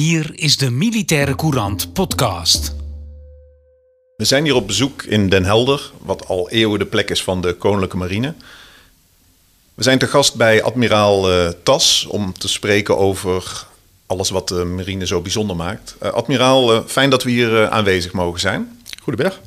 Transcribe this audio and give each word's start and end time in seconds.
Hier 0.00 0.30
is 0.34 0.56
de 0.56 0.70
Militaire 0.70 1.34
Courant 1.34 1.92
podcast. 1.92 2.74
We 4.16 4.24
zijn 4.24 4.44
hier 4.44 4.54
op 4.54 4.66
bezoek 4.66 5.02
in 5.02 5.28
Den 5.28 5.44
Helder, 5.44 5.90
wat 5.98 6.26
al 6.26 6.50
eeuwen 6.50 6.78
de 6.78 6.86
plek 6.86 7.10
is 7.10 7.22
van 7.22 7.40
de 7.40 7.54
Koninklijke 7.54 7.96
Marine. 7.96 8.34
We 9.74 9.82
zijn 9.82 9.98
te 9.98 10.06
gast 10.06 10.34
bij 10.34 10.62
admiraal 10.62 11.32
uh, 11.32 11.48
Tas 11.62 12.06
om 12.08 12.32
te 12.32 12.48
spreken 12.48 12.98
over 12.98 13.66
alles 14.06 14.30
wat 14.30 14.48
de 14.48 14.64
marine 14.64 15.06
zo 15.06 15.20
bijzonder 15.20 15.56
maakt. 15.56 15.96
Uh, 16.02 16.10
admiraal, 16.10 16.74
uh, 16.74 16.80
fijn 16.86 17.10
dat 17.10 17.22
we 17.22 17.30
hier 17.30 17.68
aanwezig 17.68 18.12
mogen 18.12 18.40
zijn. 18.40 18.82
Goedemiddag. 19.02 19.40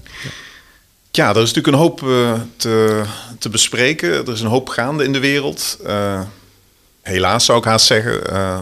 Ja, 1.11 1.29
er 1.29 1.41
is 1.41 1.54
natuurlijk 1.54 1.67
een 1.67 1.81
hoop 1.81 1.99
te, 2.55 3.04
te, 3.39 3.49
bespreken. 3.49 4.11
Er 4.11 4.33
is 4.33 4.41
een 4.41 4.47
hoop 4.47 4.70
gaande 4.70 5.04
in 5.04 5.13
de 5.13 5.20
wereld. 5.20 5.77
Helaas 7.03 7.45
zou 7.45 7.59
ik 7.59 7.66
haast 7.66 7.85
zeggen. 7.85 8.21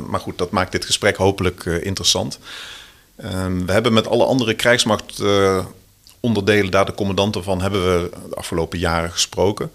maar 0.10 0.20
goed, 0.20 0.38
dat 0.38 0.52
maakt 0.52 0.72
dit 0.72 0.86
gesprek 0.86 1.16
hopelijk 1.16 1.66
interessant. 1.66 2.40
Ehm, 3.16 3.66
we 3.66 3.72
hebben 3.72 3.94
met 3.94 4.08
alle 4.08 4.26
andere 4.26 4.54
krijgsmachtonderdelen, 4.54 6.72
daar 6.72 6.86
de 6.86 6.94
commandanten 6.94 7.44
van, 7.44 7.62
hebben 7.62 7.84
we 7.84 8.10
de 8.30 8.36
afgelopen 8.36 8.80
jaren 8.80 9.12
gesproken. 9.12 9.72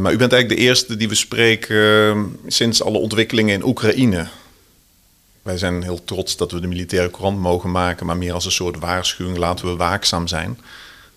Maar 0.00 0.12
u 0.12 0.16
bent 0.16 0.32
eigenlijk 0.32 0.48
de 0.48 0.66
eerste 0.66 0.96
die 0.96 1.08
we 1.08 1.14
spreken 1.14 2.36
sinds 2.46 2.82
alle 2.82 2.98
ontwikkelingen 2.98 3.54
in 3.54 3.64
Oekraïne. 3.64 4.28
Wij 5.42 5.58
zijn 5.58 5.82
heel 5.82 6.04
trots 6.04 6.36
dat 6.36 6.52
we 6.52 6.60
de 6.60 6.66
militaire 6.66 7.10
courant 7.10 7.38
mogen 7.38 7.70
maken, 7.70 8.06
maar 8.06 8.16
meer 8.16 8.32
als 8.32 8.44
een 8.44 8.50
soort 8.50 8.78
waarschuwing 8.78 9.38
laten 9.38 9.66
we 9.66 9.76
waakzaam 9.76 10.26
zijn. 10.26 10.58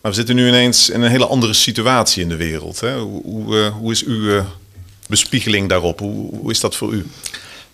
Maar 0.02 0.12
we 0.12 0.18
zitten 0.18 0.36
nu 0.36 0.48
ineens 0.48 0.90
in 0.90 1.02
een 1.02 1.10
hele 1.10 1.28
andere 1.28 1.54
situatie 1.54 2.24
in 2.24 2.30
de 2.30 2.36
wereld. 2.36 2.80
Hè? 2.80 3.00
Hoe, 3.00 3.24
hoe, 3.24 3.70
hoe, 3.70 3.92
is 3.92 4.04
uw 4.04 4.44
bespiegeling 5.14 5.70
daarop? 5.70 6.00
Hoe, 6.00 6.30
hoe, 6.40 6.52
is 6.52 6.60
dat 6.60 6.76
voor 6.76 6.94
u? 6.94 7.06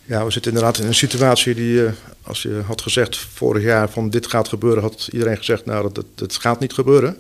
Ja, 0.06 0.26
we 0.26 0.32
zitten 0.32 0.52
inderdaad 0.52 0.78
in 0.78 0.88
een 0.88 0.96
situatie 1.06 1.56
die, 1.56 1.82
als 2.22 2.42
je 2.42 2.62
had 2.66 2.82
gezegd 2.82 3.18
vorig 3.18 3.64
jaar 3.64 3.90
van 3.90 4.10
dit 4.10 4.28
gaat 4.28 4.48
gebeuren, 4.48 4.82
had 4.82 5.10
iedereen 5.12 5.38
gezegd, 5.38 5.66
nou 5.66 5.82
dat, 5.84 5.96
dat, 5.96 6.06
dat 6.16 6.36
gaat 6.36 6.60
niet 6.60 6.74
gebeuren. 6.74 7.18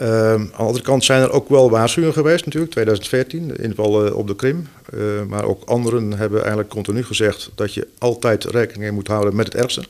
Uh, 0.00 0.32
aan 0.32 0.46
de 0.46 0.52
andere 0.56 0.84
kant 0.84 1.04
zijn 1.04 1.22
er 1.22 1.30
ook 1.30 1.48
wel 1.48 1.70
waarschuwingen 1.70 2.14
geweest 2.14 2.44
natuurlijk, 2.44 2.72
2014, 2.72 3.48
de 3.48 3.62
inval 3.62 4.06
uh, 4.06 4.16
op 4.16 4.26
de 4.26 4.36
Krim. 4.36 4.68
Uh, 4.94 5.22
maar 5.28 5.44
ook 5.44 5.64
anderen 5.64 6.12
hebben 6.12 6.38
eigenlijk 6.38 6.68
continu 6.68 7.04
gezegd 7.04 7.50
dat 7.54 7.74
je 7.74 7.88
altijd 7.98 8.44
rekening 8.44 8.92
moet 8.92 9.08
houden 9.08 9.36
met 9.36 9.46
het 9.46 9.54
ergste. 9.54 9.84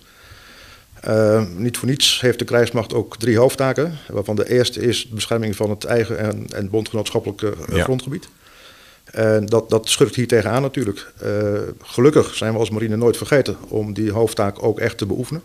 Uh, 1.08 1.42
niet 1.56 1.78
voor 1.78 1.88
niets 1.88 2.20
heeft 2.20 2.38
de 2.38 2.44
krijgsmacht 2.44 2.94
ook 2.94 3.16
drie 3.16 3.38
hoofdtaken, 3.38 3.98
waarvan 4.08 4.36
de 4.36 4.50
eerste 4.50 4.80
is 4.80 5.08
bescherming 5.08 5.56
van 5.56 5.70
het 5.70 5.84
eigen 5.84 6.18
en, 6.18 6.46
en 6.48 6.70
bondgenootschappelijke 6.70 7.54
ja. 7.72 7.82
grondgebied. 7.82 8.28
En 9.04 9.46
dat, 9.46 9.70
dat 9.70 9.88
schurkt 9.88 10.14
hier 10.14 10.26
tegenaan 10.26 10.62
natuurlijk. 10.62 11.12
gelukkig 11.82 12.34
zijn 12.34 12.52
we 12.52 12.58
als 12.58 12.70
marine 12.70 12.96
nooit 12.96 13.16
vergeten 13.16 13.56
om 13.68 13.92
die 13.92 14.12
hoofdtaak 14.12 14.62
ook 14.62 14.80
echt 14.80 14.98
te 14.98 15.06
beoefenen. 15.06 15.42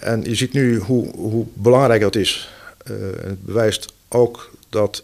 en 0.00 0.22
je 0.22 0.34
ziet 0.34 0.52
nu 0.52 0.78
hoe, 0.78 1.16
hoe 1.16 1.46
belangrijk 1.54 2.00
dat 2.00 2.16
is. 2.16 2.50
Het 3.22 3.44
bewijst 3.44 3.92
ook 4.08 4.50
dat 4.68 5.02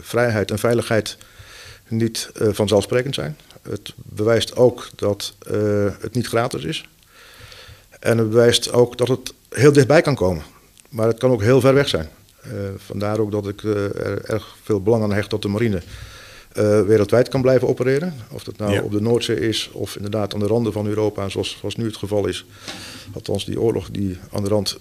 vrijheid 0.00 0.50
en 0.50 0.58
veiligheid 0.58 1.16
niet 1.88 2.30
vanzelfsprekend 2.34 3.14
zijn. 3.14 3.36
Het 3.62 3.92
bewijst 3.96 4.56
ook 4.56 4.88
dat 4.94 5.34
het 6.00 6.14
niet 6.14 6.26
gratis 6.26 6.64
is. 6.64 6.88
En 8.00 8.18
het 8.18 8.30
bewijst 8.30 8.72
ook 8.72 8.98
dat 8.98 9.08
het 9.08 9.32
heel 9.48 9.72
dichtbij 9.72 10.02
kan 10.02 10.14
komen. 10.14 10.42
Maar 10.88 11.06
het 11.06 11.18
kan 11.18 11.30
ook 11.30 11.42
heel 11.42 11.60
ver 11.60 11.74
weg 11.74 11.88
zijn. 11.88 12.08
Vandaar 12.76 13.18
ook 13.18 13.30
dat 13.30 13.48
ik 13.48 13.62
er 13.62 14.24
erg 14.24 14.56
veel 14.62 14.82
belang 14.82 15.02
aan 15.02 15.12
hecht 15.12 15.30
dat 15.30 15.42
de 15.42 15.48
marine 15.48 15.76
uh, 15.76 16.82
wereldwijd 16.82 17.28
kan 17.28 17.42
blijven 17.42 17.68
opereren. 17.68 18.14
Of 18.30 18.44
dat 18.44 18.56
nou 18.56 18.72
ja. 18.72 18.82
op 18.82 18.92
de 18.92 19.00
Noordzee 19.00 19.40
is 19.40 19.70
of 19.72 19.96
inderdaad 19.96 20.34
aan 20.34 20.40
de 20.40 20.46
randen 20.46 20.72
van 20.72 20.86
Europa, 20.86 21.28
zoals, 21.28 21.56
zoals 21.60 21.76
nu 21.76 21.84
het 21.84 21.96
geval 21.96 22.26
is. 22.26 22.46
Althans, 23.12 23.44
die 23.44 23.60
oorlog 23.60 23.90
die 23.90 24.18
aan 24.32 24.42
de 24.42 24.48
rand 24.48 24.78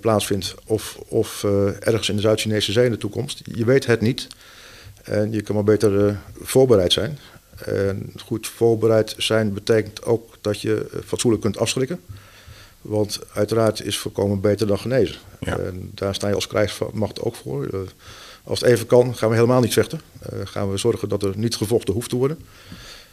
plaatsvindt, 0.00 0.54
of, 0.64 0.98
of 1.08 1.44
ergens 1.80 2.08
in 2.08 2.16
de 2.16 2.22
Zuid-Chinese 2.22 2.72
Zee 2.72 2.84
in 2.84 2.90
de 2.90 2.98
toekomst. 2.98 3.42
Je 3.44 3.64
weet 3.64 3.86
het 3.86 4.00
niet. 4.00 4.26
En 5.02 5.32
je 5.32 5.42
kan 5.42 5.54
maar 5.54 5.64
beter 5.64 6.18
voorbereid 6.40 6.92
zijn. 6.92 7.18
En 7.64 8.12
goed 8.24 8.46
voorbereid 8.46 9.14
zijn 9.18 9.52
betekent 9.52 10.04
ook 10.04 10.34
dat 10.40 10.60
je 10.60 10.86
fatsoenlijk 11.04 11.42
kunt 11.42 11.58
afschrikken. 11.58 12.00
Want 12.80 13.20
uiteraard 13.32 13.84
is 13.84 13.98
voorkomen 13.98 14.40
beter 14.40 14.66
dan 14.66 14.78
genezen. 14.78 15.16
Ja. 15.40 15.58
En 15.58 15.90
daar 15.94 16.14
sta 16.14 16.28
je 16.28 16.34
als 16.34 16.46
krijgsmacht 16.46 17.20
ook 17.20 17.34
voor. 17.34 17.68
Als 18.44 18.60
het 18.60 18.68
even 18.68 18.86
kan, 18.86 19.16
gaan 19.16 19.28
we 19.28 19.34
helemaal 19.34 19.60
niet 19.60 19.72
vechten. 19.72 20.00
Uh, 20.32 20.40
gaan 20.44 20.70
we 20.70 20.76
zorgen 20.76 21.08
dat 21.08 21.22
er 21.22 21.32
niet 21.36 21.56
gevochten 21.56 21.94
hoeft 21.94 22.10
te 22.10 22.16
worden. 22.16 22.38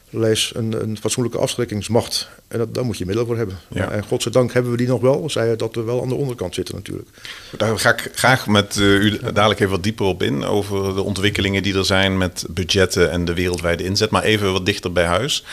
Lees 0.09 0.51
een, 0.55 0.81
een 0.81 0.97
fatsoenlijke 0.97 1.37
afschrikkingsmacht. 1.39 2.29
En 2.47 2.57
dat, 2.57 2.73
daar 2.73 2.85
moet 2.85 2.97
je 2.97 3.05
middelen 3.05 3.27
voor 3.27 3.37
hebben. 3.37 3.57
Ja. 3.67 3.91
En 3.91 4.03
godzijdank 4.03 4.53
hebben 4.53 4.71
we 4.71 4.77
die 4.77 4.87
nog 4.87 5.01
wel. 5.01 5.29
Zij 5.29 5.55
dat 5.55 5.75
we 5.75 5.81
wel 5.81 6.01
aan 6.01 6.09
de 6.09 6.15
onderkant 6.15 6.53
zitten 6.53 6.75
natuurlijk. 6.75 7.09
Daar 7.57 7.79
ga 7.79 7.89
ik 7.89 8.11
graag 8.13 8.47
met 8.47 8.75
uh, 8.75 9.03
u 9.03 9.19
dadelijk 9.19 9.59
even 9.59 9.71
wat 9.71 9.83
dieper 9.83 10.05
op 10.05 10.23
in. 10.23 10.43
Over 10.43 10.95
de 10.95 11.01
ontwikkelingen 11.01 11.63
die 11.63 11.75
er 11.75 11.85
zijn 11.85 12.17
met 12.17 12.45
budgetten 12.49 13.11
en 13.11 13.25
de 13.25 13.33
wereldwijde 13.33 13.83
inzet. 13.83 14.09
Maar 14.09 14.23
even 14.23 14.51
wat 14.51 14.65
dichter 14.65 14.91
bij 14.91 15.05
huis. 15.05 15.43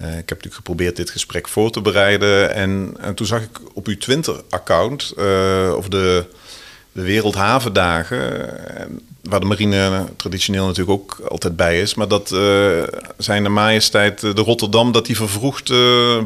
Uh, 0.00 0.08
ik 0.08 0.14
heb 0.14 0.28
natuurlijk 0.28 0.54
geprobeerd 0.54 0.96
dit 0.96 1.10
gesprek 1.10 1.48
voor 1.48 1.70
te 1.70 1.80
bereiden. 1.80 2.54
En, 2.54 2.96
en 3.00 3.14
toen 3.14 3.26
zag 3.26 3.42
ik 3.42 3.60
op 3.72 3.86
uw 3.86 3.96
Twitter-account, 3.96 5.12
uh, 5.18 5.74
of 5.76 5.88
de, 5.88 6.24
de 6.92 7.02
Wereldhavendagen, 7.02 8.50
waar 9.22 9.40
de 9.40 9.46
marine 9.46 10.04
traditioneel 10.16 10.66
natuurlijk 10.66 11.00
ook 11.00 11.18
altijd 11.28 11.56
bij 11.56 11.80
is. 11.80 11.94
Maar 11.94 12.08
dat 12.08 12.28
zijn 13.18 13.42
de 13.42 13.48
majesteit 13.48 14.20
de 14.20 14.42
Rotterdam, 14.42 14.92
dat 14.92 15.06
die 15.06 15.16
vervroegd 15.16 15.68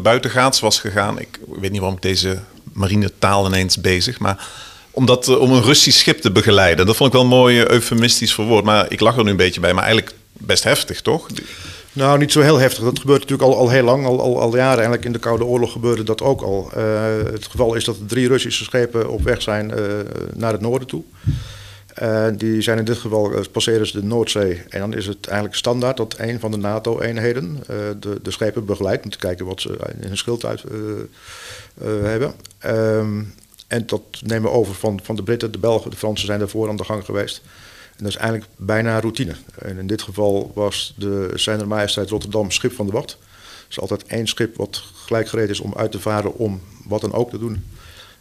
buitengaats 0.02 0.60
was 0.60 0.80
gegaan. 0.80 1.18
Ik 1.18 1.38
weet 1.60 1.70
niet 1.70 1.80
waarom 1.80 1.96
ik 1.96 2.02
deze 2.02 2.38
marine 2.72 3.12
taal 3.18 3.46
ineens 3.46 3.80
bezig, 3.80 4.18
maar 4.18 4.48
om, 4.90 5.06
dat, 5.06 5.28
uh, 5.28 5.40
om 5.40 5.52
een 5.52 5.62
Russisch 5.62 5.98
schip 5.98 6.20
te 6.20 6.30
begeleiden. 6.30 6.86
Dat 6.86 6.96
vond 6.96 7.14
ik 7.14 7.20
wel 7.20 7.28
mooi 7.28 7.64
eufemistisch 7.64 8.34
verwoord, 8.34 8.64
maar 8.64 8.86
ik 8.92 9.00
lach 9.00 9.16
er 9.16 9.24
nu 9.24 9.30
een 9.30 9.36
beetje 9.36 9.60
bij. 9.60 9.74
Maar 9.74 9.84
eigenlijk 9.84 10.16
best 10.32 10.64
heftig, 10.64 11.00
toch? 11.00 11.26
Nou, 11.92 12.18
niet 12.18 12.32
zo 12.32 12.40
heel 12.40 12.58
heftig. 12.58 12.84
Dat 12.84 12.98
gebeurt 12.98 13.20
natuurlijk 13.20 13.48
al, 13.48 13.56
al 13.56 13.70
heel 13.70 13.82
lang, 13.82 14.06
al, 14.06 14.20
al, 14.20 14.40
al 14.40 14.56
jaren. 14.56 14.74
Eigenlijk 14.74 15.04
in 15.04 15.12
de 15.12 15.18
Koude 15.18 15.44
Oorlog 15.44 15.72
gebeurde 15.72 16.02
dat 16.02 16.22
ook 16.22 16.42
al. 16.42 16.70
het 17.32 17.46
geval 17.46 17.74
is 17.74 17.84
dat 17.84 17.96
drie 18.08 18.28
Russische 18.28 18.64
schepen 18.64 19.10
op 19.10 19.22
weg 19.22 19.42
zijn 19.42 19.72
naar 20.34 20.52
het 20.52 20.60
noorden 20.60 20.88
toe. 20.88 21.02
Uh, 22.02 22.26
die 22.36 22.62
zijn 22.62 22.78
in 22.78 22.84
dit 22.84 22.98
geval, 22.98 23.32
passeren 23.52 23.86
ze 23.86 24.00
de 24.00 24.06
Noordzee. 24.06 24.62
En 24.68 24.80
dan 24.80 24.94
is 24.94 25.06
het 25.06 25.26
eigenlijk 25.26 25.56
standaard 25.56 25.96
dat 25.96 26.14
een 26.18 26.40
van 26.40 26.50
de 26.50 26.56
NATO-eenheden 26.56 27.62
de, 28.00 28.18
de 28.22 28.30
schepen 28.30 28.64
begeleidt 28.64 29.04
om 29.04 29.10
te 29.10 29.18
kijken 29.18 29.46
wat 29.46 29.60
ze 29.60 29.78
in 30.00 30.06
hun 30.08 30.16
schild 30.16 30.44
uit 30.44 30.64
hebben. 32.02 32.34
Um, 32.66 33.34
en 33.70 33.86
dat 33.86 34.02
nemen 34.24 34.50
we 34.50 34.56
over 34.56 34.74
van, 34.74 35.00
van 35.02 35.16
de 35.16 35.22
Britten, 35.22 35.52
de 35.52 35.58
Belgen, 35.58 35.90
de 35.90 35.96
Fransen 35.96 36.26
zijn 36.26 36.38
daarvoor 36.38 36.68
aan 36.68 36.76
de 36.76 36.84
gang 36.84 37.04
geweest. 37.04 37.42
En 38.00 38.06
dat 38.06 38.14
is 38.14 38.20
eigenlijk 38.20 38.50
bijna 38.56 39.00
routine. 39.00 39.34
En 39.58 39.78
in 39.78 39.86
dit 39.86 40.02
geval 40.02 40.52
was 40.54 40.94
de 40.96 41.30
Zijner 41.34 41.66
Majesteit 41.66 42.10
Rotterdam 42.10 42.50
schip 42.50 42.72
van 42.72 42.86
de 42.86 42.92
wacht. 42.92 43.10
Er 43.10 43.66
is 43.68 43.80
altijd 43.80 44.04
één 44.04 44.26
schip 44.26 44.56
wat 44.56 44.82
gelijk 44.94 45.28
gereed 45.28 45.50
is 45.50 45.60
om 45.60 45.74
uit 45.76 45.90
te 45.92 46.00
varen 46.00 46.34
om 46.34 46.60
wat 46.84 47.00
dan 47.00 47.12
ook 47.12 47.30
te 47.30 47.38
doen 47.38 47.64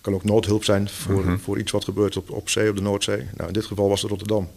kan 0.02 0.14
ook 0.14 0.24
noodhulp 0.24 0.64
zijn 0.64 0.90
voor, 0.90 1.24
-hmm. 1.24 1.40
voor 1.40 1.60
iets 1.60 1.72
wat 1.72 1.84
gebeurt 1.84 2.18
op, 2.18 2.30
op 2.30 2.50
zee, 2.50 2.70
op 2.70 2.76
de 2.76 2.82
Noordzee. 2.82 3.28
Nou, 3.36 3.48
in 3.48 3.54
dit 3.54 3.66
geval 3.66 3.90
was 3.90 4.02
het 4.02 4.10
Rotterdam 4.10 4.50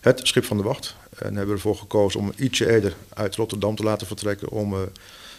het 0.00 0.20
schip 0.22 0.44
van 0.44 0.56
de 0.56 0.62
wacht. 0.62 0.96
En 1.18 1.26
hebben 1.26 1.46
we 1.46 1.52
ervoor 1.52 1.76
gekozen 1.76 2.20
om 2.20 2.32
ietsje 2.36 2.70
eerder 2.70 2.94
uit 3.08 3.34
Rotterdam 3.34 3.76
te 3.76 3.82
laten 3.82 4.06
vertrekken 4.06 4.48
om 4.48 4.72
uh, 4.72 4.80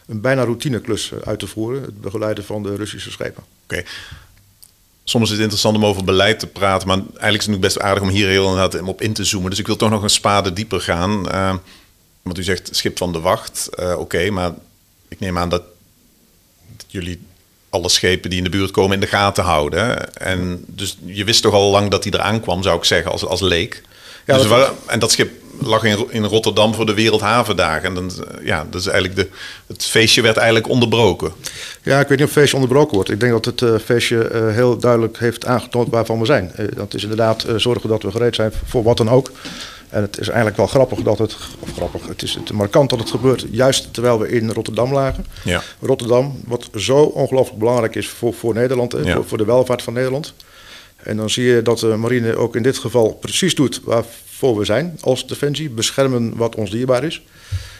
een 0.08 0.22
bijna 0.22 0.44
routineklus 0.44 1.14
uit 1.24 1.40
te 1.40 1.48
voeren. 1.48 1.82
Het 1.82 2.02
begeleiden 2.02 2.44
van 2.44 2.64
de 2.64 2.76
Russische 2.76 3.12
schepen. 3.12 3.44
Oké. 3.64 3.74
Okay. 3.74 3.86
Soms 5.12 5.26
is 5.26 5.32
het 5.32 5.40
interessant 5.40 5.76
om 5.76 5.86
over 5.86 6.04
beleid 6.04 6.40
te 6.40 6.48
praten, 6.48 6.88
maar 6.88 6.98
eigenlijk 6.98 7.38
is 7.38 7.46
het 7.46 7.56
nu 7.56 7.62
best 7.62 7.80
aardig 7.80 8.04
om 8.04 8.10
hier 8.10 8.28
heel 8.28 8.50
inderdaad 8.50 8.82
op 8.82 9.02
in 9.02 9.14
te 9.14 9.24
zoomen. 9.24 9.50
Dus 9.50 9.60
ik 9.60 9.68
wil 9.68 9.76
toch 9.76 9.90
nog 9.90 10.04
een 10.04 10.10
spade 10.10 10.54
dieper 10.54 10.82
gaan. 10.82 11.26
Uh, 11.32 11.56
want 12.22 12.38
u 12.38 12.44
zegt 12.44 12.70
schip 12.72 12.98
van 12.98 13.14
de 13.14 13.20
wacht, 13.20 13.70
uh, 13.80 14.00
oké, 14.00 14.30
maar 14.30 14.52
ik 15.08 15.20
neem 15.20 15.38
aan 15.38 15.50
dat 15.50 15.64
jullie 16.88 17.22
alle 17.70 17.90
schepen 17.90 18.30
die 18.30 18.38
in 18.38 18.44
de 18.44 18.50
buurt 18.50 18.72
komen 18.72 18.94
in 18.94 19.00
de 19.00 19.08
gaten 19.08 19.44
houden. 19.44 20.14
En 20.14 20.64
dus 20.68 20.98
je 21.06 21.24
wist 21.24 21.42
toch 21.42 21.54
al 21.54 21.72
lang 21.72 21.90
dat 21.90 22.04
hij 22.04 22.14
eraan 22.14 22.42
kwam, 22.42 22.64
zou 22.64 22.78
ik 22.78 22.84
zeggen, 22.84 23.12
als, 23.12 23.26
als 23.26 23.42
leek. 23.42 23.82
Ja, 24.32 24.38
dus 24.38 24.70
en 24.86 25.00
dat 25.00 25.12
schip 25.12 25.32
lag 25.62 25.84
in, 25.84 26.08
in 26.10 26.24
Rotterdam 26.24 26.74
voor 26.74 26.86
de 26.86 26.94
Wereldhavendagen. 26.94 27.84
En 27.84 27.94
dan, 27.94 28.12
ja, 28.44 28.66
dat 28.70 28.82
is 28.82 28.88
eigenlijk 28.88 29.16
de, 29.16 29.28
het 29.68 29.86
feestje 29.86 30.22
werd 30.22 30.38
eigenlijk 30.38 30.70
onderbroken. 30.70 31.32
Ja, 31.84 32.00
ik 32.00 32.08
weet 32.08 32.18
niet 32.18 32.28
of 32.28 32.34
het 32.34 32.40
feestje 32.40 32.58
onderbroken 32.58 32.96
wordt. 32.96 33.10
Ik 33.10 33.20
denk 33.20 33.32
dat 33.32 33.46
het 33.46 33.62
uh, 33.62 33.76
feestje 33.86 34.32
uh, 34.34 34.54
heel 34.54 34.78
duidelijk 34.78 35.20
heeft 35.20 35.46
aangetoond 35.46 35.90
waarvan 35.90 36.20
we 36.20 36.26
zijn. 36.26 36.52
Uh, 36.60 36.66
dat 36.76 36.94
is 36.94 37.04
inderdaad 37.04 37.46
zorgen 37.56 37.90
dat 37.90 38.04
we 38.04 38.12
gereed 38.12 38.36
zijn 38.36 38.52
voor 38.66 38.84
wat 38.84 38.98
dan 38.98 39.10
ook. 39.10 39.32
En 39.90 40.02
het 40.02 40.20
is 40.20 40.28
eigenlijk 40.28 40.58
wel 40.58 40.68
grappig 40.68 41.00
dat 41.00 41.18
het, 41.18 41.36
of 41.60 41.74
grappig, 41.76 42.08
het 42.08 42.22
is 42.22 42.34
het 42.34 42.52
markant 42.52 42.90
dat 42.90 43.00
het 43.00 43.10
gebeurt 43.10 43.46
juist 43.52 43.94
terwijl 43.94 44.20
we 44.20 44.30
in 44.30 44.52
Rotterdam 44.52 44.94
lagen. 44.94 45.26
Ja. 45.44 45.62
Rotterdam, 45.82 46.42
wat 46.46 46.70
zo 46.76 47.02
ongelooflijk 47.04 47.60
belangrijk 47.60 47.96
is 47.96 48.08
voor, 48.08 48.34
voor 48.34 48.54
Nederland, 48.54 48.96
ja. 49.04 49.14
voor, 49.14 49.26
voor, 49.26 49.38
de 49.38 49.46
welvaart 49.46 49.82
van 49.82 49.94
Nederland. 49.94 50.34
En 51.04 51.18
dan 51.18 51.30
zie 51.30 51.44
je 51.44 51.62
dat 51.62 51.80
de 51.80 51.96
marine 51.96 52.36
ook 52.36 52.56
in 52.56 52.64
dit 52.64 52.78
geval 52.78 53.14
precies 53.14 53.56
doet 53.56 53.82
waarvoor 53.84 54.58
we 54.58 54.66
zijn 54.66 54.98
als 55.02 55.28
defensie, 55.28 55.70
beschermen 55.70 56.38
wat 56.38 56.56
ons 56.56 56.72
dierbaar 56.72 57.04
is. 57.04 57.22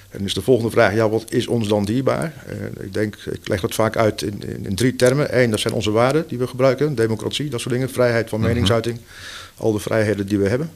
En 0.10 0.24
is 0.24 0.34
de 0.34 0.42
volgende 0.42 0.72
vraag, 0.72 0.94
ja, 0.94 1.10
wat 1.10 1.26
is 1.30 1.48
ons 1.48 1.68
dan 1.68 1.86
dierbaar? 1.86 2.34
Uh, 2.50 2.86
ik 2.86 2.94
denk, 2.94 3.16
ik 3.16 3.48
leg 3.48 3.62
dat 3.62 3.74
vaak 3.74 3.98
uit 3.98 4.22
in, 4.22 4.42
in, 4.48 4.66
in, 4.66 4.76
drie 4.76 4.96
termen. 4.96 5.40
Eén, 5.40 5.50
dat 5.50 5.60
zijn 5.60 5.74
onze 5.74 5.92
waarden 5.92 6.26
die 6.28 6.38
we 6.38 6.48
gebruiken, 6.48 6.96
democratie, 6.96 7.50
dat 7.50 7.60
soort 7.60 7.74
dingen, 7.74 7.90
vrijheid 7.90 8.30
van 8.30 8.40
mhm. 8.40 8.48
meningsuiting, 8.48 9.00
al 9.58 9.72
de 9.72 9.80
vrijheden 9.80 10.28
die 10.28 10.38
we 10.38 10.50
hebben. 10.50 10.72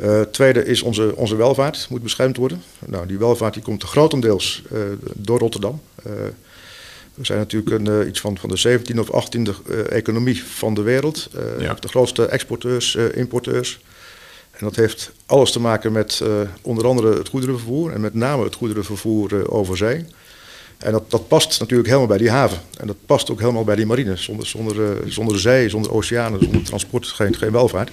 Uh, 0.00 0.20
tweede 0.20 0.64
is 0.64 0.82
onze, 0.82 1.16
onze 1.16 1.36
welvaart, 1.36 1.86
moet 1.90 2.02
beschermd 2.02 2.36
worden. 2.36 2.62
Nou, 2.86 3.06
die 3.06 3.18
welvaart 3.18 3.54
die 3.54 3.62
komt 3.62 3.82
grotendeels 3.82 4.62
uh, 4.72 4.80
door 5.14 5.38
Rotterdam. 5.38 5.80
We 7.16 7.24
zijn 7.24 7.38
natuurlijk 7.38 7.86
een, 7.86 8.08
iets 8.08 8.20
van, 8.20 8.38
van 8.38 8.48
de 8.48 8.80
17e 8.80 8.98
of 8.98 9.26
18e 9.26 9.72
economie 9.88 10.44
van 10.44 10.74
de 10.74 10.82
wereld. 10.82 11.30
Ja. 11.58 11.74
De 11.74 11.88
grootste 11.88 12.26
exporteurs, 12.26 12.94
importeurs. 12.94 13.80
En 14.50 14.64
dat 14.64 14.76
heeft 14.76 15.12
alles 15.26 15.52
te 15.52 15.60
maken 15.60 15.92
met 15.92 16.22
onder 16.62 16.86
andere 16.86 17.18
het 17.18 17.28
goederenvervoer 17.28 17.92
en 17.92 18.00
met 18.00 18.14
name 18.14 18.44
het 18.44 18.54
goederenvervoer 18.54 19.50
over 19.50 19.76
zee. 19.76 20.04
En 20.78 20.92
dat, 20.92 21.10
dat 21.10 21.28
past 21.28 21.60
natuurlijk 21.60 21.88
helemaal 21.88 22.08
bij 22.08 22.18
die 22.18 22.30
haven. 22.30 22.58
En 22.78 22.86
dat 22.86 22.96
past 23.06 23.30
ook 23.30 23.40
helemaal 23.40 23.64
bij 23.64 23.76
die 23.76 23.86
marine. 23.86 24.16
Zonder, 24.16 24.46
zonder, 24.46 24.96
zonder 25.06 25.40
zee, 25.40 25.68
zonder 25.68 25.92
oceanen, 25.92 26.40
zonder 26.40 26.62
transport 26.62 27.06
geen, 27.06 27.36
geen 27.36 27.52
welvaart. 27.52 27.90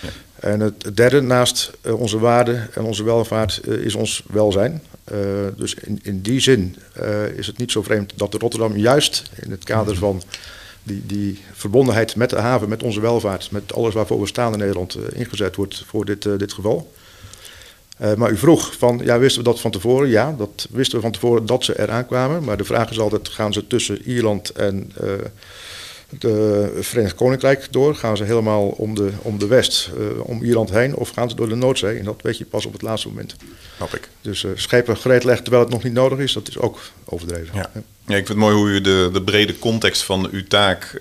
Ja. 0.00 0.08
En 0.40 0.60
het 0.60 0.96
derde, 0.96 1.20
naast 1.20 1.70
onze 1.82 2.18
waarde 2.18 2.68
en 2.74 2.82
onze 2.82 3.04
welvaart, 3.04 3.66
is 3.66 3.94
ons 3.94 4.22
welzijn. 4.30 4.82
Dus 5.56 5.74
in, 5.74 6.00
in 6.02 6.20
die 6.20 6.40
zin 6.40 6.76
is 7.36 7.46
het 7.46 7.58
niet 7.58 7.72
zo 7.72 7.82
vreemd 7.82 8.12
dat 8.16 8.34
Rotterdam 8.34 8.76
juist 8.76 9.30
in 9.42 9.50
het 9.50 9.64
kader 9.64 9.96
van 9.96 10.22
die, 10.82 11.02
die 11.06 11.40
verbondenheid 11.52 12.16
met 12.16 12.30
de 12.30 12.36
haven, 12.36 12.68
met 12.68 12.82
onze 12.82 13.00
welvaart, 13.00 13.50
met 13.50 13.72
alles 13.72 13.94
waarvoor 13.94 14.20
we 14.20 14.26
staan 14.26 14.52
in 14.52 14.58
Nederland, 14.58 14.96
uh, 14.96 15.02
ingezet 15.12 15.56
wordt 15.56 15.84
voor 15.86 16.04
dit, 16.04 16.22
dit 16.22 16.52
geval. 16.52 16.92
Maar 18.16 18.30
u 18.30 18.36
vroeg 18.36 18.74
van, 18.78 19.00
ja, 19.04 19.18
wisten 19.18 19.42
we 19.42 19.48
dat 19.48 19.60
van 19.60 19.70
tevoren? 19.70 20.08
Ja, 20.08 20.34
dat 20.38 20.68
wisten 20.70 20.96
we 20.96 21.02
van 21.02 21.12
tevoren 21.12 21.46
dat 21.46 21.64
ze 21.64 21.80
eraan 21.80 22.06
kwamen. 22.06 22.44
Maar 22.44 22.56
de 22.56 22.64
vraag 22.64 22.90
is 22.90 22.98
altijd, 22.98 23.28
gaan 23.28 23.52
ze 23.52 23.66
tussen 23.66 24.02
Ierland 24.02 24.50
en 24.50 24.92
de 26.18 26.78
Verenigd 26.80 27.14
Koninkrijk 27.14 27.68
door? 27.70 27.94
Gaan 27.94 28.16
ze 28.16 28.24
helemaal 28.24 28.68
om 28.68 28.94
de, 28.94 29.10
om 29.22 29.38
de 29.38 29.46
west, 29.46 29.90
om 30.22 30.42
Ierland 30.42 30.70
heen? 30.70 30.96
Of 30.96 31.08
gaan 31.08 31.30
ze 31.30 31.36
door 31.36 31.48
de 31.48 31.54
Noordzee? 31.54 31.98
En 31.98 32.04
dat 32.04 32.22
weet 32.22 32.38
je 32.38 32.44
pas 32.44 32.66
op 32.66 32.72
het 32.72 32.82
laatste 32.82 33.08
moment. 33.08 33.36
Snap 33.76 33.94
ik. 33.94 34.08
Dus 34.20 34.44
schepen 34.54 34.96
gereed 34.96 35.24
leggen 35.24 35.42
terwijl 35.44 35.64
het 35.64 35.72
nog 35.72 35.82
niet 35.82 35.92
nodig 35.92 36.18
is, 36.18 36.32
dat 36.32 36.48
is 36.48 36.58
ook 36.58 36.80
overdreven. 37.04 37.54
Ja. 37.54 37.70
Ja, 38.06 38.16
ik 38.16 38.26
vind 38.26 38.28
het 38.28 38.36
mooi 38.36 38.56
hoe 38.56 38.68
u 38.68 38.80
de, 38.80 39.10
de 39.12 39.22
brede 39.22 39.58
context 39.58 40.02
van 40.02 40.28
uw 40.30 40.44
taak 40.46 40.92
uh, 40.94 41.00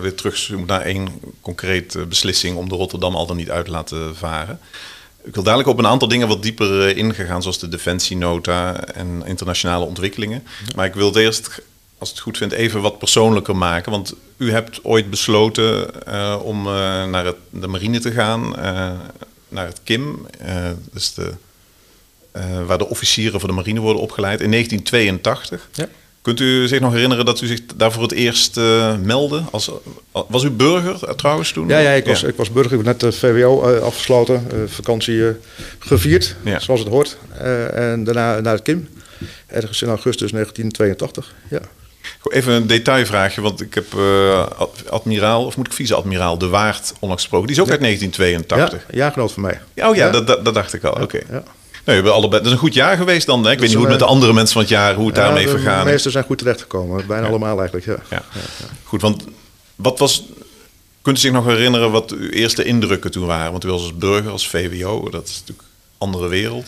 weer 0.00 0.14
terugzoomt 0.14 0.66
naar 0.66 0.80
één 0.80 1.08
concrete 1.40 2.06
beslissing 2.06 2.56
om 2.56 2.68
de 2.68 2.74
Rotterdam 2.74 3.14
al 3.14 3.26
dan 3.26 3.36
niet 3.36 3.50
uit 3.50 3.64
te 3.64 3.70
laten 3.70 4.16
varen. 4.16 4.60
Ik 5.24 5.34
wil 5.34 5.42
dadelijk 5.42 5.68
op 5.68 5.78
een 5.78 5.86
aantal 5.86 6.08
dingen 6.08 6.28
wat 6.28 6.42
dieper 6.42 6.96
ingegaan, 6.96 7.42
zoals 7.42 7.58
de 7.58 7.68
defensienota 7.68 8.84
en 8.84 9.22
internationale 9.24 9.84
ontwikkelingen. 9.84 10.46
Maar 10.76 10.86
ik 10.86 10.94
wil 10.94 11.06
het 11.06 11.16
eerst, 11.16 11.62
als 11.98 12.08
het 12.08 12.18
goed 12.18 12.36
vindt, 12.36 12.54
even 12.54 12.80
wat 12.80 12.98
persoonlijker 12.98 13.56
maken. 13.56 13.92
Want 13.92 14.14
u 14.36 14.50
hebt 14.50 14.84
ooit 14.84 15.10
besloten 15.10 15.90
uh, 16.08 16.40
om 16.42 16.62
naar 17.10 17.24
het, 17.24 17.36
de 17.50 17.66
marine 17.66 17.98
te 17.98 18.12
gaan, 18.12 18.50
naar 19.48 19.66
het 19.66 19.80
KIM, 19.84 20.26
dus 20.92 21.14
de, 21.14 21.32
waar 22.66 22.78
de 22.78 22.88
officieren 22.88 23.40
voor 23.40 23.48
de 23.48 23.54
marine 23.54 23.80
worden 23.80 24.02
opgeleid, 24.02 24.40
in 24.40 24.50
1982. 24.50 25.68
Ja. 25.72 25.88
Kunt 26.26 26.40
u 26.40 26.68
zich 26.68 26.80
nog 26.80 26.92
herinneren 26.92 27.24
dat 27.24 27.40
u 27.40 27.46
zich 27.46 27.60
daar 27.76 27.92
voor 27.92 28.02
het 28.02 28.12
eerst 28.12 28.56
uh, 28.56 28.96
meldde? 28.96 29.42
Als, 29.50 29.70
was 30.28 30.44
u 30.44 30.50
burger 30.50 31.16
trouwens 31.16 31.52
toen? 31.52 31.68
Ja, 31.68 31.78
ja, 31.78 31.90
ik, 31.90 32.06
was, 32.06 32.22
ik 32.22 32.36
was 32.36 32.50
burger. 32.50 32.72
Ik 32.72 32.76
heb 32.76 32.86
net 32.86 33.00
de 33.00 33.12
VWO 33.12 33.74
uh, 33.74 33.82
afgesloten, 33.82 34.46
uh, 34.54 34.60
vakantie 34.66 35.22
gevierd, 35.78 36.36
ja. 36.44 36.58
zoals 36.58 36.80
het 36.80 36.88
hoort. 36.88 37.16
en 37.72 38.04
daarna 38.04 38.40
naar 38.40 38.52
het 38.52 38.62
KIM, 38.62 38.88
ergens 39.46 39.82
in 39.82 39.88
augustus 39.88 40.30
1982. 40.30 41.34
Ja. 41.50 41.60
Even 42.28 42.52
een 42.52 42.66
detailvraagje, 42.66 43.40
want 43.40 43.60
ik 43.60 43.74
heb 43.74 43.86
admiraal, 44.88 45.44
of 45.44 45.56
moet 45.56 45.66
ik 45.66 45.72
vice-admiraal, 45.72 46.38
De 46.38 46.48
Waard 46.48 46.92
onlangs 46.98 47.22
gesproken. 47.22 47.46
Die 47.46 47.56
is 47.56 47.62
ook 47.62 47.70
uit 47.70 47.80
1982. 47.80 48.86
Ja, 48.88 48.96
jaargenoot 48.98 49.32
van 49.32 49.42
mij. 49.42 49.60
Oh 49.88 49.96
ja, 49.96 50.10
Dat, 50.10 50.26
dat, 50.26 50.44
dat, 50.44 50.54
dacht 50.54 50.74
ik 50.74 50.84
al. 50.84 51.02
Oké. 51.02 51.20
Ja. 51.30 51.42
Nee, 51.86 51.96
we 51.96 52.02
hebben 52.02 52.12
allebei. 52.12 52.42
Dat 52.42 52.46
is 52.46 52.52
een 52.52 52.64
goed 52.64 52.74
jaar 52.74 52.96
geweest 52.96 53.26
dan. 53.26 53.44
Hè? 53.44 53.50
Ik 53.50 53.58
weet 53.58 53.68
niet 53.68 53.76
hoe 53.76 53.86
het 53.86 53.98
met 53.98 54.08
de 54.08 54.14
andere 54.14 54.32
mensen 54.32 54.52
van 54.52 54.62
het 54.62 54.70
jaar, 54.70 54.94
hoe 54.94 55.06
het 55.06 55.14
daarmee 55.14 55.48
vergaan. 55.48 55.84
De 55.84 55.90
meesten 55.90 56.10
zijn 56.10 56.24
goed 56.24 56.38
terechtgekomen. 56.38 57.06
Bijna 57.06 57.26
allemaal 57.26 57.58
eigenlijk. 57.58 57.86
Ja. 57.86 57.98
Ja. 58.10 58.22
Goed, 58.82 59.00
want 59.00 59.24
wat 59.76 59.98
was. 59.98 60.24
Kunt 61.02 61.18
u 61.18 61.20
zich 61.20 61.32
nog 61.32 61.44
herinneren 61.44 61.90
wat 61.90 62.10
uw 62.10 62.28
eerste 62.28 62.64
indrukken 62.64 63.10
toen 63.10 63.26
waren? 63.26 63.50
Want 63.50 63.64
u 63.64 63.68
was 63.68 63.80
als 63.80 63.96
burger, 63.96 64.30
als 64.30 64.48
VWO, 64.48 65.10
dat 65.10 65.28
is 65.28 65.32
natuurlijk 65.32 65.68
een 65.68 65.94
andere 65.98 66.28
wereld. 66.28 66.66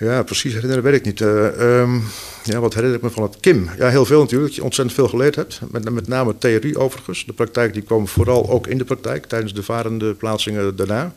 Ja, 0.00 0.22
precies 0.22 0.52
herinneren 0.52 0.84
weet 0.84 0.94
ik 0.94 1.04
niet. 1.04 1.20
Uh, 1.20 1.80
um, 1.80 2.04
ja, 2.42 2.60
wat 2.60 2.74
herinner 2.74 2.96
ik 2.96 3.04
me 3.04 3.10
van 3.10 3.22
het 3.22 3.40
KIM? 3.40 3.70
Ja, 3.78 3.88
heel 3.88 4.04
veel 4.04 4.20
natuurlijk. 4.20 4.48
Dat 4.48 4.56
je 4.56 4.64
ontzettend 4.64 4.96
veel 4.96 5.08
geleerd 5.08 5.34
hebt. 5.34 5.60
Met, 5.70 5.90
met 5.90 6.08
name 6.08 6.38
theorie 6.38 6.78
overigens. 6.78 7.26
De 7.26 7.32
praktijk 7.32 7.72
die 7.72 7.82
kwam 7.82 8.08
vooral 8.08 8.50
ook 8.50 8.66
in 8.66 8.78
de 8.78 8.84
praktijk 8.84 9.26
tijdens 9.26 9.54
de 9.54 9.62
varende 9.62 10.14
plaatsingen 10.14 10.76
daarna. 10.76 11.14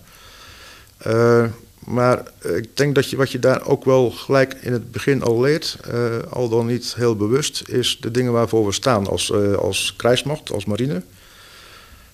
Uh, 1.08 1.46
maar 1.86 2.24
eh, 2.40 2.56
ik 2.56 2.78
denk 2.78 2.96
dat 2.96 3.10
je, 3.10 3.16
wat 3.16 3.32
je 3.32 3.40
daar 3.40 3.66
ook 3.66 3.86
wel 3.86 4.12
gelijk 4.12 4.54
in 4.62 4.72
het 4.72 4.92
begin 4.92 5.22
al 5.22 5.42
leert, 5.42 5.78
uh, 5.94 6.18
al 6.30 6.50
dan 6.50 6.66
niet 6.66 6.94
heel 6.96 7.16
bewust, 7.16 7.64
is 7.68 7.98
de 8.02 8.12
dingen 8.12 8.32
waarvoor 8.32 8.66
we 8.66 8.72
staan 8.72 9.08
als, 9.08 9.30
uh, 9.30 9.54
als 9.54 9.94
krijgsmacht, 9.98 10.52
als 10.52 10.66
marine. 10.66 11.02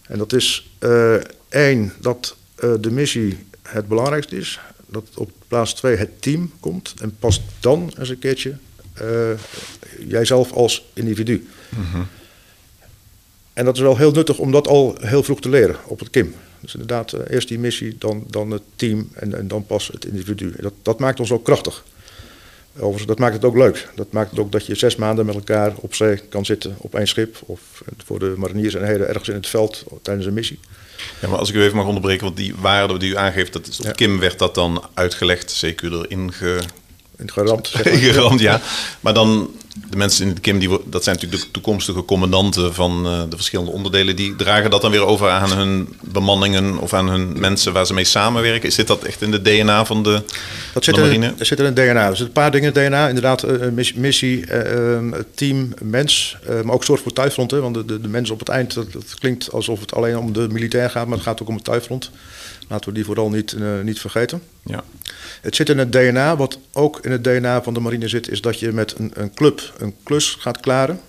En 0.01 0.17
dat 0.17 0.33
is 0.33 0.71
één, 1.49 1.93
dat 1.99 2.35
de 2.79 2.91
missie 2.91 3.45
het 3.61 3.87
belangrijkste 3.87 4.37
is. 4.37 4.59
Dat 4.85 5.03
op 5.15 5.31
plaats 5.47 5.73
twee 5.73 5.95
het 5.95 6.21
team 6.21 6.51
komt. 6.59 6.93
En 7.01 7.15
pas 7.19 7.41
dan 7.59 7.91
eens 7.97 8.09
een 8.09 8.19
keertje 8.19 8.57
jijzelf 10.07 10.51
als 10.51 10.85
individu. 10.93 11.47
Mm 11.69 11.85
-hmm. 11.91 12.07
En 13.53 13.65
dat 13.65 13.75
is 13.75 13.81
wel 13.81 13.97
heel 13.97 14.11
nuttig 14.11 14.37
om 14.37 14.51
dat 14.51 14.67
al 14.67 14.95
heel 14.99 15.23
vroeg 15.23 15.41
te 15.41 15.49
leren 15.49 15.75
op 15.85 15.99
het 15.99 16.09
KIM. 16.09 16.35
Dus 16.59 16.73
inderdaad, 16.73 17.13
uh, 17.13 17.19
eerst 17.29 17.47
die 17.47 17.59
missie, 17.59 17.95
dan, 17.99 18.23
dan 18.29 18.51
het 18.51 18.61
team 18.75 19.09
en, 19.13 19.37
en 19.37 19.47
dan 19.47 19.65
pas 19.65 19.87
het 19.87 20.05
individu. 20.05 20.53
Dat, 20.59 20.73
dat 20.81 20.99
maakt 20.99 21.19
ons 21.19 21.31
ook 21.31 21.43
krachtig. 21.43 21.83
Overigens, 22.75 23.05
dat 23.05 23.19
maakt 23.19 23.33
het 23.33 23.45
ook 23.45 23.57
leuk. 23.57 23.89
Dat 23.95 24.11
maakt 24.11 24.29
het 24.29 24.39
ook 24.39 24.51
dat 24.51 24.65
je 24.65 24.75
zes 24.75 24.95
maanden 24.95 25.25
met 25.25 25.35
elkaar 25.35 25.73
op 25.75 25.95
zee 25.95 26.17
kan 26.17 26.45
zitten 26.45 26.75
op 26.77 26.95
één 26.95 27.07
schip. 27.07 27.37
Of 27.45 27.83
voor 28.05 28.19
de 28.19 28.33
mariniers 28.37 28.73
en 28.73 28.85
heden 28.85 29.07
ergens 29.07 29.29
in 29.29 29.35
het 29.35 29.47
veld 29.47 29.83
tijdens 30.01 30.25
een 30.25 30.33
missie. 30.33 30.59
Ja, 31.21 31.27
maar 31.27 31.39
als 31.39 31.49
ik 31.49 31.55
u 31.55 31.61
even 31.61 31.77
mag 31.77 31.85
onderbreken, 31.85 32.23
want 32.23 32.37
die 32.37 32.55
waarde 32.55 32.97
die 32.97 33.11
u 33.11 33.17
aangeeft, 33.17 33.53
dat 33.53 33.67
is, 33.67 33.79
op 33.79 33.85
ja. 33.85 33.91
Kim 33.91 34.19
werd 34.19 34.39
dat 34.39 34.55
dan 34.55 34.83
uitgelegd, 34.93 35.65
CQ 35.65 35.81
erin 35.83 36.33
ge... 36.33 36.59
In 37.21 37.31
geramd. 37.31 37.67
geramd, 38.13 38.39
ja. 38.39 38.61
Maar 38.99 39.13
dan 39.13 39.49
de 39.89 39.97
mensen 39.97 40.23
in 40.23 40.29
het 40.31 40.39
KIM, 40.39 40.59
die, 40.59 40.69
dat 40.85 41.03
zijn 41.03 41.15
natuurlijk 41.15 41.43
de 41.43 41.51
toekomstige 41.51 42.05
commandanten 42.05 42.73
van 42.73 43.05
uh, 43.05 43.21
de 43.29 43.35
verschillende 43.35 43.71
onderdelen, 43.71 44.15
die 44.15 44.35
dragen 44.35 44.69
dat 44.69 44.81
dan 44.81 44.91
weer 44.91 45.05
over 45.05 45.29
aan 45.29 45.51
hun 45.51 45.95
bemanningen 46.01 46.77
of 46.77 46.93
aan 46.93 47.09
hun 47.09 47.39
mensen 47.39 47.73
waar 47.73 47.85
ze 47.85 47.93
mee 47.93 48.03
samenwerken. 48.03 48.71
Zit 48.71 48.87
dat 48.87 49.03
echt 49.03 49.21
in 49.21 49.31
de 49.31 49.41
DNA 49.41 49.85
van 49.85 50.03
de, 50.03 50.23
dat 50.73 50.83
zit 50.83 50.95
de 50.95 51.01
marine? 51.01 51.25
In, 51.25 51.33
dat 51.37 51.47
zit 51.47 51.59
in 51.59 51.65
het 51.65 51.75
DNA. 51.75 52.01
Er 52.01 52.05
zitten 52.07 52.25
een 52.25 52.31
paar 52.31 52.51
dingen 52.51 52.73
in 52.73 52.81
het 52.81 52.87
DNA. 52.87 53.07
Inderdaad, 53.07 53.43
uh, 53.43 53.85
missie, 53.95 54.45
uh, 54.45 55.13
team, 55.35 55.73
mens, 55.81 56.37
maar 56.63 56.73
ook 56.73 56.83
soort 56.83 57.01
voor 57.01 57.13
thuisfront. 57.13 57.51
Hè, 57.51 57.59
want 57.59 57.75
de, 57.75 57.85
de, 57.85 58.01
de 58.01 58.07
mensen 58.07 58.33
op 58.33 58.39
het 58.39 58.49
eind, 58.49 58.73
dat, 58.73 58.91
dat, 58.91 59.15
klinkt 59.19 59.51
alsof 59.51 59.79
het 59.79 59.93
alleen 59.93 60.17
om 60.17 60.33
de 60.33 60.47
militair 60.51 60.89
gaat, 60.89 61.07
maar 61.07 61.17
het 61.17 61.25
gaat 61.25 61.41
ook 61.41 61.47
om 61.47 61.55
het 61.55 61.63
thuisfront. 61.63 62.11
Laten 62.71 62.89
we 62.89 62.95
die 62.95 63.05
vooral 63.05 63.29
niet, 63.29 63.55
niet 63.83 63.99
vergeten. 63.99 64.41
Ja. 64.63 64.83
Het 65.41 65.55
zit 65.55 65.69
in 65.69 65.77
het 65.77 65.91
DNA. 65.91 66.37
Wat 66.37 66.59
ook 66.73 66.99
in 67.01 67.11
het 67.11 67.23
DNA 67.23 67.63
van 67.63 67.73
de 67.73 67.79
marine 67.79 68.07
zit, 68.07 68.29
is 68.29 68.41
dat 68.41 68.59
je 68.59 68.71
met 68.71 68.95
een, 68.97 69.11
een 69.13 69.33
club 69.33 69.73
een 69.77 69.95
klus 70.03 70.35
gaat 70.39 70.59
klaren. 70.59 70.99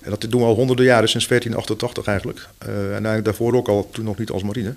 En 0.00 0.10
dat 0.10 0.26
doen 0.30 0.40
we 0.40 0.46
al 0.46 0.54
honderden 0.54 0.84
jaren, 0.84 1.08
sinds 1.08 1.26
1488 1.26 2.06
eigenlijk. 2.06 2.48
Uh, 2.68 2.84
en 2.84 2.90
eigenlijk 2.90 3.24
daarvoor 3.24 3.54
ook 3.54 3.68
al, 3.68 3.88
toen 3.92 4.04
nog 4.04 4.18
niet 4.18 4.30
als 4.30 4.42
marine. 4.42 4.74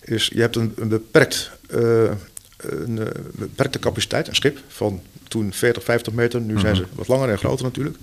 Is, 0.00 0.30
je 0.34 0.40
hebt 0.40 0.56
een, 0.56 0.72
een 0.76 0.88
beperkt, 0.88 1.50
uh, 1.74 2.10
een 2.56 3.00
beperkte 3.32 3.78
capaciteit, 3.78 4.28
een 4.28 4.34
schip 4.34 4.58
van 4.68 5.00
toen 5.28 5.52
40, 5.52 5.84
50 5.84 6.12
meter. 6.12 6.40
Nu 6.40 6.58
zijn 6.58 6.76
ze 6.76 6.82
mhm. 6.82 6.94
wat 6.94 7.08
langer 7.08 7.28
en 7.28 7.38
groter 7.38 7.64
natuurlijk. 7.64 7.96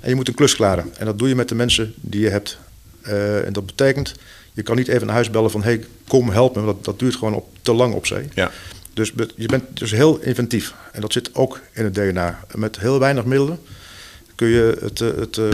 En 0.00 0.08
je 0.08 0.14
moet 0.14 0.28
een 0.28 0.34
klus 0.34 0.56
klaren. 0.56 0.90
En 0.98 1.06
dat 1.06 1.18
doe 1.18 1.28
je 1.28 1.34
met 1.34 1.48
de 1.48 1.54
mensen 1.54 1.94
die 1.96 2.20
je 2.20 2.28
hebt. 2.28 2.58
en 3.44 3.52
dat 3.52 3.66
betekent, 3.66 4.14
je 4.58 4.64
kan 4.64 4.76
niet 4.76 4.88
even 4.88 5.06
naar 5.06 5.14
huis 5.14 5.30
bellen 5.30 5.50
van... 5.50 5.62
hey, 5.62 5.84
kom 6.08 6.30
help 6.30 6.56
me, 6.56 6.64
dat, 6.64 6.84
dat 6.84 6.98
duurt 6.98 7.16
gewoon 7.16 7.34
op, 7.34 7.46
te 7.62 7.72
lang 7.72 7.94
op 7.94 8.06
zee. 8.06 8.28
Ja. 8.34 8.50
Dus 8.94 9.12
je 9.36 9.46
bent 9.46 9.64
dus 9.72 9.90
heel 9.90 10.18
inventief. 10.18 10.74
En 10.92 11.00
dat 11.00 11.12
zit 11.12 11.34
ook 11.34 11.60
in 11.72 11.84
het 11.84 11.94
DNA. 11.94 12.38
Met 12.54 12.78
heel 12.78 12.98
weinig 12.98 13.24
middelen 13.24 13.58
kun 14.34 14.48
je, 14.48 14.76
het, 14.80 15.00
eh, 15.00 15.08
het, 15.16 15.36
uh, 15.36 15.48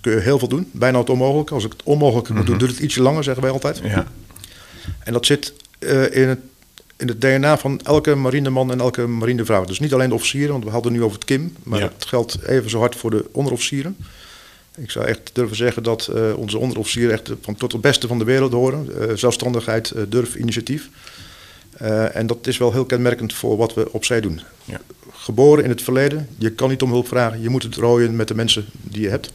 kun 0.00 0.12
je 0.12 0.18
heel 0.18 0.38
veel 0.38 0.48
doen. 0.48 0.68
Bijna 0.72 0.98
het 0.98 1.10
onmogelijke. 1.10 1.54
Als 1.54 1.64
ik 1.64 1.72
het 1.72 1.82
onmogelijke 1.82 2.32
moet 2.32 2.46
doen, 2.46 2.54
mhm. 2.54 2.64
duurt 2.64 2.76
het 2.76 2.84
ietsje 2.84 3.02
langer, 3.02 3.24
zeggen 3.24 3.42
wij 3.42 3.52
altijd. 3.52 3.80
Ja. 3.82 4.06
En 5.04 5.12
dat 5.12 5.26
zit 5.26 5.52
uh, 5.78 6.16
in, 6.16 6.28
het, 6.28 6.38
in 6.96 7.08
het 7.08 7.20
DNA 7.20 7.58
van 7.58 7.80
elke 7.82 8.14
marineman 8.14 8.70
en 8.70 8.80
elke 8.80 9.06
marinevrouw. 9.06 9.64
Dus 9.64 9.80
niet 9.80 9.94
alleen 9.94 10.08
de 10.08 10.14
officieren, 10.14 10.52
want 10.52 10.64
we 10.64 10.70
hadden 10.70 10.92
nu 10.92 11.02
over 11.02 11.16
het 11.16 11.24
KIM. 11.24 11.56
Maar 11.62 11.80
het 11.80 12.04
geldt 12.06 12.42
even 12.46 12.70
zo 12.70 12.78
hard 12.78 12.96
voor 12.96 13.10
de 13.10 13.24
onderofficieren. 13.32 13.96
Ik 14.76 14.90
zou 14.90 15.06
echt 15.06 15.30
durven 15.32 15.56
zeggen 15.56 15.82
dat 15.82 16.10
uh, 16.14 16.36
onze 16.36 16.58
onderofficieren 16.58 17.12
echt 17.12 17.30
van 17.42 17.54
tot 17.54 17.72
het 17.72 17.80
beste 17.80 18.06
van 18.06 18.18
de 18.18 18.24
wereld 18.24 18.52
horen. 18.52 19.18
zelfstandigheid, 19.18 19.92
durf, 20.08 20.34
initiatief. 20.34 20.88
En 22.12 22.26
dat 22.26 22.46
is 22.46 22.58
wel 22.58 22.72
heel 22.72 22.84
kenmerkend 22.84 23.34
voor 23.34 23.56
wat 23.56 23.74
we 23.74 23.92
op 23.92 24.04
zee 24.04 24.20
doen. 24.20 24.40
Ja. 24.64 24.80
geboren 25.12 25.64
in 25.64 25.70
het 25.70 25.82
verleden. 25.82 26.28
Je 26.38 26.50
kan 26.50 26.68
niet 26.68 26.82
om 26.82 26.90
hulp 26.90 27.08
vragen. 27.08 27.42
Je 27.42 27.48
moet 27.48 27.62
het 27.62 27.76
rooien 27.76 28.16
met 28.16 28.28
de 28.28 28.34
mensen 28.34 28.66
die 28.72 29.02
je 29.02 29.08
hebt. 29.08 29.32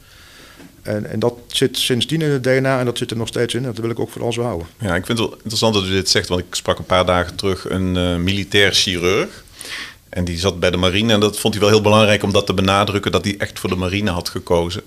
En, 0.85 1.09
en 1.09 1.19
dat 1.19 1.33
zit 1.47 1.77
sindsdien 1.77 2.21
in 2.21 2.29
het 2.29 2.43
DNA 2.43 2.79
en 2.79 2.85
dat 2.85 2.97
zit 2.97 3.11
er 3.11 3.17
nog 3.17 3.27
steeds 3.27 3.53
in. 3.53 3.63
Dat 3.63 3.77
wil 3.77 3.89
ik 3.89 3.99
ook 3.99 4.09
vooral 4.09 4.33
zo 4.33 4.41
houden. 4.41 4.67
Ja, 4.79 4.95
ik 4.95 5.05
vind 5.05 5.17
het 5.17 5.27
wel 5.27 5.37
interessant 5.37 5.73
dat 5.73 5.83
u 5.83 5.89
dit 5.89 6.09
zegt, 6.09 6.27
want 6.27 6.41
ik 6.41 6.55
sprak 6.55 6.77
een 6.77 6.85
paar 6.85 7.05
dagen 7.05 7.35
terug 7.35 7.69
een 7.69 7.95
uh, 7.95 8.15
militair 8.15 8.73
chirurg. 8.73 9.43
En 10.09 10.25
die 10.25 10.39
zat 10.39 10.59
bij 10.59 10.71
de 10.71 10.77
marine 10.77 11.13
en 11.13 11.19
dat 11.19 11.39
vond 11.39 11.53
hij 11.53 11.63
wel 11.63 11.71
heel 11.71 11.81
belangrijk 11.81 12.23
om 12.23 12.33
dat 12.33 12.45
te 12.45 12.53
benadrukken 12.53 13.11
dat 13.11 13.23
hij 13.23 13.35
echt 13.37 13.59
voor 13.59 13.69
de 13.69 13.75
marine 13.75 14.11
had 14.11 14.29
gekozen. 14.29 14.81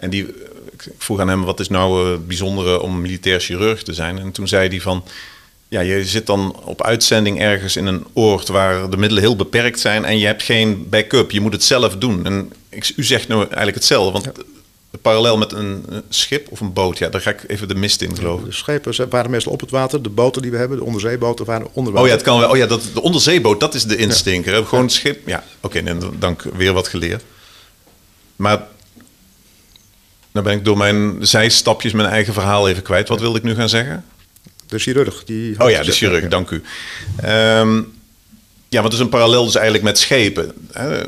En 0.00 0.10
die, 0.10 0.26
ik 0.72 0.88
vroeg 0.98 1.20
aan 1.20 1.28
hem, 1.28 1.44
wat 1.44 1.60
is 1.60 1.68
nou 1.68 2.10
het 2.10 2.26
bijzondere 2.26 2.80
om 2.80 3.00
militair 3.00 3.40
chirurg 3.40 3.82
te 3.82 3.92
zijn? 3.92 4.18
En 4.18 4.32
toen 4.32 4.48
zei 4.48 4.68
hij 4.68 4.80
van, 4.80 5.04
ja, 5.68 5.80
je 5.80 6.04
zit 6.04 6.26
dan 6.26 6.60
op 6.64 6.82
uitzending 6.82 7.40
ergens 7.40 7.76
in 7.76 7.86
een 7.86 8.04
oord 8.12 8.48
waar 8.48 8.90
de 8.90 8.96
middelen 8.96 9.22
heel 9.22 9.36
beperkt 9.36 9.80
zijn 9.80 10.04
en 10.04 10.18
je 10.18 10.26
hebt 10.26 10.42
geen 10.42 10.86
backup. 10.88 11.30
Je 11.30 11.40
moet 11.40 11.52
het 11.52 11.64
zelf 11.64 11.96
doen. 11.96 12.24
En 12.24 12.52
ik, 12.68 12.92
u 12.96 13.04
zegt 13.04 13.28
nu 13.28 13.34
eigenlijk 13.34 13.74
hetzelfde, 13.74 14.12
want 14.12 14.30
parallel 15.02 15.38
met 15.38 15.52
een 15.52 15.84
schip 16.08 16.48
of 16.50 16.60
een 16.60 16.72
boot, 16.72 16.98
ja, 16.98 17.08
daar 17.08 17.20
ga 17.20 17.30
ik 17.30 17.44
even 17.46 17.68
de 17.68 17.74
mist 17.74 18.02
in 18.02 18.16
geloven. 18.16 18.44
De 18.44 18.52
schepen 18.52 19.10
waren 19.10 19.30
meestal 19.30 19.52
op 19.52 19.60
het 19.60 19.70
water, 19.70 20.02
de 20.02 20.08
boten 20.08 20.42
die 20.42 20.50
we 20.50 20.56
hebben, 20.56 20.78
de 20.78 20.84
onderzeeboten 20.84 21.44
waren 21.44 21.68
onder 21.72 21.92
water. 21.92 22.00
Oh 22.00 22.06
ja, 22.06 22.14
het 22.14 22.22
kan 22.22 22.38
wel. 22.38 22.50
Oh 22.50 22.56
ja, 22.56 22.66
dat, 22.66 22.82
de 22.94 23.02
onderzeeboot, 23.02 23.60
dat 23.60 23.74
is 23.74 23.84
de 23.84 23.96
instinker. 23.96 24.54
Ja. 24.54 24.64
Gewoon 24.64 24.90
schip, 24.90 25.28
ja, 25.28 25.44
oké, 25.60 25.78
okay, 25.78 25.96
dank, 26.18 26.42
weer 26.42 26.72
wat 26.72 26.88
geleerd. 26.88 27.22
Maar 28.36 28.66
dan 30.32 30.42
ben 30.42 30.52
ik 30.52 30.64
door 30.64 30.76
mijn 30.76 31.16
zijstapjes 31.20 31.92
mijn 31.92 32.08
eigen 32.08 32.32
verhaal 32.32 32.68
even 32.68 32.82
kwijt. 32.82 33.08
Wat 33.08 33.20
wilde 33.20 33.38
ik 33.38 33.44
nu 33.44 33.54
gaan 33.54 33.68
zeggen? 33.68 34.04
De 34.66 34.78
chirurg. 34.78 35.24
Die 35.24 35.60
oh 35.60 35.70
ja, 35.70 35.82
de 35.82 35.92
chirurg, 35.92 36.28
dank 36.28 36.50
u. 36.50 36.62
Um, 37.24 37.92
ja, 38.68 38.82
wat 38.82 38.92
is 38.92 38.98
een 38.98 39.08
parallel 39.08 39.44
dus 39.44 39.54
eigenlijk 39.54 39.84
met 39.84 39.98
schepen? 39.98 40.52
Hè? 40.72 41.00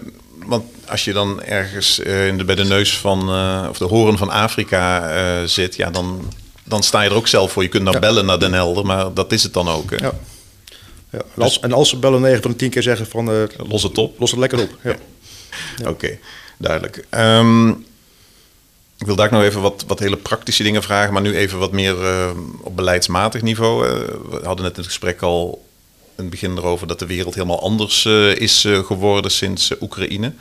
Want 0.47 0.64
als 0.88 1.05
je 1.05 1.12
dan 1.12 1.43
ergens 1.43 1.99
uh, 1.99 2.26
in 2.26 2.38
de, 2.38 2.45
bij 2.45 2.55
de 2.55 2.64
neus 2.64 2.99
van, 2.99 3.35
uh, 3.35 3.67
of 3.69 3.79
de 3.79 3.85
horen 3.85 4.19
van 4.19 4.31
Afrika 4.31 5.14
uh, 5.14 5.47
zit, 5.47 5.76
ja, 5.76 5.91
dan, 5.91 6.33
dan 6.64 6.83
sta 6.83 7.02
je 7.02 7.11
er 7.11 7.17
ook 7.17 7.29
zelf 7.29 7.52
voor. 7.52 7.62
Je 7.62 7.69
kunt 7.69 7.93
ja. 7.93 7.99
bellen 7.99 8.26
naar 8.26 8.38
Den 8.38 8.52
Helder, 8.52 8.87
maar 8.87 9.14
dat 9.14 9.33
is 9.33 9.43
het 9.43 9.52
dan 9.52 9.69
ook. 9.69 9.91
Hè? 9.91 9.97
Ja. 9.97 10.12
Ja, 11.11 11.23
en, 11.37 11.43
als, 11.43 11.61
en 11.61 11.73
als 11.73 11.88
ze 11.88 11.97
bellen 11.97 12.21
9 12.21 12.43
van 12.43 12.50
de 12.50 12.57
10 12.57 12.71
keer 12.71 12.83
zeggen 12.83 13.07
van... 13.07 13.49
los 13.69 13.83
het 13.83 13.99
op. 13.99 14.19
Los 14.19 14.31
het 14.31 14.41
lekker 14.41 14.61
op, 14.61 14.79
ja. 14.83 14.91
Oké, 15.81 15.88
okay, 15.88 16.19
duidelijk. 16.59 17.05
Um, 17.11 17.87
ik 19.02 19.09
wil 19.09 19.16
daar 19.16 19.32
nog 19.32 19.42
even 19.42 19.61
wat, 19.61 19.85
wat 19.87 19.99
hele 19.99 20.16
praktische 20.16 20.62
dingen 20.62 20.82
vragen, 20.82 21.12
maar 21.12 21.23
nu 21.23 21.37
even 21.37 21.59
wat 21.59 21.73
meer 21.73 21.97
uh, 22.02 22.30
op 22.61 22.76
beleidsmatig 22.76 23.42
niveau. 23.42 23.88
We 24.30 24.40
hadden 24.44 24.64
net 24.64 24.76
in 24.76 24.82
het 24.82 24.87
gesprek 24.87 25.23
al 25.23 25.64
in 26.16 26.23
het 26.23 26.30
begin 26.30 26.56
erover 26.56 26.87
dat 26.87 26.99
de 26.99 27.06
wereld 27.06 27.35
helemaal 27.35 27.62
anders 27.62 28.04
uh, 28.04 28.37
is 28.37 28.68
geworden 28.85 29.30
sinds 29.30 29.73
Oekraïne. 29.80 30.32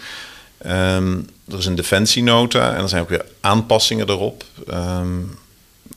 Um, 0.65 1.29
er 1.47 1.57
is 1.57 1.65
een 1.65 1.75
defensienota 1.75 2.75
en 2.75 2.81
er 2.81 2.89
zijn 2.89 3.01
ook 3.01 3.09
weer 3.09 3.25
aanpassingen 3.39 4.09
erop. 4.09 4.43
Um, 4.69 5.37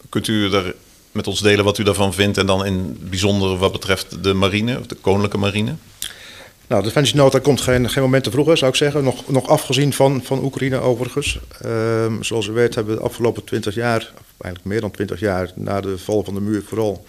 kunt 0.08 0.28
u 0.28 0.52
er 0.52 0.74
met 1.12 1.26
ons 1.26 1.40
delen 1.40 1.64
wat 1.64 1.78
u 1.78 1.82
daarvan 1.82 2.14
vindt 2.14 2.38
en 2.38 2.46
dan 2.46 2.64
in 2.64 2.98
bijzonder 3.00 3.56
wat 3.56 3.72
betreft 3.72 4.22
de 4.24 4.34
marine, 4.34 4.78
of 4.78 4.86
de 4.86 4.94
koninklijke 4.94 5.38
marine? 5.38 5.74
Nou, 6.66 6.82
de 6.82 6.88
defensienota 6.88 7.38
komt 7.38 7.60
geen, 7.60 7.90
geen 7.90 8.02
moment 8.02 8.24
te 8.24 8.30
vroeg, 8.30 8.58
zou 8.58 8.70
ik 8.70 8.76
zeggen. 8.76 9.04
Nog, 9.04 9.28
nog 9.28 9.48
afgezien 9.48 9.92
van, 9.92 10.22
van 10.22 10.44
Oekraïne 10.44 10.78
overigens. 10.78 11.38
Um, 11.64 12.22
zoals 12.22 12.46
u 12.46 12.52
weet 12.52 12.74
hebben 12.74 12.94
we 12.94 13.00
de 13.00 13.06
afgelopen 13.06 13.44
20 13.44 13.74
jaar, 13.74 14.12
of 14.14 14.24
eigenlijk 14.38 14.64
meer 14.64 14.80
dan 14.80 14.90
20 14.90 15.20
jaar, 15.20 15.52
na 15.54 15.80
de 15.80 15.98
val 15.98 16.24
van 16.24 16.34
de 16.34 16.40
muur 16.40 16.62
vooral 16.62 17.06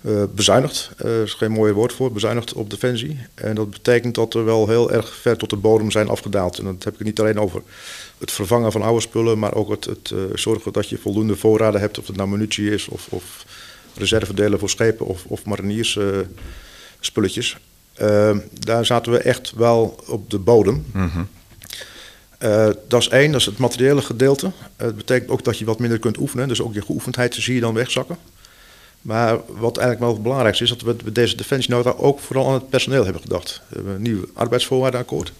uh, 0.00 0.22
bezuinigd. 0.34 0.90
Uh, 1.04 1.16
er 1.16 1.22
is 1.22 1.34
geen 1.34 1.50
mooi 1.50 1.72
woord 1.72 1.92
voor, 1.92 2.12
bezuinigd 2.12 2.52
op 2.52 2.70
defensie. 2.70 3.18
En 3.34 3.54
dat 3.54 3.70
betekent 3.70 4.14
dat 4.14 4.32
we 4.32 4.40
wel 4.40 4.68
heel 4.68 4.92
erg 4.92 5.14
ver 5.14 5.36
tot 5.36 5.50
de 5.50 5.56
bodem 5.56 5.90
zijn 5.90 6.08
afgedaald. 6.08 6.58
En 6.58 6.64
dat 6.64 6.84
heb 6.84 6.94
ik 6.94 7.06
niet 7.06 7.20
alleen 7.20 7.40
over 7.40 7.62
het 8.18 8.30
vervangen 8.30 8.72
van 8.72 8.82
oude 8.82 9.00
spullen, 9.00 9.38
maar 9.38 9.54
ook 9.54 9.70
het, 9.70 9.84
het 9.84 10.10
uh, 10.10 10.20
zorgen 10.34 10.72
dat 10.72 10.88
je 10.88 10.98
voldoende 10.98 11.36
voorraden 11.36 11.80
hebt, 11.80 11.98
of 11.98 12.06
het 12.06 12.16
nou 12.16 12.28
munitie 12.28 12.70
is 12.70 12.88
of, 12.88 13.06
of 13.10 13.44
reservedelen 13.96 14.58
voor 14.58 14.70
schepen 14.70 15.06
of, 15.06 15.24
of 15.26 15.44
mariniers 15.44 15.98
spulletjes. 17.00 17.56
Uh, 18.02 18.36
daar 18.52 18.86
zaten 18.86 19.12
we 19.12 19.18
echt 19.18 19.52
wel 19.56 20.04
op 20.06 20.30
de 20.30 20.38
bodem. 20.38 20.84
Mm 20.92 21.10
-hmm. 21.10 21.28
uh, 22.42 22.68
dat 22.88 23.00
is 23.00 23.08
één, 23.08 23.32
dat 23.32 23.40
is 23.40 23.46
het 23.46 23.58
materiële 23.58 24.02
gedeelte. 24.02 24.46
Uh, 24.46 24.52
dat 24.76 24.96
betekent 24.96 25.30
ook 25.30 25.44
dat 25.44 25.58
je 25.58 25.64
wat 25.64 25.78
minder 25.78 25.98
kunt 25.98 26.18
oefenen. 26.18 26.48
Dus 26.48 26.62
ook 26.62 26.74
je 26.74 26.82
geoefendheid 26.82 27.34
zie 27.34 27.54
je 27.54 27.60
dan 27.60 27.74
wegzakken. 27.74 28.16
Maar 29.02 29.38
wat 29.46 29.76
eigenlijk 29.76 29.98
wel 30.00 30.12
het 30.12 30.22
belangrijkste 30.22 30.64
is, 30.64 30.70
dat 30.70 30.82
we 30.82 30.94
bij 30.94 31.12
deze 31.12 31.36
defensienota 31.36 31.90
ook 31.90 32.20
vooral 32.20 32.46
aan 32.46 32.54
het 32.54 32.68
personeel 32.68 33.04
hebben 33.04 33.22
gedacht. 33.22 33.62
We 33.68 33.74
hebben 33.74 33.94
een 33.94 34.02
nieuw 34.02 34.24
arbeidsvoorwaardenakkoord. 34.34 35.32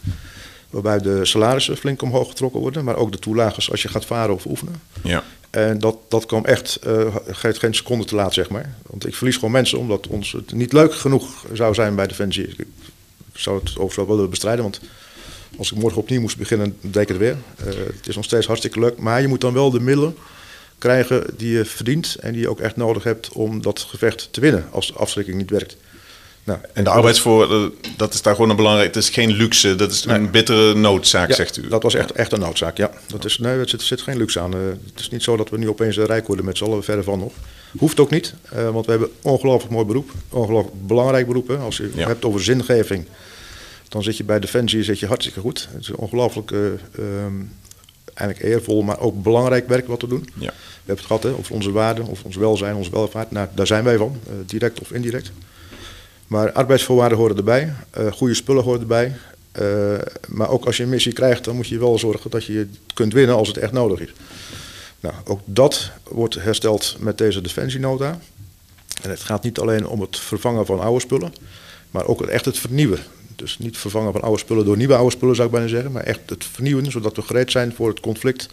Waarbij 0.71 0.99
de 0.99 1.25
salarissen 1.25 1.77
flink 1.77 2.03
omhoog 2.03 2.29
getrokken 2.29 2.61
worden, 2.61 2.85
maar 2.85 2.97
ook 2.97 3.13
de 3.13 3.19
toelages 3.19 3.71
als 3.71 3.83
je 3.83 3.89
gaat 3.89 4.07
varen 4.07 4.35
of 4.35 4.47
oefenen. 4.47 4.81
Ja. 5.03 5.25
En 5.51 5.79
dat, 5.79 5.97
dat 6.09 6.27
kwam 6.27 6.45
echt, 6.45 6.79
geeft 7.27 7.59
geen 7.59 7.75
seconde 7.75 8.05
te 8.05 8.15
laat, 8.15 8.35
zeg 8.35 8.49
maar. 8.49 8.75
Want 8.87 9.07
ik 9.07 9.15
verlies 9.15 9.35
gewoon 9.35 9.51
mensen 9.51 9.79
omdat 9.79 10.07
ons 10.07 10.33
het 10.33 10.53
niet 10.53 10.73
leuk 10.73 10.95
genoeg 10.95 11.45
zou 11.53 11.75
zijn 11.75 11.95
bij 11.95 12.07
Defensie. 12.07 12.49
Ik 12.49 12.67
zou 13.33 13.59
het 13.59 13.69
overigens 13.69 13.97
wel 13.97 14.07
willen 14.07 14.31
bestrijden, 14.31 14.63
want 14.63 14.81
als 15.59 15.73
ik 15.73 15.79
morgen 15.79 16.01
opnieuw 16.01 16.21
moest 16.21 16.37
beginnen, 16.37 16.77
deed 16.81 17.03
ik 17.03 17.09
het 17.09 17.17
weer. 17.17 17.37
Uh, 17.61 17.67
het 17.67 18.09
is 18.09 18.17
nog 18.17 18.25
steeds 18.25 18.47
hartstikke 18.47 18.81
leuk, 18.81 18.99
maar 18.99 19.21
je 19.21 19.29
moet 19.29 19.41
dan 19.41 19.53
wel 19.53 19.71
de 19.71 19.81
middelen 19.81 20.17
krijgen 20.79 21.25
die 21.37 21.53
je 21.53 21.65
verdient 21.65 22.17
en 22.21 22.33
die 22.33 22.41
je 22.41 22.49
ook 22.49 22.61
echt 22.61 22.77
nodig 22.77 23.03
hebt 23.03 23.33
om 23.33 23.63
dat 23.63 23.81
gevecht 23.81 24.29
te 24.33 24.41
winnen 24.41 24.69
als 24.71 24.87
de 24.87 24.93
afschrikking 24.93 25.37
niet 25.37 25.51
werkt. 25.51 25.77
Nou, 26.49 26.61
en 26.73 26.85
de 26.85 26.91
arbeidsvoor, 26.91 27.71
dat 27.97 28.15
is 28.15 28.23
daar 28.23 28.35
gewoon 28.35 28.51
een 28.51 28.57
belangrijk. 28.57 28.95
Het 28.95 29.05
is 29.05 29.11
geen 29.11 29.31
luxe, 29.31 29.75
dat 29.75 29.91
is 29.91 30.05
een 30.05 30.31
bittere 30.31 30.75
noodzaak, 30.75 31.29
ja, 31.29 31.35
zegt 31.35 31.57
u. 31.57 31.69
Dat 31.69 31.83
was 31.83 31.95
echt, 31.95 32.13
echt 32.13 32.33
een 32.33 32.41
noodzaak, 32.41 32.77
ja. 32.77 32.91
Dat 33.07 33.25
is, 33.25 33.39
nee, 33.39 33.59
er 33.59 33.69
zit, 33.69 33.83
zit 33.83 34.01
geen 34.01 34.17
luxe 34.17 34.41
aan. 34.41 34.55
Uh, 34.55 34.61
het 34.91 35.01
is 35.01 35.11
niet 35.11 35.23
zo 35.23 35.37
dat 35.37 35.51
we 35.51 35.59
nu 35.59 35.69
opeens 35.69 35.97
rijk 35.97 36.27
worden 36.27 36.45
met 36.45 36.57
z'n 36.57 36.65
allen, 36.65 36.85
verder 36.85 37.05
van 37.05 37.19
nog. 37.19 37.33
Hoeft 37.79 38.01
ook 38.01 38.11
niet, 38.11 38.35
uh, 38.55 38.71
want 38.71 38.85
we 38.85 38.91
hebben 38.91 39.11
ongelooflijk 39.23 39.73
mooi 39.73 39.87
beroep. 39.87 40.11
Ongelooflijk 40.29 40.87
belangrijk 40.87 41.27
beroep. 41.27 41.49
Hè. 41.49 41.57
Als 41.57 41.77
je 41.77 41.91
ja. 41.95 42.07
hebt 42.07 42.25
over 42.25 42.43
zingeving, 42.43 43.07
dan 43.89 44.03
zit 44.03 44.17
je 44.17 44.25
bij 44.25 44.41
Defensie 44.41 44.83
zit 44.83 44.99
je 44.99 45.07
hartstikke 45.07 45.41
goed. 45.41 45.69
Het 45.73 45.81
is 45.81 45.91
ongelooflijk 45.91 46.51
uh, 46.51 46.61
um, 46.99 47.53
eigenlijk 48.15 48.49
eervol, 48.49 48.83
maar 48.83 49.01
ook 49.01 49.23
belangrijk 49.23 49.69
werk 49.69 49.87
wat 49.87 50.01
we 50.01 50.09
doen. 50.09 50.29
Ja. 50.35 50.47
We 50.47 50.95
hebben 50.95 50.97
het 50.97 51.07
gehad 51.07 51.23
hè, 51.23 51.31
over 51.31 51.55
onze 51.55 51.71
waarden, 51.71 52.07
of 52.07 52.23
ons 52.25 52.37
welzijn, 52.37 52.75
onze 52.75 52.91
welvaart. 52.91 53.31
Nou, 53.31 53.49
daar 53.55 53.67
zijn 53.67 53.85
wij 53.85 53.97
van, 53.97 54.21
direct 54.47 54.81
of 54.81 54.93
indirect. 54.93 55.31
Maar 56.29 56.53
arbeidsvoorwaarden 56.53 57.19
horen 57.19 57.37
erbij, 57.37 57.73
uh, 57.99 58.13
goede 58.13 58.35
spullen 58.35 58.65
horen 58.65 58.81
erbij. 58.81 59.17
Uh, 59.61 59.99
maar 60.29 60.49
ook 60.49 60.65
als 60.65 60.77
je 60.77 60.83
een 60.83 60.89
missie 60.89 61.13
krijgt, 61.13 61.45
dan 61.45 61.57
moet 61.57 61.67
je 61.67 61.79
wel 61.79 61.99
zorgen 61.99 62.31
dat 62.31 62.45
je 62.45 62.53
het 62.53 62.79
kunt 62.95 63.13
winnen 63.13 63.37
als 63.37 63.49
het 63.49 63.57
echt 63.57 63.73
nodig 63.73 64.01
is. 64.01 64.13
Nou, 65.01 65.15
ook 65.25 65.41
dat 65.45 65.91
wordt 66.09 66.35
hersteld 66.35 66.97
met 66.99 67.19
deze 67.19 67.41
defensienota. 67.41 68.19
En 69.03 69.11
het 69.11 69.21
gaat 69.21 69.43
niet 69.43 69.59
alleen 69.59 69.87
om 69.87 70.01
het 70.01 70.19
vervangen 70.19 70.67
van 70.67 70.81
oude 70.81 71.01
spullen, 71.01 71.33
maar 71.91 72.07
ook 72.07 72.23
echt 72.23 72.45
het 72.45 72.59
vernieuwen. 72.59 72.99
Dus 73.37 73.59
niet 73.59 73.77
vervangen 73.77 74.13
van 74.13 74.23
oude 74.23 74.39
spullen 74.39 74.65
door 74.65 74.77
nieuwe 74.77 74.95
oude 74.95 75.11
spullen 75.11 75.35
zou 75.35 75.47
ik 75.47 75.55
bijna 75.55 75.69
zeggen, 75.69 75.93
maar 75.93 76.03
echt 76.03 76.21
het 76.27 76.45
vernieuwen, 76.45 76.91
zodat 76.91 77.17
we 77.17 77.23
gereed 77.23 77.51
zijn 77.51 77.75
voor 77.75 77.89
het 77.89 78.01
conflict 78.01 78.49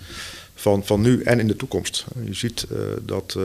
van, 0.55 0.85
van 0.85 1.01
nu 1.01 1.21
en 1.23 1.39
in 1.39 1.47
de 1.47 1.55
toekomst. 1.55 2.05
Je 2.25 2.33
ziet 2.33 2.65
uh, 2.71 2.77
dat 3.01 3.37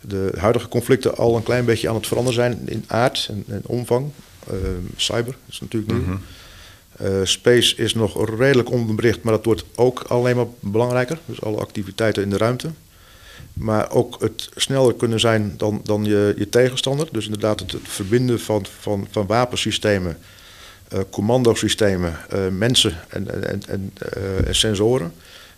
de 0.00 0.32
huidige 0.38 0.68
conflicten 0.68 1.16
al 1.16 1.36
een 1.36 1.42
klein 1.42 1.64
beetje 1.64 1.88
aan 1.88 1.94
het 1.94 2.06
veranderen 2.06 2.40
zijn 2.40 2.68
in 2.68 2.84
aard 2.86 3.26
en, 3.30 3.44
en 3.48 3.62
omvang. 3.66 4.10
Uh, 4.52 4.54
cyber 4.96 5.36
is 5.48 5.60
natuurlijk 5.60 5.92
nieuw. 5.92 6.02
Mm 6.02 6.20
-hmm. 6.98 7.06
uh, 7.06 7.24
space 7.24 7.76
is 7.76 7.94
nog 7.94 8.38
redelijk 8.38 8.70
onbericht, 8.70 9.22
maar 9.22 9.32
dat 9.32 9.44
wordt 9.44 9.64
ook 9.74 10.00
alleen 10.00 10.36
maar 10.36 10.46
belangrijker. 10.60 11.18
Dus 11.24 11.42
alle 11.42 11.56
activiteiten 11.56 12.22
in 12.22 12.30
de 12.30 12.36
ruimte. 12.36 12.70
Maar 13.52 13.90
ook 13.90 14.20
het 14.20 14.48
sneller 14.56 14.94
kunnen 14.94 15.20
zijn 15.20 15.54
dan, 15.56 15.80
dan 15.84 16.04
je, 16.04 16.34
je 16.36 16.48
tegenstander. 16.48 17.08
Dus 17.12 17.24
inderdaad 17.24 17.60
het, 17.60 17.72
het 17.72 17.80
verbinden 17.84 18.40
van, 18.40 18.66
van, 18.80 19.06
van 19.10 19.26
wapensystemen, 19.26 20.18
uh, 20.94 20.98
commandosystemen, 21.10 22.18
mensen 22.58 23.00
en, 23.08 23.44
en, 23.44 23.62
en, 23.66 23.92
en 24.44 24.54
sensoren. 24.54 25.12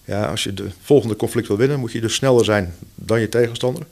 Ja, 0.04 0.24
als 0.26 0.44
je 0.44 0.54
de 0.54 0.66
volgende 0.82 1.16
conflict 1.16 1.48
wil 1.48 1.56
winnen, 1.56 1.80
moet 1.80 1.92
je 1.92 2.00
dus 2.00 2.14
sneller 2.14 2.44
zijn 2.44 2.74
dan 2.94 3.20
je 3.20 3.28
tegenstander. 3.28 3.86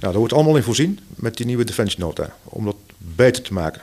Nou, 0.00 0.12
daar 0.12 0.20
wordt 0.20 0.32
allemaal 0.32 0.56
in 0.56 0.62
voorzien 0.62 0.98
met 1.14 1.36
die 1.36 1.46
nieuwe 1.46 1.64
defensienota. 1.64 2.36
Om 2.44 2.64
dat 2.64 2.76
beter 2.98 3.42
te 3.42 3.52
maken. 3.52 3.82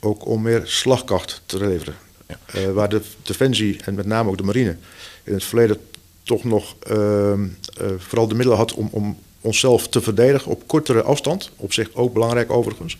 Ook 0.00 0.26
om 0.26 0.42
meer 0.42 0.62
slagkracht 0.64 1.42
te 1.46 1.58
leveren. 1.58 1.94
Ja. 2.28 2.38
Uh, 2.54 2.72
waar 2.72 2.88
de 2.88 3.02
defensie 3.22 3.80
en 3.84 3.94
met 3.94 4.06
name 4.06 4.28
ook 4.28 4.36
de 4.36 4.42
marine 4.42 4.76
in 5.24 5.32
het 5.32 5.44
verleden 5.44 5.78
toch 6.22 6.44
nog 6.44 6.76
uh, 6.90 6.96
uh, 6.96 7.36
vooral 7.98 8.28
de 8.28 8.34
middelen 8.34 8.58
had 8.58 8.74
om, 8.74 8.88
om 8.90 9.18
onszelf 9.40 9.88
te 9.88 10.00
verdedigen 10.00 10.50
op 10.50 10.66
kortere 10.66 11.02
afstand. 11.02 11.50
Op 11.56 11.72
zich 11.72 11.94
ook 11.94 12.12
belangrijk 12.12 12.50
overigens. 12.50 12.98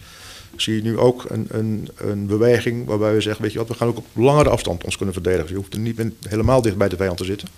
Zie 0.56 0.74
je 0.74 0.82
nu 0.82 0.98
ook 0.98 1.24
een, 1.28 1.46
een, 1.50 1.88
een 1.96 2.26
beweging 2.26 2.86
waarbij 2.86 3.14
we 3.14 3.20
zeggen, 3.20 3.42
weet 3.42 3.52
je 3.52 3.58
wat, 3.58 3.68
we 3.68 3.74
gaan 3.74 3.88
ook 3.88 3.96
op 3.96 4.06
langere 4.12 4.48
afstand 4.48 4.84
ons 4.84 4.96
kunnen 4.96 5.14
verdedigen. 5.14 5.48
Je 5.48 5.56
hoeft 5.56 5.74
er 5.74 5.80
niet 5.80 6.00
helemaal 6.28 6.62
dicht 6.62 6.76
bij 6.76 6.88
de 6.88 6.96
vijand 6.96 7.16
te 7.16 7.24
zitten. 7.24 7.48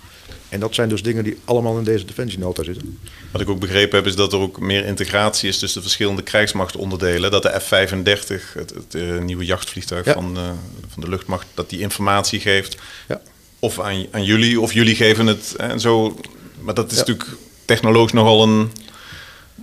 En 0.49 0.61
dat 0.61 0.75
zijn 0.75 0.89
dus 0.89 1.03
dingen 1.03 1.25
die 1.25 1.37
allemaal 1.45 1.79
in 1.79 1.85
deze 1.85 2.05
defensienota 2.05 2.63
zitten. 2.63 2.99
Wat 3.31 3.41
ik 3.41 3.49
ook 3.49 3.61
begrepen 3.61 3.97
heb 3.99 4.07
is 4.07 4.17
dat 4.17 4.33
er 4.33 4.39
ook 4.39 4.61
meer 4.61 4.85
integratie 4.85 5.49
is 5.49 5.59
tussen 5.59 5.81
de 5.81 5.87
verschillende 5.87 6.23
krijgsmachtonderdelen. 6.23 7.31
Dat 7.31 7.43
de 7.43 7.61
F-35, 7.61 8.53
het, 8.55 8.71
het 8.75 8.95
uh, 8.95 9.19
nieuwe 9.21 9.45
jachtvliegtuig 9.45 10.05
Ja. 10.05 10.13
van, 10.13 10.37
uh, 10.37 10.43
van 10.89 11.03
de 11.03 11.09
luchtmacht, 11.09 11.47
dat 11.55 11.71
die 11.71 11.81
informatie 11.81 12.41
geeft. 12.41 12.77
Ja. 13.09 13.21
Of 13.59 13.81
aan, 13.81 14.07
aan 14.11 14.25
jullie, 14.25 14.61
of 14.61 14.73
jullie 14.73 14.95
geven 14.97 15.27
het 15.27 15.55
en 15.57 15.81
zo. 15.81 16.21
Maar 16.61 16.75
dat 16.75 16.91
is 16.91 16.99
Ja. 16.99 17.05
natuurlijk 17.05 17.29
technologisch 17.65 18.13
nogal 18.13 18.43
een 18.43 18.71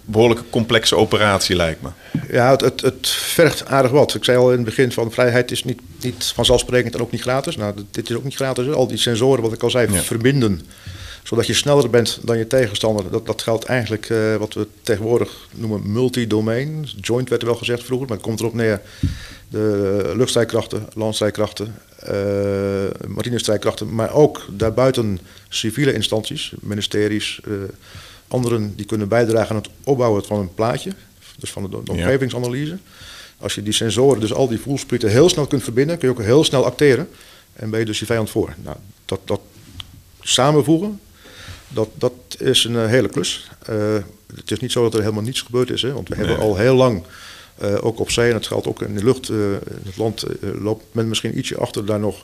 behoorlijke 0.05 0.43
complexe 0.49 0.95
operatie, 0.95 1.55
lijkt 1.55 1.81
me. 1.81 1.89
Ja, 2.31 2.51
het, 2.51 2.61
het, 2.61 2.81
het 2.81 3.07
vergt 3.09 3.65
aardig 3.65 3.91
wat. 3.91 4.15
Ik 4.15 4.23
zei 4.23 4.37
al 4.37 4.49
in 4.51 4.55
het 4.55 4.65
begin 4.65 4.91
van 4.91 5.11
vrijheid 5.11 5.51
is 5.51 5.63
niet, 5.63 5.79
niet 6.01 6.31
vanzelfsprekend 6.35 6.93
en 6.95 7.01
ook 7.01 7.11
niet 7.11 7.21
gratis. 7.21 7.55
Nou, 7.55 7.73
dit- 7.91 8.09
is 8.09 8.15
ook 8.15 8.23
niet 8.23 8.35
gratis. 8.35 8.69
Al 8.71 8.87
die 8.87 8.97
sensoren, 8.97 9.43
wat 9.43 9.53
ik 9.53 9.63
al 9.63 9.69
zei, 9.69 9.93
Ja. 9.93 9.99
verbinden. 10.01 10.61
Zodat 11.23 11.47
je 11.47 11.53
sneller 11.53 11.89
bent 11.89 12.19
dan 12.23 12.37
je 12.37 12.47
tegenstander. 12.47 13.11
Dat, 13.11 13.25
dat 13.25 13.41
geldt 13.41 13.65
eigenlijk 13.65 14.09
eh, 14.09 14.35
wat 14.35 14.53
we 14.53 14.67
tegenwoordig 14.81 15.47
noemen 15.51 15.91
multi-domain. 15.91 16.87
Joint 17.01 17.29
werd 17.29 17.41
er 17.41 17.47
wel 17.47 17.57
gezegd 17.57 17.83
vroeger, 17.83 18.07
maar 18.07 18.17
het 18.17 18.25
komt 18.25 18.39
erop 18.39 18.53
neer. 18.53 18.81
De 19.49 20.13
luchtstrijdkrachten, 20.15 20.87
landstrijdkrachten, 20.93 21.75
eh 21.99 22.13
marinestrijdkrachten. 23.07 23.95
Maar 23.95 24.13
ook 24.13 24.45
daarbuiten 24.49 25.19
civiele 25.49 25.93
instanties, 25.93 26.53
ministeries, 26.61 27.39
eh, 27.45 27.51
anderen 28.27 28.75
die 28.75 28.85
kunnen 28.85 29.07
bijdragen 29.07 29.49
aan 29.49 29.61
het 29.61 29.69
opbouwen 29.83 30.25
van 30.25 30.39
een 30.39 30.53
plaatje. 30.53 30.91
Dus 31.37 31.51
van 31.51 31.63
de, 31.63 31.83
de 31.83 31.91
omgevingsanalyse. 31.91 32.77
Als 33.37 33.55
je 33.55 33.63
die 33.63 33.73
sensoren, 33.73 34.19
dus 34.19 34.33
al 34.33 34.47
die 34.47 34.59
voelsprieten 34.59 35.09
heel 35.09 35.29
snel 35.29 35.47
kunt 35.47 35.63
verbinden, 35.63 35.97
kun 35.97 36.07
je 36.07 36.13
ook 36.13 36.21
heel 36.21 36.43
snel 36.43 36.65
acteren. 36.65 37.09
En 37.53 37.69
ben 37.69 37.79
je 37.79 37.85
dus 37.85 37.99
je 37.99 38.05
vijand 38.05 38.29
voor. 38.29 38.53
Nou, 38.63 38.77
dat, 39.05 39.19
dat 39.25 39.39
samenvoegen, 40.21 40.99
dat, 41.67 41.89
dat 41.93 42.13
is 42.37 42.63
een 42.63 42.75
eh, 42.75 42.87
hele 42.87 43.09
klus. 43.09 43.49
Eh, 43.65 43.95
het 44.35 44.51
is 44.51 44.59
niet 44.59 44.71
zo 44.71 44.83
dat 44.83 44.93
er 44.93 44.99
helemaal 44.99 45.23
niets 45.23 45.41
gebeurd 45.41 45.69
is. 45.69 45.81
Hè, 45.81 45.93
want 45.93 46.09
we 46.09 46.15
hebben 46.15 46.37
al 46.37 46.57
heel 46.57 46.75
lang, 46.75 47.03
eh, 47.57 47.85
ook 47.85 47.99
op 47.99 48.11
zee, 48.11 48.27
en 48.27 48.33
dat 48.33 48.47
geldt 48.47 48.67
ook 48.67 48.81
in 48.81 48.95
de 48.95 49.03
lucht, 49.03 49.29
in 49.29 49.85
het 49.85 49.97
land 49.97 50.25
loopt 50.39 50.83
men 50.91 51.07
misschien 51.07 51.37
ietsje 51.37 51.57
achter 51.57 51.85
daar 51.85 51.99
nog. 51.99 52.23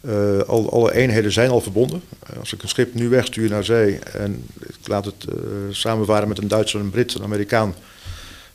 Eh, 0.00 0.40
al, 0.40 0.72
alle 0.72 0.94
eenheden 0.94 1.32
zijn 1.32 1.50
al 1.50 1.60
verbonden. 1.60 2.02
Eh, 2.26 2.38
als 2.38 2.52
ik 2.52 2.62
een 2.62 2.68
schip 2.68 2.94
nu 2.94 3.08
wegstuur 3.08 3.50
naar 3.50 3.64
zee 3.64 3.98
en 3.98 4.46
ik 4.60 4.88
laat 4.88 5.04
het 5.04 5.24
eh, 5.24 5.34
samenvaren 5.70 6.28
met 6.28 6.38
een 6.38 6.48
Duitser, 6.48 6.80
een 6.80 6.90
Brit, 6.90 7.14
een 7.14 7.22
Amerikaan, 7.22 7.74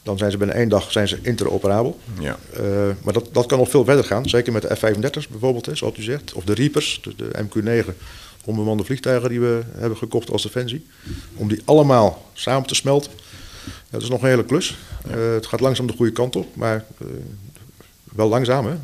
dan 0.04 0.18
zijn 0.18 0.32
ze 0.32 0.38
binnen 0.38 0.56
één 0.56 0.70
dag 0.70 0.92
zijn 0.92 1.08
ze 1.08 1.20
interoperabel. 1.22 2.00
Ja. 2.20 2.38
Maar 3.04 3.14
dat, 3.14 3.30
dat 3.32 3.46
kan 3.46 3.58
nog 3.58 3.70
veel 3.70 3.86
verder 3.86 4.04
gaan. 4.04 4.30
Zeker 4.30 4.54
met 4.54 4.62
de 4.62 4.76
F-35's 4.76 5.28
bijvoorbeeld, 5.28 5.66
hè, 5.66 5.76
zoals 5.76 5.98
u 5.98 6.02
zegt. 6.02 6.34
Of 6.34 6.44
de 6.44 6.54
Reapers, 6.54 7.02
de, 7.04 7.16
de 7.16 7.84
MQ-9 7.84 7.94
onbemande 8.46 8.84
vliegtuigen 8.84 9.30
die 9.30 9.40
we 9.40 9.62
hebben 9.78 9.98
gekocht 9.98 10.32
als 10.32 10.44
defensie. 10.44 10.86
Om 11.36 11.48
die 11.48 11.62
allemaal 11.66 12.32
samen 12.34 12.68
te 12.68 12.76
smelten. 12.76 13.12
Dat 13.90 14.02
is 14.02 14.10
nog 14.10 14.22
een 14.22 14.30
hele 14.30 14.46
klus. 14.46 14.78
Het 15.08 15.46
gaat 15.46 15.60
langzaam 15.60 15.88
de 15.88 15.94
goede 15.94 16.12
kant 16.12 16.36
op, 16.36 16.56
maar 16.56 16.86
wel 18.04 18.30
langzaam. 18.30 18.66
Hè? 18.66 18.76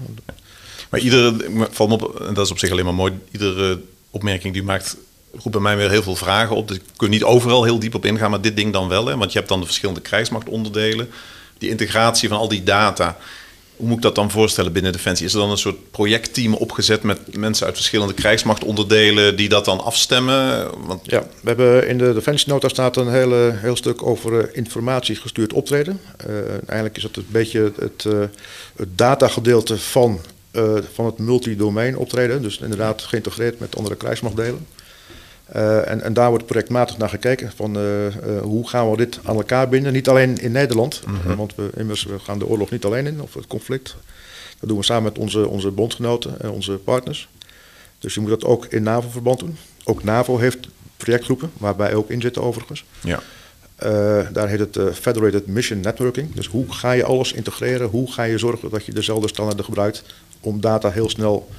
Maar 0.89 0.99
iedere, 0.99 1.35
valt 1.71 1.91
op, 1.91 2.19
en 2.19 2.33
dat 2.33 2.45
is 2.45 2.51
op 2.51 2.59
zich 2.59 2.71
alleen 2.71 2.85
maar 2.85 2.93
mooi, 2.93 3.13
iedere 3.31 3.79
opmerking 4.09 4.53
die 4.53 4.61
u 4.61 4.65
maakt 4.65 4.97
roept 5.31 5.51
bij 5.51 5.61
mij 5.61 5.77
weer 5.77 5.89
heel 5.89 6.03
veel 6.03 6.15
vragen 6.15 6.55
op. 6.55 6.67
Dus 6.67 6.77
ik 6.77 6.83
kun 6.95 7.09
niet 7.09 7.23
overal 7.23 7.63
heel 7.63 7.79
diep 7.79 7.95
op 7.95 8.05
ingaan, 8.05 8.29
maar 8.29 8.41
dit 8.41 8.55
ding 8.55 8.73
dan 8.73 8.87
wel. 8.87 9.05
Hè? 9.05 9.17
Want 9.17 9.31
je 9.31 9.37
hebt 9.37 9.49
dan 9.49 9.59
de 9.59 9.65
verschillende 9.65 10.01
krijgsmachtonderdelen, 10.01 11.09
die 11.57 11.69
integratie 11.69 12.29
van 12.29 12.37
al 12.37 12.47
die 12.47 12.63
data. 12.63 13.17
Hoe 13.75 13.87
moet 13.87 13.97
ik 13.97 14.03
dat 14.03 14.15
dan 14.15 14.31
voorstellen 14.31 14.71
binnen 14.71 14.91
Defensie? 14.91 15.25
Is 15.25 15.33
er 15.33 15.39
dan 15.39 15.49
een 15.49 15.57
soort 15.57 15.91
projectteam 15.91 16.53
opgezet 16.53 17.03
met 17.03 17.37
mensen 17.37 17.65
uit 17.65 17.75
verschillende 17.75 18.13
krijgsmachtonderdelen 18.13 19.35
die 19.35 19.49
dat 19.49 19.65
dan 19.65 19.83
afstemmen? 19.83 20.67
Want, 20.85 21.01
Ja, 21.03 21.19
we 21.19 21.47
hebben 21.47 21.87
in 21.87 21.97
de 21.97 22.13
defensienota 22.13 22.67
staat 22.67 22.97
een 22.97 23.11
hele, 23.11 23.53
heel 23.55 23.75
stuk 23.75 24.03
over 24.03 24.39
eh, 24.39 24.57
informatiegestuurd 24.57 25.53
optreden. 25.53 25.99
Eh, 26.17 26.35
eigenlijk 26.49 26.97
is 26.97 27.01
dat 27.01 27.15
een 27.15 27.25
beetje 27.27 27.71
het, 27.75 28.05
eh, 28.05 28.19
het 28.75 28.97
datagedeelte 28.97 29.77
van, 29.77 30.19
eh, 30.51 30.75
van 30.93 31.05
het 31.05 31.17
multidomein 31.17 31.97
optreden. 31.97 32.41
Dus 32.41 32.57
inderdaad 32.57 33.01
geïntegreerd 33.01 33.59
met 33.59 33.75
andere 33.75 33.95
krijgsmachtdelen. 33.95 34.65
Eh, 35.51 35.89
en, 35.89 36.01
en 36.01 36.13
daar 36.13 36.29
wordt 36.29 36.45
projectmatig 36.45 36.97
naar 36.97 37.09
gekeken 37.09 37.51
van 37.55 37.77
eh, 37.77 37.83
hoe 38.41 38.67
gaan 38.67 38.91
we 38.91 38.97
dit 38.97 39.19
aan 39.23 39.35
elkaar 39.35 39.69
binden. 39.69 39.93
Niet 39.93 40.09
alleen 40.09 40.37
in 40.37 40.51
Nederland, 40.51 41.01
eh, 41.05 41.35
want 41.35 41.55
we, 41.55 41.69
immers, 41.75 42.03
we 42.03 42.19
gaan 42.19 42.39
de 42.39 42.47
oorlog 42.47 42.69
niet 42.69 42.85
alleen 42.85 43.05
in, 43.05 43.21
of 43.21 43.33
het 43.33 43.47
conflict. 43.47 43.95
Dat 44.59 44.69
doen 44.69 44.77
we 44.77 44.83
samen 44.83 45.03
met 45.03 45.17
onze, 45.17 45.47
onze 45.47 45.71
bondgenoten 45.71 46.41
en 46.41 46.49
onze 46.49 46.71
partners. 46.71 47.29
Dus 47.99 48.13
je 48.13 48.19
moet 48.19 48.29
dat 48.29 48.45
ook 48.45 48.65
in 48.65 48.83
NAVO-verband 48.83 49.39
doen. 49.39 49.57
Ook 49.83 50.03
NAVO 50.03 50.37
heeft 50.37 50.67
projectgroepen, 50.97 51.51
waarbij 51.57 51.93
ook 51.93 52.09
in 52.09 52.21
zitten 52.21 52.41
overigens. 52.41 52.85
ja. 53.01 53.19
Daar 54.31 54.47
heet 54.47 54.59
het 54.59 54.97
Federated 54.97 55.47
Mission 55.47 55.79
Networking. 55.79 56.35
Dus 56.35 56.47
hoe 56.47 56.73
ga 56.73 56.91
je 56.91 57.03
alles 57.03 57.33
integreren? 57.33 57.87
Hoe 57.87 58.11
ga 58.11 58.23
je 58.23 58.37
zorgen 58.37 58.69
dat 58.69 58.85
je 58.85 58.93
dezelfde 58.93 59.27
standaarden 59.27 59.65
gebruikt 59.65 60.03
om 60.39 60.61
data 60.61 60.89
heel 60.91 61.09
snel 61.09 61.49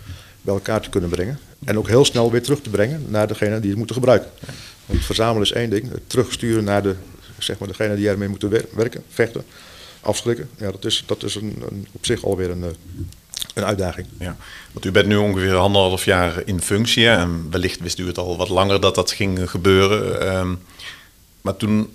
bij 0.42 0.54
elkaar 0.54 0.80
te 0.80 0.90
kunnen 0.90 1.10
brengen? 1.10 1.38
En 1.64 1.78
ook 1.78 1.88
heel 1.88 2.04
snel 2.04 2.30
weer 2.30 2.42
terug 2.42 2.60
te 2.60 2.70
brengen 2.70 3.04
naar 3.08 3.26
degene 3.28 3.60
die 3.60 3.68
het 3.68 3.78
moeten 3.78 3.96
gebruiken. 3.96 4.30
Want 4.86 5.04
verzamelen 5.04 5.42
is 5.42 5.52
één 5.52 5.70
ding, 5.70 5.90
het 5.90 6.08
terugsturen 6.08 6.64
naar 6.64 6.82
de, 6.82 6.94
zeg 7.38 7.58
maar, 7.58 7.68
degene 7.68 7.96
die 7.96 8.08
ermee 8.08 8.28
moeten 8.28 8.48
wer- 8.48 8.66
werken, 8.74 9.02
vechten, 9.08 9.44
afschrikken. 10.00 10.48
Ja, 10.58 10.70
dat 10.70 10.84
is, 10.84 11.02
dat 11.06 11.22
is 11.22 11.34
een, 11.34 11.62
een, 11.70 11.86
op 11.92 12.06
zich 12.06 12.24
alweer 12.24 12.50
een, 12.50 12.62
eh, 12.64 12.70
een 13.54 13.64
uitdaging. 13.64 14.06
Ja, 14.18 14.36
want 14.72 14.84
u 14.84 14.90
bent 14.90 15.06
nu 15.06 15.16
ongeveer 15.16 15.54
anderhalf 15.56 16.04
jaar 16.04 16.42
in 16.44 16.60
functie 16.62 17.08
en 17.08 17.46
wellicht 17.50 17.80
wist 17.80 17.98
u 17.98 18.06
het 18.06 18.18
al 18.18 18.36
wat 18.36 18.48
langer 18.48 18.80
dat 18.80 18.94
dat 18.94 19.10
ging 19.12 19.50
gebeuren. 19.50 20.20
Ehm, 20.32 20.54
maar 21.40 21.56
toen, 21.56 21.92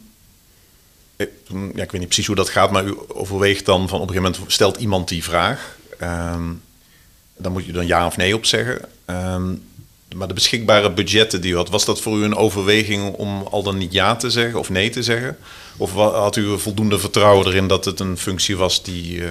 eh, 1.15 1.27
toen- 1.43 1.71
ja, 1.75 1.83
ik 1.83 1.91
weet 1.91 1.99
niet 1.99 2.05
precies 2.09 2.27
hoe 2.27 2.35
dat 2.35 2.49
gaat, 2.49 2.71
maar 2.71 2.85
u 2.85 2.95
overweegt 3.07 3.65
dan 3.65 3.87
van 3.89 4.01
op 4.01 4.07
een 4.07 4.13
gegeven 4.13 4.31
moment 4.31 4.51
stelt 4.53 4.77
iemand 4.77 5.07
die 5.07 5.23
vraag. 5.23 5.77
Ehm, 5.99 6.43
dan 7.37 7.51
moet 7.51 7.65
je 7.65 7.71
dan 7.71 7.87
ja 7.87 8.05
of 8.05 8.17
nee 8.17 8.35
op 8.35 8.45
zeggen. 8.45 8.81
Ehm, 9.05 9.53
maar 10.15 10.27
de 10.27 10.33
beschikbare 10.33 10.91
budgetten 10.91 11.41
die 11.41 11.51
u 11.51 11.55
had, 11.55 11.69
was 11.69 11.85
dat 11.85 12.01
voor 12.01 12.17
u 12.17 12.23
een 12.23 12.35
overweging 12.35 13.13
om 13.13 13.47
al 13.51 13.63
dan 13.63 13.77
niet 13.77 13.93
ja 13.93 14.15
te 14.15 14.29
zeggen 14.29 14.59
of 14.59 14.69
nee 14.69 14.89
te 14.89 15.03
zeggen? 15.03 15.37
Of 15.77 15.93
had 15.93 16.35
u 16.35 16.59
voldoende 16.59 16.99
vertrouwen 16.99 17.47
erin 17.47 17.67
dat 17.67 17.85
het 17.85 17.99
een 17.99 18.17
functie 18.17 18.57
was 18.57 18.83
die, 18.83 19.23
eh, 19.23 19.29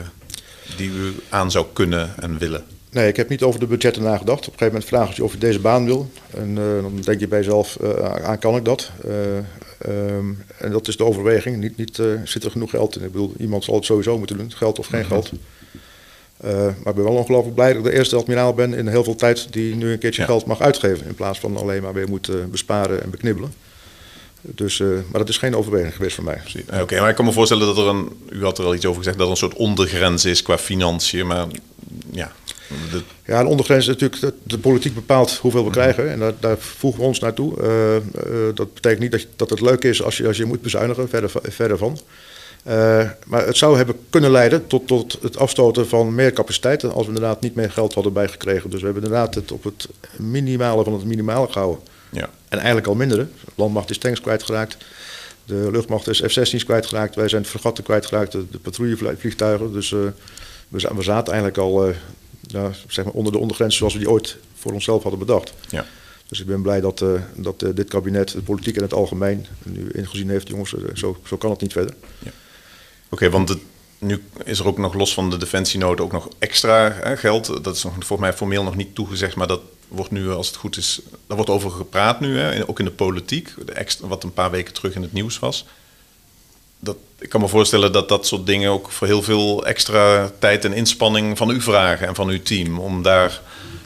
die 0.77 0.91
u 0.91 1.15
aan 1.29 1.51
zou 1.51 1.67
kunnen 1.73 2.15
en 2.17 2.39
willen? 2.39 2.65
Nee, 2.95 3.09
ik 3.09 3.17
heb 3.17 3.29
niet 3.29 3.43
over 3.43 3.61
de 3.61 3.67
budgetten 3.67 4.03
nagedacht. 4.03 4.47
Op 4.47 4.53
een 4.53 4.59
gegeven 4.59 4.87
moment 4.91 5.15
ze 5.15 5.21
je 5.21 5.25
of 5.25 5.33
je 5.33 5.39
deze 5.39 5.61
baan 5.61 5.85
wil. 5.85 6.11
En 6.31 6.59
eh, 6.59 6.83
dan 6.83 7.01
denk 7.01 7.21
je 7.21 7.29
bij 7.29 7.39
jezelf, 7.39 7.77
eh, 7.77 8.25
aan 8.25 8.39
kan 8.39 8.57
ik 8.57 8.65
dat? 8.65 8.91
Eh, 9.05 9.39
ehm, 9.79 10.33
en 10.59 10.71
dat 10.71 10.89
is 10.89 10.97
de 10.97 11.05
overweging. 11.05 11.57
Niet, 11.57 11.77
niet 11.77 12.03
zit 12.25 12.45
er 12.45 12.51
genoeg 12.51 12.71
geld 12.71 12.97
in. 12.97 13.05
Ik 13.05 13.13
bedoel, 13.13 13.33
iemand 13.39 13.65
zal 13.65 13.75
het 13.75 13.85
sowieso 13.85 14.19
moeten 14.19 14.37
doen, 14.37 14.53
geld 14.53 14.79
of 14.79 14.87
geen 14.87 15.05
geld. 15.05 15.31
Eh, 16.37 16.51
maar 16.63 16.69
ik 16.87 16.95
ben 16.95 17.05
wel 17.05 17.13
ongelooflijk 17.17 17.55
blij 17.55 17.69
dat 17.73 17.85
ik 17.85 17.91
de 17.91 17.97
eerste 17.97 18.17
admiraal 18.17 18.55
ben 18.55 18.75
in 18.75 18.87
heel 18.87 19.05
veel 19.05 19.15
tijd 19.15 19.53
die 19.53 19.75
nu 19.75 19.93
een 19.93 19.99
keertje 19.99 20.21
Ja. 20.21 20.27
geld 20.27 20.47
mag 20.47 20.61
uitgeven. 20.61 21.07
In 21.07 21.15
plaats 21.15 21.39
van 21.39 21.57
alleen 21.57 21.83
maar 21.83 21.93
weer 21.93 22.09
moet 22.09 22.29
eh, 22.29 22.35
besparen 22.51 23.03
en 23.03 23.11
beknibbelen. 23.11 23.53
Dus, 24.41 24.81
eh, 24.81 24.87
maar 24.87 25.21
dat 25.21 25.29
is 25.29 25.39
geen 25.39 25.57
overweging 25.57 25.95
geweest 25.97 26.15
voor 26.15 26.25
mij. 26.25 26.41
Oké, 26.81 27.01
maar 27.01 27.09
ik 27.09 27.15
kan 27.17 27.25
me 27.25 27.33
voorstellen 27.33 27.67
dat 27.67 27.79
er 27.79 27.87
een, 27.87 28.09
u 28.31 28.43
had 28.43 28.59
er 28.59 28.65
al 28.65 28.75
iets 28.75 28.85
over 28.87 28.99
gezegd, 28.99 29.17
dat 29.17 29.27
er 29.27 29.33
een 29.33 29.39
soort 29.39 29.55
ondergrens 29.55 30.25
is 30.25 30.43
qua 30.43 30.59
financiën. 30.59 31.27
Maar 31.27 31.47
ja, 32.11 32.33
de, 32.91 33.03
Ja, 33.27 33.41
een 33.41 33.47
ondergrens 33.47 33.87
is 33.87 33.93
natuurlijk 33.93 34.21
dat 34.21 34.35
de 34.43 34.59
politiek 34.59 34.95
bepaalt 34.95 35.37
hoeveel 35.37 35.65
we 35.65 35.71
krijgen. 35.71 36.11
En 36.11 36.19
daar, 36.19 36.33
daar 36.41 36.59
voegen 36.59 37.01
we 37.01 37.07
ons 37.07 37.19
naartoe. 37.19 37.55
Dat 38.55 38.75
betekent 38.75 39.01
niet 39.01 39.11
dat, 39.11 39.27
dat 39.37 39.51
het 39.51 39.61
leuk 39.61 39.85
is 39.85 40.03
als 40.03 40.17
je, 40.17 40.27
als 40.27 40.37
je 40.37 40.45
moet 40.45 40.63
bezuinigen, 40.63 41.09
verder, 41.09 41.31
verder 41.43 41.79
van. 41.79 41.99
Eh, 42.65 43.11
maar 43.27 43.47
het 43.47 43.57
zou 43.57 43.77
hebben 43.77 43.97
kunnen 44.11 44.31
leiden 44.31 44.67
tot, 44.67 44.87
tot 44.87 45.19
het 45.23 45.37
afstoten 45.39 45.89
van 45.89 46.15
meer 46.15 46.33
capaciteiten 46.33 46.93
als 46.93 47.07
we 47.07 47.13
inderdaad 47.13 47.41
niet 47.41 47.55
meer 47.55 47.71
geld 47.71 47.95
hadden 47.95 48.13
bijgekregen. 48.13 48.71
Dus 48.71 48.79
we 48.81 48.85
hebben 48.87 49.03
inderdaad 49.05 49.35
het 49.35 49.53
op 49.53 49.65
het 49.65 49.89
minimale 50.17 50.85
van 50.85 50.93
het 50.93 51.05
minimale 51.05 51.49
gehouden. 51.53 51.85
ja. 52.11 52.31
En 52.49 52.59
eigenlijk 52.59 52.87
al 52.87 52.95
minderen. 52.95 53.31
De 53.45 53.51
landmacht 53.55 53.91
is 53.91 53.99
tanks 53.99 54.21
kwijtgeraakt. 54.21 54.77
De 55.45 55.69
luchtmacht 55.73 56.09
is 56.09 56.21
F-16's 56.21 56.65
kwijtgeraakt. 56.65 57.15
Wij 57.15 57.29
zijn 57.29 57.45
fregatten 57.45 57.85
kwijtgeraakt. 57.85 58.33
De, 58.33 58.45
de 58.51 58.59
patrouillevliegtuigen. 58.59 59.73
Dus 59.73 59.93
eh, 59.93 59.99
we, 60.69 60.81
za- 60.81 60.95
we 60.95 61.03
zaten 61.03 61.33
eigenlijk 61.33 61.63
al 61.63 61.87
ja, 62.41 62.71
zeg 62.89 63.05
maar 63.05 63.15
onder 63.15 63.33
de 63.33 63.39
ondergrens 63.39 63.77
zoals 63.77 63.93
we 63.93 63.99
die 63.99 64.11
ooit 64.11 64.37
voor 64.55 64.73
onszelf 64.73 65.03
hadden 65.03 65.21
bedacht. 65.21 65.53
ja. 65.69 65.87
Dus 66.29 66.41
ik 66.41 66.47
ben 66.47 66.63
blij 66.63 66.81
dat, 66.81 67.05
dat 67.35 67.65
dit 67.75 67.89
kabinet, 67.89 68.31
de 68.33 68.43
politiek 68.43 68.77
in 68.77 68.83
het 68.83 68.93
algemeen, 68.95 69.47
nu 69.63 69.91
ingezien 69.93 70.29
heeft, 70.31 70.49
jongens, 70.49 70.75
zo, 70.95 71.17
zo 71.27 71.37
kan 71.37 71.51
het 71.51 71.61
niet 71.61 71.73
verder. 71.73 71.95
Oké, 73.09 73.31
want 73.31 73.49
het, 73.49 73.59
nu 73.99 74.25
is 74.45 74.59
er 74.59 74.67
ook 74.67 74.79
nog 74.79 74.95
los 74.95 75.15
van 75.15 75.31
de 75.31 75.37
defensienood 75.37 76.01
ook 76.01 76.13
nog 76.13 76.29
extra 76.39 76.93
hè, 76.93 77.17
geld. 77.17 77.65
Dat 77.65 77.77
is 77.77 77.83
nog, 77.83 77.93
volgens 77.93 78.21
mij 78.21 78.33
formeel 78.33 78.63
nog 78.63 78.77
niet 78.77 78.95
toegezegd, 78.95 79.37
maar 79.37 79.47
dat 79.47 79.61
wordt 79.89 80.11
nu, 80.11 80.31
als 80.31 80.47
het 80.47 80.57
goed 80.57 80.77
is, 80.77 81.01
daar 81.27 81.37
wordt 81.37 81.51
over 81.51 81.71
gepraat 81.71 82.21
nu, 82.21 82.39
hè, 82.39 82.69
ook 82.69 82.79
in 82.79 82.85
de 82.85 82.91
politiek. 82.91 83.55
Wat 84.01 84.23
een 84.23 84.33
paar 84.33 84.51
weken 84.51 84.75
terug 84.75 84.95
in 84.95 85.03
het 85.03 85.13
nieuws 85.13 85.39
was. 85.39 85.67
Dat, 86.79 86.97
ik 87.19 87.29
kan 87.29 87.41
me 87.41 87.49
voorstellen 87.49 87.93
dat 87.93 88.09
dat 88.09 88.27
soort 88.27 88.47
dingen 88.47 88.71
ook 88.71 88.91
voor 88.91 89.07
heel 89.07 89.23
veel 89.23 89.67
extra 89.67 90.31
tijd 90.39 90.65
en 90.65 90.73
inspanning 90.73 91.37
van 91.37 91.51
u 91.51 91.61
vragen 91.61 92.07
en 92.07 92.15
van 92.15 92.29
uw 92.29 92.43
team. 92.43 92.79
Om 92.79 93.03
daar 93.03 93.41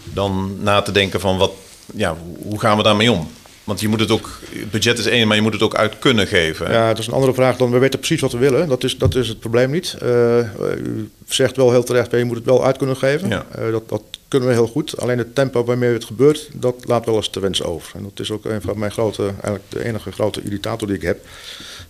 dan 0.05 0.57
na 0.63 0.83
te 0.83 0.93
denken 0.93 1.21
van 1.21 1.37
wat, 1.37 1.53
ja, 1.95 2.17
hoe 2.43 2.61
gaan 2.61 2.77
we 2.77 2.83
daarmee 2.83 3.13
om? 3.13 3.31
Want 3.69 3.81
je 3.81 3.89
moet 3.89 4.01
het 4.01 4.11
ook, 4.11 4.41
het 4.51 4.71
budget 4.71 4.99
is 4.99 5.07
één, 5.07 5.27
maar 5.27 5.37
je 5.37 5.43
moet 5.43 5.53
het 5.53 5.63
ook 5.63 5.75
uit 5.75 5.99
kunnen 5.99 6.27
geven. 6.27 6.67
hè? 6.67 6.73
Ja, 6.73 6.89
dat 6.89 6.99
is 6.99 7.07
een 7.07 7.13
andere 7.13 7.35
vraag 7.35 7.57
dan 7.57 7.71
we 7.71 7.79
weten 7.79 7.99
precies 7.99 8.21
wat 8.21 8.33
we 8.33 8.39
willen. 8.39 8.69
Dat 8.69 8.85
is, 8.85 8.99
dat 8.99 9.15
is 9.15 9.29
het 9.29 9.39
probleem 9.39 9.71
niet. 9.71 9.97
Eh, 10.01 10.39
u 10.77 11.11
zegt 11.27 11.57
wel 11.57 11.71
heel 11.71 11.83
terecht, 11.83 12.11
je 12.11 12.25
moet 12.25 12.37
het 12.37 12.45
wel 12.45 12.65
uit 12.65 12.77
kunnen 12.77 12.97
geven. 12.97 13.29
Ja. 13.29 13.47
Eh, 13.51 13.71
dat, 13.71 13.89
dat 13.89 14.03
kunnen 14.29 14.49
we 14.49 14.55
heel 14.55 14.67
goed. 14.67 15.01
Alleen 15.01 15.19
het 15.19 15.35
tempo 15.35 15.65
waarmee 15.65 15.93
het 15.93 16.05
gebeurt, 16.05 16.49
dat 16.53 16.75
laat 16.85 17.05
wel 17.05 17.17
eens 17.17 17.29
te 17.29 17.41
wensen 17.41 17.65
over. 17.65 17.97
En 17.97 18.03
dat 18.03 18.21
is 18.21 18.31
ook 18.31 18.45
een 18.45 18.61
van 18.61 18.79
mijn 18.79 18.91
grote, 18.91 19.23
eigenlijk 19.23 19.65
de 19.69 19.85
enige 19.85 20.13
grote 20.13 20.43
irritator 20.43 20.89
die 20.89 20.97
ik 20.97 21.03
heb. 21.03 21.27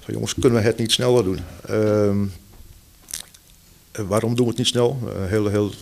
Van 0.01 0.15
jongens, 0.15 0.35
kunnen 0.41 0.61
we 0.61 0.67
het 0.67 0.79
niet 0.79 0.93
sneller 0.93 1.25
doen? 1.25 1.39
Ehm, 1.67 2.25
eh, 3.91 4.03
waarom 4.09 4.35
doen 4.35 4.45
we 4.45 4.51
het 4.51 4.59
niet 4.59 4.67
snel? 4.67 4.99
Eh, 5.05 5.31
heel, 5.31 5.49
heel 5.49 5.73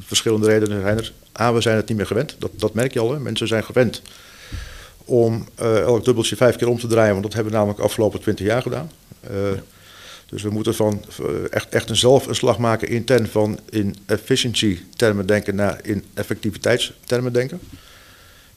verschillende 0.00 0.46
redenen 0.46 0.80
zijn 0.82 0.98
er. 0.98 1.12
A, 1.40 1.52
we 1.52 1.60
zijn 1.60 1.76
het 1.76 1.88
niet 1.88 1.96
meer 1.96 2.06
gewend. 2.06 2.36
Dat, 2.38 2.50
dat 2.56 2.74
merk 2.74 2.92
je 2.92 3.00
al. 3.00 3.12
Hè? 3.12 3.20
Mensen 3.20 3.48
zijn 3.48 3.64
gewend 3.64 4.02
om 5.12 5.46
eh, 5.54 5.78
elk 5.78 6.04
dubbeltje 6.04 6.36
vijf 6.36 6.56
keer 6.56 6.68
om 6.68 6.78
te 6.78 6.86
draaien. 6.86 7.10
Want 7.10 7.22
dat 7.22 7.32
hebben 7.32 7.52
we 7.52 7.58
namelijk 7.58 7.80
de 7.80 7.86
afgelopen 7.86 8.20
twintig 8.20 8.46
jaar 8.46 8.62
gedaan. 8.62 8.90
Eh, 9.20 9.30
Dus 10.26 10.42
we 10.42 10.50
moeten 10.50 10.74
van 10.74 11.04
echt, 11.50 11.68
echt 11.68 11.90
een 11.90 11.96
zelf 11.96 12.26
een 12.26 12.34
slag 12.34 12.58
maken 12.58 12.88
intern 12.88 13.26
van 13.26 13.58
in 13.70 13.96
efficiency 14.06 14.78
termen 14.96 15.26
denken 15.26 15.54
naar 15.54 15.80
in 15.82 16.04
effectiviteitstermen 16.14 17.32
denken. 17.32 17.60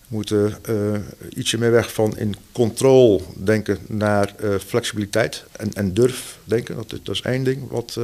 We 0.08 0.16
moeten 0.16 0.58
eh, 0.62 1.38
ietsje 1.38 1.58
meer 1.58 1.72
weg 1.72 1.94
van 1.94 2.18
in 2.18 2.36
control 2.52 3.22
denken 3.36 3.78
naar 3.88 4.34
flexibiliteit 4.66 5.44
en, 5.52 5.74
en 5.74 5.94
durf 5.94 6.38
denken. 6.44 6.76
Dat 6.76 6.94
is, 6.94 7.00
dat 7.04 7.16
is 7.16 7.22
één 7.22 7.44
ding 7.44 7.70
wat, 7.70 8.00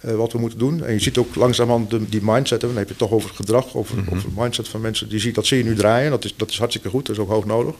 eh, 0.00 0.14
wat 0.14 0.32
we 0.32 0.38
moeten 0.38 0.58
doen. 0.58 0.84
En 0.84 0.92
je 0.92 1.00
ziet 1.00 1.18
ook 1.18 1.34
langzamerhand 1.34 1.90
de, 1.90 2.08
die 2.08 2.20
mindset, 2.22 2.62
hè, 2.62 2.68
dan 2.68 2.76
heb 2.76 2.86
je 2.86 2.94
het 2.98 3.02
toch 3.02 3.12
over 3.12 3.28
het 3.28 3.36
gedrag, 3.36 3.76
over, 3.76 3.98
over 3.98 4.28
het 4.28 4.36
mindset 4.36 4.68
van 4.68 4.80
mensen. 4.80 5.08
Die 5.08 5.20
ziet, 5.20 5.34
dat 5.34 5.46
zie 5.46 5.58
je 5.58 5.64
nu 5.64 5.74
draaien, 5.74 6.10
dat 6.10 6.24
is, 6.24 6.34
dat 6.36 6.50
is 6.50 6.58
hartstikke 6.58 6.88
goed, 6.88 7.06
dat 7.06 7.16
is 7.16 7.22
ook 7.22 7.28
hoog 7.28 7.44
nodig. 7.44 7.74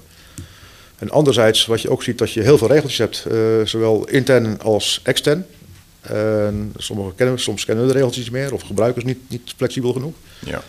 En 0.99 1.11
anderzijds, 1.11 1.67
wat 1.67 1.81
je 1.81 1.91
ook 1.91 2.03
ziet, 2.03 2.19
dat 2.19 2.33
je 2.33 2.43
heel 2.43 2.59
veel 2.59 2.69
regeltjes 2.69 2.99
hebt, 2.99 3.25
eh, 3.31 3.39
zowel 3.65 4.09
intern 4.09 4.61
als 4.61 5.01
extern. 5.03 5.47
En 6.01 6.73
sommige 6.77 7.15
kennen, 7.15 7.39
soms 7.39 7.65
kennen 7.65 7.85
we 7.85 7.93
de 7.93 7.97
regeltjes 7.97 8.25
niet 8.25 8.33
meer 8.33 8.53
of 8.53 8.63
gebruikers 8.63 9.05
niet, 9.05 9.19
niet 9.29 9.53
flexibel 9.57 9.93
genoeg. 9.93 10.15
Ja. 10.39 10.63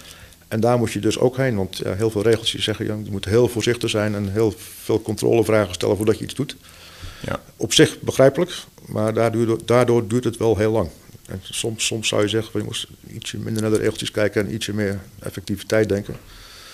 En 0.47 0.59
daar 0.59 0.77
moet 0.77 0.91
je 0.91 0.99
dus 0.99 1.19
ook 1.19 1.37
heen, 1.37 1.55
want 1.55 1.77
ja, 1.77 1.93
heel 1.93 2.09
veel 2.09 2.21
regeltjes 2.21 2.63
zeggen, 2.63 2.85
ja, 2.85 2.97
je 3.03 3.11
moet 3.11 3.25
heel 3.25 3.47
voorzichtig 3.47 3.89
zijn 3.89 4.15
en 4.15 4.31
heel 4.31 4.53
veel 4.83 5.01
controlevragen 5.01 5.73
stellen 5.73 5.95
voordat 5.95 6.17
je 6.17 6.23
iets 6.23 6.35
doet. 6.35 6.55
Ja. 7.19 7.41
Op 7.57 7.73
zich 7.73 7.99
begrijpelijk, 7.99 8.51
maar 8.85 9.13
daardoor, 9.13 9.59
daardoor 9.65 10.07
duurt 10.07 10.23
het 10.23 10.37
wel 10.37 10.57
heel 10.57 10.71
lang. 10.71 10.89
En 11.27 11.39
soms, 11.43 11.85
soms 11.85 12.07
zou 12.07 12.21
je 12.21 12.27
zeggen, 12.27 12.51
van, 12.51 12.61
je 12.61 12.67
moest 12.67 12.87
ietsje 13.07 13.37
minder 13.37 13.61
naar 13.61 13.71
de 13.71 13.77
regeltjes 13.77 14.11
kijken 14.11 14.45
en 14.45 14.53
ietsje 14.53 14.73
meer 14.73 14.99
effectiviteit 15.19 15.89
denken. 15.89 16.15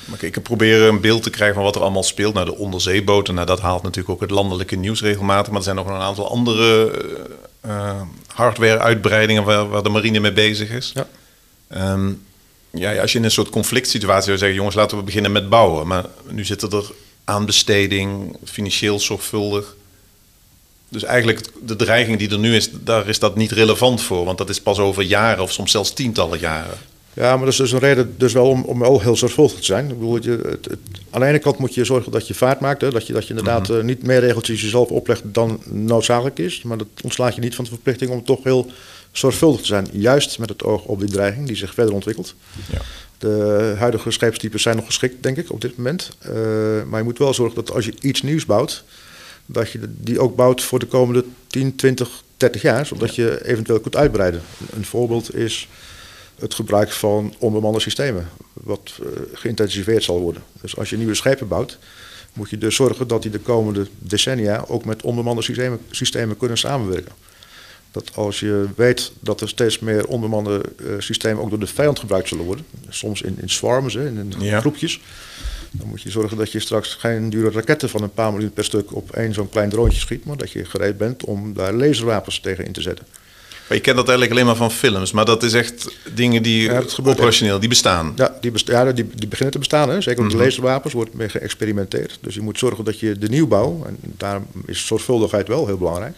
Maar 0.06 0.24
ik 0.24 0.44
probeer 0.44 0.82
een 0.82 1.02
beeld 1.02 1.24
te 1.24 1.30
krijgen 1.30 1.56
van 1.56 1.64
wat 1.64 1.76
er 1.76 1.82
allemaal 1.82 2.04
speelt. 2.04 2.34
Nou, 2.34 2.46
de 2.46 2.56
onderzeeboten, 2.56 3.34
nou, 3.34 3.48
dat 3.48 3.60
haalt 3.60 3.84
natuurlijk 3.84 4.10
ook 4.10 4.22
het 4.22 4.32
landelijke 4.32 4.76
nieuws 4.76 5.02
regelmatig. 5.02 5.48
Maar 5.48 5.58
er 5.58 5.64
zijn 5.64 5.76
nog 5.76 5.88
een 5.88 5.94
aantal 5.94 6.30
andere 6.30 6.92
eh, 7.62 7.72
eh, 7.72 8.02
hardware-uitbreidingen 8.28 9.44
waar, 9.44 9.70
waar 9.70 9.84
de 9.84 9.90
marine 9.90 10.20
mee 10.20 10.34
bezig 10.34 10.70
is. 10.70 10.92
Ja. 10.94 11.08
Ehm, 11.68 12.12
ja, 12.72 12.92
ja, 12.92 13.02
als 13.02 13.12
je 13.12 13.18
in 13.18 13.24
een 13.24 13.32
soort 13.32 13.50
conflict 13.50 13.90
situatie 13.90 14.26
zou 14.26 14.38
zeggen, 14.38 14.58
jongens, 14.58 14.76
laten 14.76 14.98
we 14.98 15.04
beginnen 15.04 15.32
met 15.32 15.50
bouwen. 15.50 15.88
Maar 15.88 16.06
nu 16.30 16.46
zitten 16.46 16.72
er 16.72 16.92
aanbesteding, 17.24 18.38
financieel 18.46 19.00
zorgvuldig. 19.00 19.76
Dus 20.91 21.04
eigenlijk 21.04 21.41
de 21.65 21.75
dreiging 21.75 22.17
die 22.17 22.30
er 22.30 22.39
nu 22.39 22.56
is, 22.56 22.69
daar 22.84 23.08
is 23.08 23.19
dat 23.19 23.36
niet 23.36 23.51
relevant 23.51 24.01
voor. 24.01 24.25
Want 24.25 24.38
dat 24.38 24.49
is 24.49 24.62
pas 24.62 24.80
over 24.80 25.04
jaren 25.04 25.43
of 25.43 25.51
soms 25.51 25.71
zelfs 25.71 25.93
tientallen 25.93 26.39
jaren. 26.39 26.77
Ja, 27.13 27.30
maar 27.36 27.39
dat 27.45 27.47
is 27.54 27.56
dus 27.58 27.71
een 27.71 27.80
reden 27.80 28.13
dus 28.17 28.34
wel 28.34 28.47
om, 28.49 28.63
om 28.63 28.80
wel 28.80 29.01
heel 29.01 29.15
zorgvuldig 29.15 29.58
te 29.58 29.63
zijn. 29.65 29.89
Ik 29.89 29.99
bedoel, 29.99 30.23
je, 30.23 30.30
het, 30.49 30.65
het- 30.65 30.77
aan 31.10 31.19
de 31.21 31.27
ene 31.27 31.39
kant 31.39 31.58
moet 31.58 31.73
je 31.73 31.86
zorgen 31.86 32.12
dat 32.12 32.27
je 32.27 32.34
vaart 32.34 32.60
maakt. 32.60 32.82
Hè, 32.82 32.89
dat, 32.91 33.08
je, 33.08 33.13
dat 33.13 33.23
je 33.23 33.30
inderdaad 33.30 33.69
eh, 33.69 33.82
niet 33.82 34.04
meer 34.04 34.19
regeltjes 34.19 34.62
jezelf 34.62 34.89
oplegt 34.89 35.21
dan 35.25 35.62
noodzakelijk 35.65 36.39
is. 36.39 36.62
Maar 36.62 36.77
dat 36.77 36.88
ontslaat 37.04 37.36
je 37.36 37.41
niet 37.41 37.56
van 37.56 37.63
de 37.63 37.69
verplichting 37.69 38.12
om 38.12 38.23
toch 38.23 38.43
heel 38.43 38.71
zorgvuldig 39.12 39.62
te 39.62 39.67
zijn. 39.67 39.88
Juist 39.91 40.39
met 40.39 40.49
het 40.49 40.63
oog 40.63 40.84
op 40.84 40.99
die 40.99 41.10
dreiging 41.10 41.47
die 41.47 41.56
zich 41.56 41.73
verder 41.73 41.93
ontwikkelt. 41.93 42.36
Ja. 42.71 42.82
De 43.17 43.75
huidige 43.77 44.12
scheepstypes 44.12 44.62
zijn 44.62 44.75
nog 44.75 44.86
geschikt, 44.86 45.23
denk 45.23 45.38
ik, 45.38 45.51
op 45.51 45.62
dit 45.62 45.77
moment. 45.77 46.10
Eh, 46.19 46.32
maar 46.88 46.99
je 46.99 47.06
moet 47.06 47.17
wel 47.17 47.34
zorgen 47.34 47.56
dat 47.56 47.71
als 47.71 47.86
je 47.86 47.93
iets 47.99 48.21
nieuws 48.21 48.45
bouwt, 48.45 48.84
dat 49.52 49.72
je 49.72 49.80
die 49.88 50.20
ook 50.20 50.36
bouwt 50.36 50.62
voor 50.64 50.80
de 50.80 50.86
komende 50.86 51.24
10, 51.48 51.76
20, 51.76 52.24
30 52.38 52.62
jaar, 52.62 52.86
zodat 52.86 53.16
je 53.16 53.46
eventueel 53.46 53.80
kunt 53.80 53.96
uitbreiden. 53.96 54.42
Een 54.74 54.86
voorbeeld 54.86 55.36
is 55.36 55.68
het 56.40 56.54
gebruik 56.54 56.92
van 56.92 57.34
onbemande 57.38 57.80
systemen, 57.80 58.30
wat 58.54 58.92
eh, 59.02 59.08
geïntensiveerd 59.34 60.04
zal 60.04 60.20
worden. 60.20 60.44
Dus 60.62 60.78
als 60.78 60.90
je 60.90 60.98
nieuwe 60.98 61.16
schepen 61.16 61.48
bouwt, 61.48 61.78
moet 62.34 62.50
je 62.50 62.58
dus 62.58 62.76
zorgen 62.76 63.08
dat 63.08 63.22
die 63.22 63.32
de 63.32 63.40
komende 63.40 63.88
decennia 64.00 64.64
ook 64.68 64.86
met 64.86 65.02
onbemande 65.02 65.42
systemen, 65.42 65.80
systemen 65.92 66.38
kunnen 66.38 66.58
samenwerken. 66.58 67.12
Dat 67.92 68.12
als 68.16 68.40
je 68.40 68.68
weet 68.76 69.12
dat 69.20 69.42
er 69.42 69.50
steeds 69.50 69.80
meer 69.80 70.08
onbemande 70.08 70.62
eh, 70.78 70.86
systemen 70.98 71.44
ook 71.44 71.50
door 71.50 71.60
de 71.60 71.68
vijand 71.68 72.00
gebruikt 72.00 72.28
zullen 72.28 72.46
worden, 72.46 72.66
soms 72.90 73.22
in, 73.22 73.38
in 73.42 73.50
swarms, 73.50 73.94
hè, 73.94 74.08
in, 74.08 74.18
in 74.18 74.34
Ja. 74.42 74.60
groepjes, 74.60 75.02
dan 75.72 75.88
moet 75.88 76.02
je 76.02 76.10
zorgen 76.10 76.38
dat 76.38 76.52
je 76.52 76.60
straks 76.60 76.96
geen 76.96 77.30
dure 77.30 77.52
raketten 77.52 77.90
van 77.90 78.04
een 78.04 78.14
paar 78.14 78.32
miljoen 78.32 78.54
per 78.54 78.64
stuk 78.64 78.96
op 78.96 79.12
één 79.12 79.34
zo'n 79.34 79.50
klein 79.50 79.70
droontje 79.70 80.00
schiet, 80.00 80.26
maar 80.26 80.38
dat 80.38 80.52
je 80.52 80.66
gereed 80.66 80.98
bent 80.98 81.26
om 81.26 81.54
daar 81.54 81.74
laserwapens 81.74 82.40
tegen 82.40 82.66
in 82.66 82.72
te 82.72 82.82
zetten. 82.82 83.06
Maar 83.68 83.80
je 83.80 83.86
kent 83.86 83.98
dat 83.98 84.10
eigenlijk 84.10 84.32
alleen 84.32 84.46
maar 84.46 84.70
van 84.70 84.78
films. 84.78 85.12
Maar 85.12 85.26
dat 85.26 85.44
is 85.44 85.54
echt 85.54 85.96
dingen 86.14 86.44
die 86.44 86.62
Ja, 86.62 86.84
operationeel, 87.04 87.60
die 87.60 87.70
bestaan. 87.70 88.14
Ja, 88.16 88.38
die, 88.42 88.52
ja, 88.66 88.92
die, 88.92 89.10
die 89.16 89.28
beginnen 89.28 89.52
te 89.52 89.60
bestaan. 89.60 89.90
Hè. 89.90 90.02
Zeker 90.02 90.24
met 90.24 90.32
de 90.32 90.38
laserwapens 90.38 90.94
wordt 90.94 91.14
mee 91.14 91.30
geëxperimenteerd. 91.30 92.18
Dus 92.22 92.36
je 92.36 92.42
moet 92.42 92.60
zorgen 92.60 92.86
dat 92.86 93.00
je 93.00 93.18
de 93.18 93.30
nieuwbouw, 93.30 93.84
en 93.86 93.98
daar 94.02 94.42
is 94.66 94.86
zorgvuldigheid 94.86 95.48
wel 95.48 95.66
heel 95.66 95.78
belangrijk, 95.78 96.16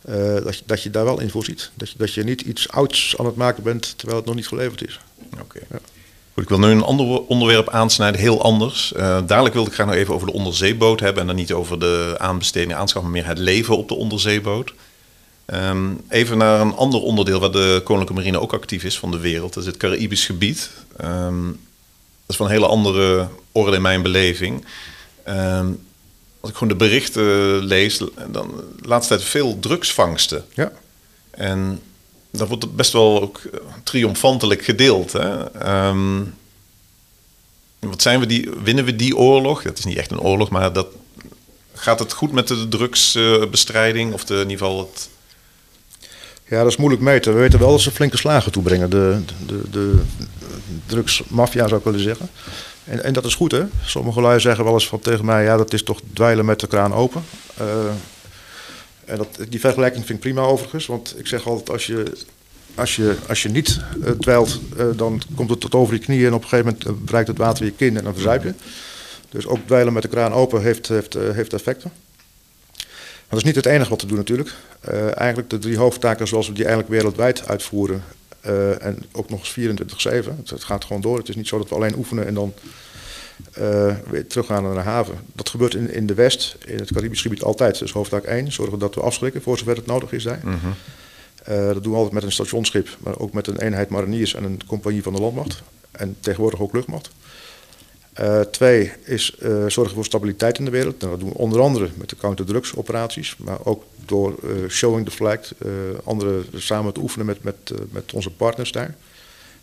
eh, 0.00 0.34
dat, 0.44 0.56
je, 0.56 0.62
dat 0.66 0.82
je 0.82 0.90
daar 0.90 1.04
wel 1.04 1.20
in 1.20 1.30
voorziet. 1.30 1.70
Dat 1.74 1.90
je, 1.90 1.94
dat 1.98 2.14
je 2.14 2.24
niet 2.24 2.40
iets 2.40 2.68
ouds 2.68 3.14
aan 3.18 3.26
het 3.26 3.36
maken 3.36 3.62
bent 3.62 3.94
terwijl 3.98 4.18
het 4.18 4.26
nog 4.26 4.36
niet 4.36 4.48
geleverd 4.48 4.86
is. 4.86 5.00
Oké. 5.40 5.60
Goed, 6.38 6.50
ik 6.50 6.56
wil 6.58 6.68
nu 6.68 6.74
een 6.74 6.82
ander 6.82 7.22
onderwerp 7.26 7.68
aansnijden, 7.68 8.20
heel 8.20 8.42
anders. 8.42 8.92
Eh, 8.92 9.18
dadelijk 9.26 9.54
wilde 9.54 9.68
ik 9.68 9.74
graag 9.74 9.86
nog 9.86 9.94
even 9.94 10.14
over 10.14 10.26
de 10.26 10.32
onderzeeboot 10.32 11.00
hebben. 11.00 11.20
En 11.20 11.26
dan 11.26 11.36
niet 11.36 11.52
over 11.52 11.78
de 11.78 12.14
aanbesteding, 12.18 12.74
aanschaf, 12.74 13.02
maar 13.02 13.10
meer 13.10 13.26
het 13.26 13.38
leven 13.38 13.76
op 13.76 13.88
de 13.88 13.94
onderzeeboot. 13.94 14.72
Ehm, 15.44 15.86
even 16.08 16.38
naar 16.38 16.60
een 16.60 16.74
ander 16.74 17.00
onderdeel 17.00 17.40
waar 17.40 17.50
de 17.50 17.80
Koninklijke 17.84 18.12
Marine 18.12 18.40
ook 18.40 18.52
actief 18.52 18.84
is 18.84 18.98
van 18.98 19.10
de 19.10 19.18
wereld. 19.18 19.54
Dat 19.54 19.62
is 19.62 19.68
het 19.68 19.78
Caribisch 19.78 20.26
gebied. 20.26 20.70
Ehm, 20.96 21.46
dat 21.46 21.56
is 22.26 22.36
van 22.36 22.46
een 22.46 22.52
hele 22.52 22.66
andere 22.66 23.28
orde 23.52 23.76
in 23.76 23.82
mijn 23.82 24.02
beleving. 24.02 24.64
Ehm, 25.22 25.66
als 26.40 26.50
ik 26.50 26.56
gewoon 26.56 26.78
de 26.78 26.84
berichten 26.84 27.58
lees, 27.58 27.98
dan 28.28 28.52
de 28.82 28.88
laatste 28.88 29.14
tijd 29.14 29.28
veel 29.28 29.58
drugsvangsten. 29.58 30.44
Ja. 30.54 30.72
En 31.30 31.80
dat 32.38 32.48
wordt 32.48 32.76
best 32.76 32.92
wel 32.92 33.22
ook 33.22 33.38
eh, 33.38 33.60
triomfantelijk 33.82 34.64
gedeeld. 34.64 35.12
Hè? 35.12 35.50
Ehm, 35.50 36.22
wat 37.78 38.02
zijn 38.02 38.20
we 38.20 38.26
die, 38.26 38.50
winnen 38.62 38.84
we 38.84 38.96
die 38.96 39.16
oorlog? 39.16 39.62
Dat 39.62 39.78
is 39.78 39.84
niet 39.84 39.96
echt 39.96 40.10
een 40.10 40.20
oorlog, 40.20 40.50
maar 40.50 40.72
dat, 40.72 40.86
gaat 41.78 41.98
het 41.98 42.12
goed 42.12 42.32
met 42.32 42.48
de 42.48 42.68
drugsbestrijding? 42.68 44.12
of 44.12 44.24
de, 44.24 44.34
in 44.34 44.50
ieder 44.50 44.58
geval 44.58 44.78
het... 44.78 45.08
Ja, 46.48 46.62
dat 46.62 46.70
is 46.70 46.76
moeilijk 46.76 47.02
meten. 47.02 47.34
We 47.34 47.40
weten 47.40 47.58
wel 47.58 47.70
dat 47.70 47.80
ze 47.80 47.90
flinke 47.90 48.16
slagen 48.16 48.52
toebrengen. 48.52 48.90
De, 48.90 49.20
de, 49.46 49.70
de 49.70 50.02
drugsmafia 50.86 51.66
zou 51.66 51.78
ik 51.78 51.84
willen 51.84 52.00
zeggen. 52.00 52.30
En, 52.84 53.04
en 53.04 53.12
dat 53.12 53.24
is 53.24 53.34
goed, 53.34 53.52
hè? 53.52 53.64
Sommige 53.84 54.20
lui 54.20 54.40
zeggen 54.40 54.64
wel 54.64 54.72
eens 54.72 54.88
van 54.88 55.00
tegen 55.00 55.24
mij: 55.24 55.44
ja, 55.44 55.56
dat 55.56 55.72
is 55.72 55.82
toch 55.82 56.00
dweilen 56.12 56.44
met 56.44 56.60
de 56.60 56.66
kraan 56.66 56.94
open. 56.94 57.24
Eh, 57.56 57.66
en 59.08 59.16
dat, 59.16 59.38
die 59.48 59.60
vergelijking 59.60 60.06
vind 60.06 60.24
ik 60.24 60.32
prima 60.32 60.46
overigens. 60.46 60.86
Want 60.86 61.14
ik 61.18 61.26
zeg 61.26 61.46
altijd: 61.46 61.70
als 61.70 61.86
je, 61.86 62.12
als 62.74 62.96
je, 62.96 63.16
als 63.28 63.42
je 63.42 63.48
niet 63.48 63.80
eh, 64.04 64.10
dweilt, 64.10 64.60
eh, 64.76 64.86
dan 64.96 65.22
komt 65.34 65.50
het 65.50 65.60
tot 65.60 65.74
over 65.74 65.94
je 65.94 66.00
knieën. 66.00 66.26
En 66.26 66.34
op 66.34 66.42
een 66.42 66.48
gegeven 66.48 66.66
moment 66.66 66.86
eh, 66.86 67.04
bereikt 67.04 67.28
het 67.28 67.38
water 67.38 67.64
je 67.64 67.72
kin 67.72 67.96
en 67.96 68.04
dan 68.04 68.12
verzuip 68.12 68.42
je. 68.42 68.54
Dus 69.28 69.46
ook 69.46 69.58
dweilen 69.66 69.92
met 69.92 70.02
de 70.02 70.08
kraan 70.08 70.32
open 70.32 70.62
heeft, 70.62 70.88
heeft, 70.88 71.14
heeft 71.14 71.52
effecten. 71.52 71.92
Maar 72.76 73.38
dat 73.38 73.38
is 73.38 73.44
niet 73.44 73.64
het 73.64 73.66
enige 73.66 73.90
wat 73.90 74.00
we 74.00 74.06
doen 74.06 74.16
natuurlijk. 74.16 74.52
Eigenlijk 75.14 75.50
de 75.50 75.58
drie 75.58 75.76
hoofdtaken 75.76 76.28
zoals 76.28 76.46
we 76.46 76.52
die 76.52 76.64
eigenlijk 76.64 76.92
wereldwijd 76.92 77.48
uitvoeren. 77.48 78.04
en 78.80 79.04
ook 79.12 79.30
nog 79.30 79.56
eens 79.56 79.80
24-7. 80.04 80.36
Het, 80.36 80.50
het 80.50 80.64
gaat 80.64 80.84
gewoon 80.84 81.02
door. 81.02 81.18
Het 81.18 81.28
is 81.28 81.36
niet 81.36 81.48
zo 81.48 81.58
dat 81.58 81.68
we 81.68 81.74
alleen 81.74 81.96
oefenen 81.96 82.26
en 82.26 82.34
dan 82.34 82.54
eh, 83.52 83.94
weer 84.10 84.26
teruggaan 84.26 84.62
naar 84.62 84.74
de 84.74 84.80
haven. 84.80 85.14
Dat 85.32 85.48
gebeurt 85.48 85.74
in, 85.74 85.90
in 85.90 86.06
de 86.06 86.14
West, 86.14 86.56
in 86.66 86.78
het 86.78 86.92
Caribisch 86.92 87.22
gebied 87.22 87.42
altijd. 87.42 87.78
Dus 87.78 87.92
hoofdtaak 87.92 88.24
1, 88.24 88.52
zorgen 88.52 88.78
dat 88.78 88.94
we 88.94 89.00
afschrikken 89.00 89.42
voor 89.42 89.58
zover 89.58 89.76
het 89.76 89.86
nodig 89.86 90.12
is 90.12 90.22
daar. 90.22 90.40
Eh, 91.44 91.66
dat 91.66 91.82
doen 91.82 91.92
we 91.92 91.98
altijd 91.98 92.14
met 92.14 92.22
een 92.22 92.32
stationsschip, 92.32 92.88
maar 92.98 93.18
ook 93.18 93.32
met 93.32 93.46
een 93.46 93.58
eenheid 93.60 93.88
mariniers 93.88 94.34
en 94.34 94.44
een 94.44 94.60
compagnie 94.66 95.02
van 95.02 95.14
de 95.14 95.20
landmacht. 95.20 95.62
En 95.90 96.16
tegenwoordig 96.20 96.60
ook 96.60 96.72
luchtmacht. 96.72 97.10
Eh, 98.12 98.40
twee 98.40 98.92
is 99.04 99.36
zorgen 99.66 99.94
voor 99.94 100.04
stabiliteit 100.04 100.58
in 100.58 100.64
de 100.64 100.70
wereld. 100.70 101.00
Nou, 101.00 101.10
dat 101.10 101.20
doen 101.20 101.28
we 101.28 101.38
onder 101.38 101.60
andere 101.60 101.88
met 101.94 102.08
de 102.08 102.16
counterdrugsoperaties, 102.16 103.36
maar 103.36 103.58
ook 103.64 103.84
door 104.06 104.34
showing 104.68 105.04
the 105.06 105.12
flag, 105.12 105.38
andere 106.04 106.42
samen 106.54 106.92
te 106.92 107.00
oefenen 107.00 107.26
met, 107.26 107.42
met, 107.42 107.72
met 107.90 108.12
onze 108.12 108.30
partners 108.30 108.72
daar. 108.72 108.94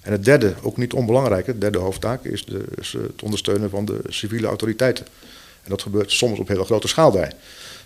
En 0.05 0.11
het 0.11 0.25
derde, 0.25 0.53
ook 0.61 0.77
niet 0.77 0.93
onbelangrijk, 0.93 1.45
het 1.45 1.61
derde 1.61 1.77
hoofdtaak 1.77 2.23
is, 2.23 2.45
de, 2.45 2.63
is 2.79 2.93
eh, 2.95 3.01
het 3.01 3.23
ondersteunen 3.23 3.69
van 3.69 3.85
de 3.85 3.99
civiele 4.07 4.47
autoriteiten. 4.47 5.05
En 5.63 5.69
dat 5.69 5.81
gebeurt 5.81 6.11
soms 6.11 6.39
op 6.39 6.47
hele 6.47 6.63
grote 6.63 6.87
schaal 6.87 7.11
bij. 7.11 7.31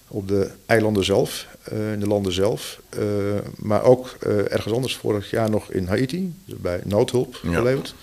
Op 0.08 0.28
de 0.28 0.50
eilanden 0.66 1.06
zelf, 1.06 1.48
uh, 1.74 1.94
in 1.94 2.00
de 2.00 2.08
landen 2.08 2.32
zelf. 2.32 2.82
Uh, 3.00 3.04
maar 3.56 3.84
ook 3.84 4.18
uh, 4.28 4.52
ergens 4.52 4.74
anders, 4.74 4.96
vorig 4.96 5.30
jaar 5.30 5.50
nog 5.50 5.72
in 5.72 5.88
Haiti, 5.88 6.34
dus 6.46 6.58
bij 6.58 6.82
noodhulp 6.84 7.40
Ja. 7.44 7.54
geleverd. 7.54 7.94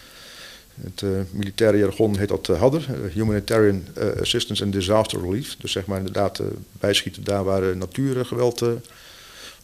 Het 0.81 1.03
militaire 1.31 1.79
jargon 1.79 2.17
heet 2.19 2.29
dat 2.29 2.47
HADDER, 2.47 2.89
Humanitarian 3.13 3.85
Assistance 4.21 4.65
and 4.65 4.73
Disaster 4.73 5.21
Relief. 5.21 5.57
Dus 5.59 5.73
zeg 5.73 5.87
maar 5.87 5.99
inderdaad 5.99 6.41
bijschieten 6.73 7.25
daar 7.25 7.45
waar 7.45 7.77
natuurgeweld 7.77 8.63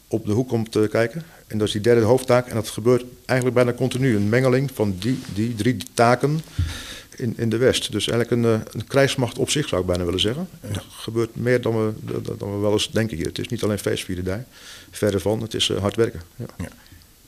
op 0.09 0.27
de 0.27 0.33
hoek 0.33 0.49
komt 0.49 0.89
kijken. 0.89 1.23
En 1.53 1.59
dat 1.59 1.67
is 1.67 1.73
die 1.73 1.83
derde 1.83 2.01
hoofdtaak. 2.01 2.47
En 2.47 2.55
dat 2.55 2.69
gebeurt 2.69 3.05
eigenlijk 3.25 3.59
bijna 3.59 3.79
continu. 3.79 4.17
Een 4.17 4.29
mengeling 4.29 4.71
van 4.75 4.97
die, 4.99 5.19
die 5.35 5.55
drie 5.55 5.77
taken 5.95 6.41
in, 7.17 7.35
in 7.37 7.49
de 7.49 7.57
West. 7.57 7.93
Dus 7.93 8.09
eigenlijk 8.09 8.43
een, 8.43 8.53
uh, 8.53 8.61
een 8.71 8.87
krijgsmacht 8.87 9.39
op 9.39 9.51
zich 9.51 9.69
zou 9.69 9.81
ik 9.81 9.87
bijna 9.87 10.05
willen 10.05 10.21
zeggen. 10.21 10.49
Gebeurt 10.91 11.37
meer 11.37 11.61
dan 11.61 11.75
we, 11.75 12.21
dan 12.39 12.55
we 12.55 12.59
wel 12.59 12.73
eens 12.73 12.91
denken 12.91 13.17
hier. 13.17 13.27
Het 13.27 13.39
is 13.39 13.49
niet 13.49 13.63
alleen 13.63 13.79
feestvierderij. 13.79 14.45
Verder 14.91 15.21
van, 15.21 15.41
het 15.41 15.55
is 15.55 15.69
uh, 15.69 15.79
hard 15.79 15.97
werken. 15.97 16.23
Ja. 16.37 16.69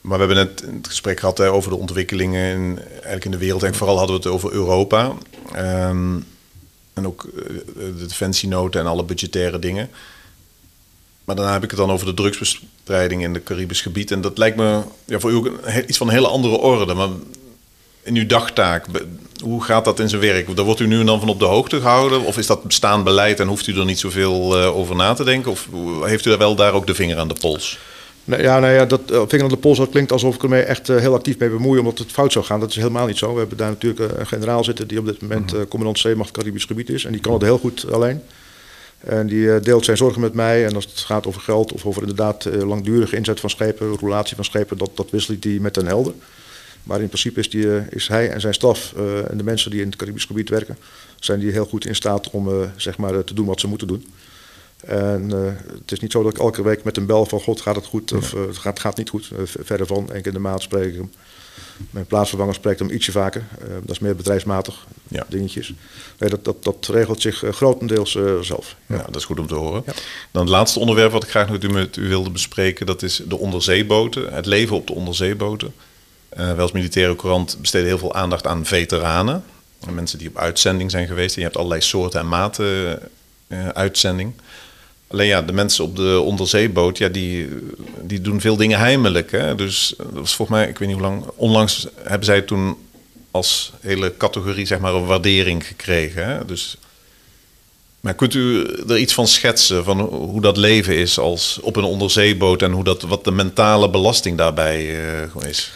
Maar 0.01 0.19
we 0.19 0.25
hebben 0.25 0.45
net 0.45 0.75
het 0.75 0.87
gesprek 0.87 1.19
gehad 1.19 1.39
over 1.39 1.69
de 1.69 1.77
ontwikkelingen 1.77 2.53
in, 2.53 2.79
eigenlijk 2.91 3.25
in 3.25 3.31
de 3.31 3.37
wereld. 3.37 3.63
En 3.63 3.75
vooral 3.75 3.97
hadden 3.97 4.15
we 4.15 4.21
het 4.21 4.31
over 4.31 4.51
Europa. 4.51 5.13
Um, 5.55 6.25
en 6.93 7.07
ook 7.07 7.29
uh, 7.35 7.43
de 7.75 8.05
defensienoten 8.07 8.81
en 8.81 8.87
alle 8.87 9.03
budgettaire 9.03 9.59
dingen. 9.59 9.89
Maar 11.23 11.35
daarna 11.35 11.53
heb 11.53 11.63
ik 11.63 11.69
het 11.69 11.79
dan 11.79 11.91
over 11.91 12.05
de 12.05 12.13
in 12.89 13.33
het 13.33 13.43
Caribisch 13.43 13.81
gebied. 13.81 14.11
En 14.11 14.21
dat 14.21 14.37
lijkt 14.37 14.57
me 14.57 14.81
ja, 15.05 15.19
voor 15.19 15.31
u 15.31 15.35
ook 15.35 15.45
een, 15.45 15.83
iets 15.87 15.97
van 15.97 16.07
een 16.07 16.13
hele 16.13 16.27
andere 16.27 16.55
orde. 16.57 16.93
Maar 16.93 17.09
in 18.03 18.15
uw 18.15 18.25
dagtaak, 18.25 18.85
hoe 19.43 19.63
gaat 19.63 19.85
dat 19.85 19.99
in 19.99 20.09
zijn 20.09 20.21
werk? 20.21 20.55
Daar 20.55 20.65
wordt 20.65 20.79
u 20.79 20.87
nu 20.87 20.99
en 20.99 21.05
dan 21.05 21.19
van 21.19 21.29
op 21.29 21.39
de 21.39 21.45
hoogte 21.45 21.79
gehouden? 21.79 22.21
Of 22.21 22.37
is 22.37 22.47
dat 22.47 22.63
bestaand 22.63 23.03
beleid 23.03 23.39
en 23.39 23.47
hoeft 23.47 23.67
u 23.67 23.79
er 23.79 23.85
niet 23.85 23.99
zoveel 23.99 24.61
uh, 24.61 24.77
over 24.77 24.95
na 24.95 25.13
te 25.13 25.23
denken? 25.23 25.51
Of 25.51 25.67
heeft 26.03 26.25
u 26.25 26.29
daar 26.29 26.39
wel 26.39 26.55
daar 26.55 26.73
ook 26.73 26.87
de 26.87 26.95
vinger 26.95 27.17
aan 27.17 27.27
de 27.27 27.35
pols? 27.39 27.79
Nee, 28.23 28.41
ja, 28.41 28.59
nou 28.59 28.73
ja, 28.73 28.85
dat 28.85 29.01
uh, 29.11 29.21
vinger 29.27 29.45
aan 29.45 29.51
de 29.51 29.57
pols 29.57 29.77
dat 29.77 29.89
klinkt 29.89 30.11
alsof 30.11 30.35
ik 30.35 30.43
er 30.43 30.49
mee 30.49 30.61
echt 30.61 30.89
uh, 30.89 30.97
heel 30.97 31.13
actief 31.13 31.37
mee 31.37 31.49
bemoei 31.49 31.79
omdat 31.79 31.97
het 31.97 32.11
fout 32.11 32.31
zou 32.31 32.45
gaan. 32.45 32.59
Dat 32.59 32.69
is 32.69 32.75
helemaal 32.75 33.07
niet 33.07 33.17
zo. 33.17 33.33
We 33.33 33.39
hebben 33.39 33.57
daar 33.57 33.69
natuurlijk 33.69 34.17
een 34.17 34.27
generaal 34.27 34.63
zitten 34.63 34.87
die 34.87 34.99
op 34.99 35.05
dit 35.05 35.21
moment 35.21 35.53
uh, 35.53 35.59
commandant 35.69 35.99
zeemacht 35.99 36.31
Caribisch 36.31 36.65
gebied 36.65 36.89
is. 36.89 37.05
En 37.05 37.11
die 37.11 37.21
kan 37.21 37.33
het 37.33 37.41
heel 37.41 37.57
goed 37.57 37.91
alleen. 37.91 38.21
En 39.05 39.27
die 39.27 39.39
uh, 39.39 39.61
deelt 39.61 39.85
zijn 39.85 39.97
zorgen 39.97 40.21
met 40.21 40.33
mij. 40.33 40.65
En 40.65 40.75
als 40.75 40.85
het 40.85 40.99
gaat 40.99 41.27
over 41.27 41.41
geld 41.41 41.71
of 41.71 41.85
over 41.85 42.01
inderdaad 42.01 42.45
uh, 42.45 42.67
langdurige 42.67 43.15
inzet 43.15 43.39
van 43.39 43.49
schepen, 43.49 43.97
roulatie 43.97 44.35
van 44.35 44.45
schepen, 44.45 44.77
dat, 44.77 44.91
dat 44.93 45.09
wisselt 45.09 45.43
hij 45.43 45.57
met 45.59 45.77
een 45.77 45.85
helder. 45.85 46.13
Maar 46.83 47.01
in 47.01 47.07
principe 47.07 47.39
is, 47.39 47.49
die, 47.49 47.65
uh, 47.65 47.81
is 47.89 48.07
hij 48.07 48.29
en 48.29 48.41
zijn 48.41 48.53
staf 48.53 48.93
uh, 48.97 49.31
en 49.31 49.37
de 49.37 49.43
mensen 49.43 49.71
die 49.71 49.81
in 49.81 49.87
het 49.87 49.95
Caribisch 49.95 50.25
gebied 50.25 50.49
werken, 50.49 50.77
zijn 51.19 51.39
die 51.39 51.51
heel 51.51 51.65
goed 51.65 51.85
in 51.85 51.95
staat 51.95 52.29
om 52.29 52.47
uh, 52.47 52.69
zeg 52.75 52.97
maar, 52.97 53.23
te 53.23 53.33
doen 53.33 53.45
wat 53.45 53.59
ze 53.59 53.67
moeten 53.67 53.87
doen. 53.87 54.13
En 54.79 55.29
uh, 55.33 55.45
het 55.79 55.91
is 55.91 55.99
niet 55.99 56.11
zo 56.11 56.23
dat 56.23 56.31
ik 56.31 56.39
elke 56.39 56.63
week 56.63 56.83
met 56.83 56.97
een 56.97 57.05
bel 57.05 57.25
van 57.25 57.41
God 57.41 57.61
gaat 57.61 57.75
het 57.75 57.85
goed 57.85 58.11
of 58.11 58.31
het 58.31 58.57
gaat, 58.57 58.79
gaat 58.79 58.97
niet 58.97 59.09
goed. 59.09 59.31
Verder 59.43 59.87
van, 59.87 59.97
één 59.97 60.21
keer 60.21 60.27
in 60.27 60.33
de 60.33 60.39
maand 60.39 60.61
spreek 60.61 60.89
ik 60.89 60.95
hem. 60.95 61.11
Mijn 61.89 62.05
plaatsvervanger 62.05 62.53
spreekt 62.53 62.79
hem 62.79 62.89
ietsje 62.89 63.11
vaker. 63.11 63.43
dat 63.81 63.89
is 63.89 63.99
meer 63.99 64.15
bedrijfsmatig 64.15 64.85
ja. 65.07 65.25
dingetjes. 65.29 65.73
Nee, 66.19 66.29
dat, 66.29 66.45
dat, 66.45 66.63
dat 66.63 66.87
regelt 66.87 67.21
zich 67.21 67.43
grotendeels 67.49 68.17
zelf. 68.41 68.75
Ja. 68.85 68.97
dat 68.97 69.15
is 69.15 69.25
goed 69.25 69.39
om 69.39 69.47
te 69.47 69.55
horen. 69.55 69.83
Dan 70.31 70.41
het 70.41 70.51
laatste 70.51 70.79
onderwerp 70.79 71.11
wat 71.11 71.23
ik 71.23 71.29
graag 71.29 71.49
met 71.49 71.63
u, 71.63 71.69
met 71.69 71.95
u 71.95 72.07
wilde 72.07 72.29
bespreken, 72.29 72.85
dat 72.85 73.03
is 73.03 73.21
de 73.27 73.37
onderzeeboten. 73.37 74.33
Het 74.33 74.45
leven 74.45 74.75
op 74.75 74.87
de 74.87 74.93
onderzeeboten. 74.93 75.73
wij 76.29 76.59
als 76.59 76.71
militaire 76.71 77.15
courant 77.15 77.57
besteden 77.61 77.87
heel 77.87 77.97
veel 77.97 78.13
aandacht 78.13 78.47
aan 78.47 78.65
veteranen. 78.65 79.43
Mensen 79.91 80.17
die 80.17 80.27
op 80.27 80.37
uitzending 80.37 80.91
zijn 80.91 81.07
geweest. 81.07 81.35
En 81.35 81.41
je 81.41 81.47
hebt 81.47 81.57
allerlei 81.57 81.81
soorten 81.81 82.19
en 82.19 82.27
maten 82.27 82.99
uitzending. 83.73 84.33
Alleen 85.07 85.27
ja, 85.27 85.41
de 85.41 85.53
mensen 85.53 85.83
op 85.83 85.95
de 85.95 86.19
onderzeeboot, 86.19 86.97
ja, 86.97 87.09
die, 87.09 87.49
die 88.01 88.21
doen 88.21 88.41
veel 88.41 88.55
dingen 88.55 88.79
heimelijk. 88.79 89.31
Hè? 89.31 89.55
Dus 89.55 89.93
dat 89.97 90.13
was 90.13 90.35
volgens 90.35 90.57
mij, 90.57 90.67
ik 90.67 90.77
weet 90.77 90.87
niet 90.87 90.97
hoe 90.97 91.07
lang, 91.07 91.25
onlangs 91.35 91.87
hebben 92.03 92.25
zij 92.25 92.41
toen 92.41 92.77
als 93.31 93.71
hele 93.81 94.17
categorie 94.17 94.65
zeg 94.65 94.79
maar 94.79 94.93
een 94.93 95.05
waardering 95.05 95.67
gekregen. 95.67 96.27
Hè? 96.27 96.45
Dus, 96.45 96.77
maar 97.99 98.13
kunt 98.13 98.33
u 98.33 98.65
er 98.87 98.97
iets 98.97 99.13
van 99.13 99.27
schetsen 99.27 99.83
van 99.83 99.99
hoe 99.99 100.41
dat 100.41 100.57
leven 100.57 100.95
is 100.97 101.19
als 101.19 101.59
op 101.61 101.75
een 101.75 101.83
onderzeeboot 101.83 102.61
en 102.61 102.71
hoe 102.71 102.83
dat, 102.83 103.01
wat 103.01 103.23
de 103.23 103.31
mentale 103.31 103.89
belasting 103.89 104.37
daarbij 104.37 104.85
uh, 105.35 105.49
is? 105.49 105.71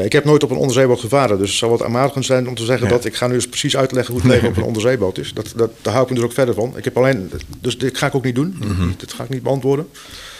Ja, 0.00 0.06
ik 0.06 0.12
heb 0.12 0.24
nooit 0.24 0.42
op 0.42 0.50
een 0.50 0.56
onderzeeboot 0.56 1.00
gevaren, 1.00 1.38
dus 1.38 1.48
het 1.48 1.58
zou 1.58 1.70
wat 1.70 1.82
aanmatigend 1.82 2.24
zijn 2.24 2.48
om 2.48 2.54
te 2.54 2.64
zeggen 2.64 2.86
ja. 2.86 2.92
dat 2.92 3.04
ik 3.04 3.14
ga 3.14 3.26
nu 3.26 3.34
eens 3.34 3.48
precies 3.48 3.76
uitleggen 3.76 4.14
hoe 4.14 4.22
het 4.22 4.32
leven 4.32 4.48
op 4.50 4.56
een 4.56 4.62
onderzeeboot 4.62 5.18
is. 5.18 5.34
Dat, 5.34 5.52
dat, 5.56 5.70
daar 5.82 5.92
hou 5.92 6.04
ik 6.04 6.10
me 6.10 6.16
dus 6.16 6.24
ook 6.24 6.32
verder 6.32 6.54
van. 6.54 6.72
Ik 6.76 6.84
heb 6.84 6.96
alleen, 6.96 7.30
dus 7.60 7.78
dit 7.78 7.98
ga 7.98 8.06
ik 8.06 8.14
ook 8.14 8.24
niet 8.24 8.34
doen, 8.34 8.56
mm 8.60 8.76
-hmm. 8.76 8.94
dit 8.98 9.12
ga 9.12 9.24
ik 9.24 9.28
niet 9.28 9.42
beantwoorden. 9.42 9.88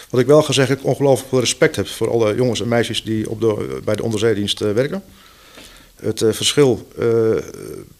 Wat 0.09 0.21
ik 0.21 0.27
wel 0.27 0.43
ga 0.43 0.53
zeggen, 0.53 0.77
ik 0.77 0.85
ongelooflijk 0.85 1.29
veel 1.29 1.39
respect 1.39 1.75
heb 1.75 1.87
voor 1.87 2.11
alle 2.11 2.35
jongens 2.35 2.61
en 2.61 2.67
meisjes 2.67 3.03
die 3.03 3.29
op 3.29 3.41
de, 3.41 3.79
bij 3.83 3.95
de 3.95 4.03
onderzeedienst 4.03 4.61
uh, 4.61 4.71
werken. 4.71 5.03
Het 5.95 6.21
uh, 6.21 6.31
verschil 6.31 6.87
uh, 6.99 7.07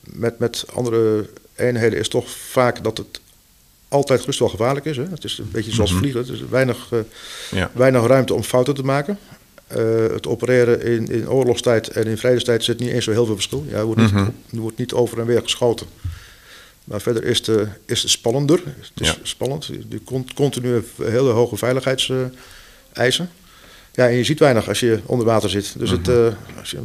met, 0.01 0.39
met 0.39 0.65
andere 0.73 1.29
eenheden 1.55 1.99
is 1.99 2.09
toch 2.09 2.29
vaak 2.29 2.83
dat 2.83 2.97
het 2.97 3.19
altijd 3.87 4.19
gerust 4.19 4.39
wel 4.39 4.49
gevaarlijk 4.49 4.85
is. 4.85 4.97
Hè? 4.97 5.03
Het 5.09 5.23
is 5.23 5.37
een 5.37 5.51
beetje 5.51 5.71
zoals 5.71 5.89
-hmm. 5.89 5.99
vliegen, 5.99 6.27
er 6.27 6.33
is 6.33 6.43
weinig, 6.49 6.89
ja. 7.51 7.71
weinig 7.73 8.07
ruimte 8.07 8.33
om 8.33 8.43
fouten 8.43 8.73
te 8.75 8.83
maken. 8.83 9.19
Uh, 9.77 10.13
het 10.13 10.27
opereren 10.27 10.81
in, 10.81 11.07
in 11.07 11.29
oorlogstijd 11.29 11.87
en 11.87 12.05
in 12.05 12.17
vredestijd 12.17 12.63
zit 12.63 12.79
niet 12.79 12.89
eens 12.89 13.03
zo 13.03 13.11
heel 13.11 13.25
veel 13.25 13.35
verschil. 13.35 13.65
Ja, 13.67 13.77
er, 13.77 13.85
wordt 13.85 14.01
niet, 14.01 14.11
mm 14.11 14.17
-hmm. 14.17 14.33
er 14.53 14.59
wordt 14.59 14.77
niet 14.77 14.93
over 14.93 15.19
en 15.19 15.25
weer 15.25 15.41
geschoten. 15.41 15.87
Maar 16.83 17.01
verder 17.01 17.23
is 17.23 17.47
het, 17.47 17.67
is 17.85 18.01
het 18.01 18.11
spannender. 18.11 18.61
Het 18.65 18.91
is 18.95 19.07
ja. 19.07 19.15
spannend. 19.23 19.65
Je 19.65 20.23
continu 20.35 20.83
hele 21.01 21.29
hoge 21.29 21.57
veiligheidseisen. 21.57 23.29
ja, 23.93 24.07
en 24.07 24.13
je 24.13 24.23
ziet 24.23 24.39
weinig 24.39 24.67
als 24.67 24.79
je 24.79 24.99
onder 25.05 25.25
water 25.25 25.49
zit. 25.49 25.73
Dus 25.77 25.91
mm 25.91 26.03
-hmm. 26.03 26.13
het, 26.13 26.33
uh, 26.33 26.59
als 26.59 26.71
je, 26.71 26.79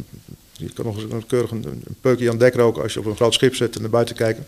je 0.51 0.69
kan 0.73 0.85
nog 0.85 0.95
eens 0.95 1.11
een 1.11 1.25
keurig 1.25 1.51
een, 1.51 1.65
een 1.65 1.95
peukje 2.01 2.29
aan 2.29 2.37
dek 2.37 2.55
roken 2.55 2.83
als 2.83 2.93
je 2.93 2.99
op 2.99 3.05
een 3.05 3.15
groot 3.15 3.33
schip 3.33 3.55
zit 3.55 3.75
en 3.75 3.81
naar 3.81 3.89
buiten 3.89 4.15
kijken. 4.15 4.45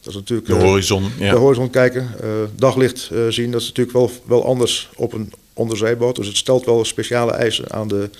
Dat 0.00 0.12
is 0.12 0.18
natuurlijk, 0.18 0.48
de 0.48 0.54
horizon. 0.54 1.02
Uh, 1.02 1.10
ja. 1.18 1.32
De 1.32 1.38
horizon 1.38 1.70
kijken, 1.70 2.10
uh, 2.22 2.28
daglicht 2.56 3.10
zien, 3.28 3.50
dat 3.50 3.60
is 3.60 3.66
natuurlijk 3.66 3.96
wel, 3.96 4.10
wel 4.24 4.44
anders 4.44 4.90
op 4.94 5.12
een 5.12 5.32
onderzeeboot. 5.52 6.16
Dus 6.16 6.26
het 6.26 6.36
stelt 6.36 6.64
wel 6.64 6.84
speciale 6.84 7.32
eisen 7.32 7.72
aan 7.72 7.88
de, 7.88 8.10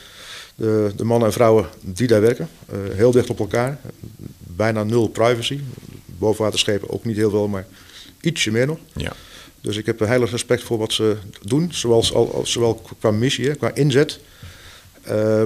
de, 0.55 0.93
de 0.97 1.05
mannen 1.05 1.29
en 1.29 1.35
vrouwen 1.35 1.67
die 1.81 2.07
daar 2.07 2.21
werken. 2.21 2.49
heel 2.93 3.11
dicht 3.11 3.31
op 3.31 3.39
elkaar, 3.39 3.81
bijna 4.39 4.85
nul 4.85 5.09
privacy. 5.09 5.61
Bovenwaterschepen 6.07 6.91
ook 6.91 7.05
niet 7.05 7.17
heel 7.17 7.31
veel, 7.31 7.49
maar 7.49 7.67
ietsje 8.21 8.51
meer 8.51 8.67
nog. 8.67 8.79
Ja. 8.95 9.13
Dus 9.61 9.77
ik 9.77 9.87
heb 9.87 10.01
er 10.01 10.07
heilig 10.07 10.31
respect 10.31 10.63
voor 10.63 10.79
wat 10.79 10.93
ze 10.93 11.17
doen, 11.43 11.69
zoals, 11.73 12.13
al, 12.15 12.43
zowel 12.45 12.83
qua 12.99 13.11
missie, 13.11 13.55
qua 13.55 13.75
inzet, 13.75 14.21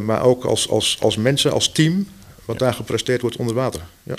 maar 0.03 0.22
ook 0.22 0.44
als, 0.44 0.68
als, 0.68 0.96
als 1.01 1.16
mensen, 1.16 1.53
als 1.53 1.72
team, 1.72 2.09
wat 2.44 2.59
ja. 2.59 2.64
daar 2.64 2.75
gepresteerd 2.75 3.20
wordt 3.20 3.37
onder 3.37 3.55
water. 3.55 3.81
Ja. 4.03 4.14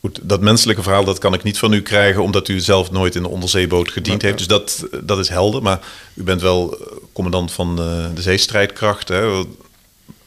Goed, 0.00 0.18
dat 0.22 0.40
menselijke 0.40 0.82
verhaal 0.82 1.04
dat 1.04 1.18
kan 1.18 1.34
ik 1.34 1.42
niet 1.42 1.58
van 1.58 1.72
u 1.72 1.82
krijgen, 1.82 2.22
omdat 2.22 2.48
u 2.48 2.60
zelf 2.60 2.90
nooit 2.90 3.14
in 3.14 3.24
een 3.24 3.30
onderzeeboot 3.30 3.90
gediend 3.90 4.22
heeft. 4.22 4.38
Dus 4.38 4.46
dat, 4.46 4.86
dat 5.02 5.18
is 5.18 5.28
helder. 5.28 5.62
Maar 5.62 5.80
u 6.14 6.22
bent 6.22 6.40
wel 6.40 6.78
commandant 7.12 7.52
van 7.52 7.76
de, 7.76 8.10
de 8.14 8.22
zeestrijdkrachten. 8.22 9.16
Hè? 9.16 9.42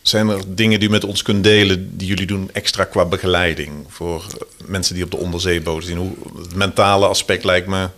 Zijn 0.01 0.29
er 0.29 0.41
dingen 0.47 0.79
die 0.79 0.89
u 0.89 0.91
met 0.91 1.03
ons 1.03 1.21
kunt 1.21 1.43
delen 1.43 1.97
die 1.97 2.07
jullie 2.07 2.25
doen 2.25 2.49
extra 2.51 2.83
qua 2.83 3.05
begeleiding 3.05 3.85
voor 3.87 4.25
mensen 4.65 4.95
die 4.95 5.03
op 5.03 5.11
de 5.11 5.17
onderzeeboot 5.17 5.83
zien? 5.83 5.97
Hoe, 5.97 6.11
het 6.37 6.55
mentale 6.55 7.07
aspect 7.07 7.43
lijkt 7.43 7.67
me. 7.67 7.89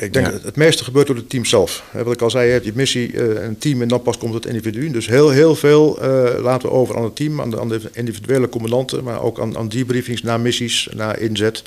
Ik 0.00 0.12
denk 0.12 0.26
ja. 0.26 0.38
het 0.42 0.56
meeste 0.56 0.84
gebeurt 0.84 1.06
door 1.06 1.16
het 1.16 1.30
team 1.30 1.44
zelf. 1.44 1.84
Wat 1.92 2.12
ik 2.12 2.22
al 2.22 2.30
zei, 2.30 2.46
je 2.46 2.52
hebt 2.52 2.64
je 2.64 2.72
missie, 2.74 3.12
uh, 3.12 3.42
een 3.42 3.58
team 3.58 3.82
en 3.82 3.88
dan 3.88 4.02
pas 4.02 4.18
komt 4.18 4.34
het 4.34 4.46
individu. 4.46 4.90
Dus 4.90 5.06
heel, 5.06 5.30
heel 5.30 5.54
veel 5.54 5.98
uh, 5.98 6.42
laten 6.42 6.68
we 6.68 6.74
over 6.74 6.96
aan 6.96 7.04
het 7.04 7.16
team, 7.16 7.40
aan 7.40 7.50
de, 7.50 7.60
aan 7.60 7.68
de 7.68 7.80
individuele 7.92 8.48
commandanten, 8.48 9.04
maar 9.04 9.22
ook 9.22 9.40
aan, 9.40 9.56
aan 9.56 9.68
debriefings 9.68 10.22
na 10.22 10.38
missies, 10.38 10.88
na 10.94 11.14
inzet. 11.14 11.62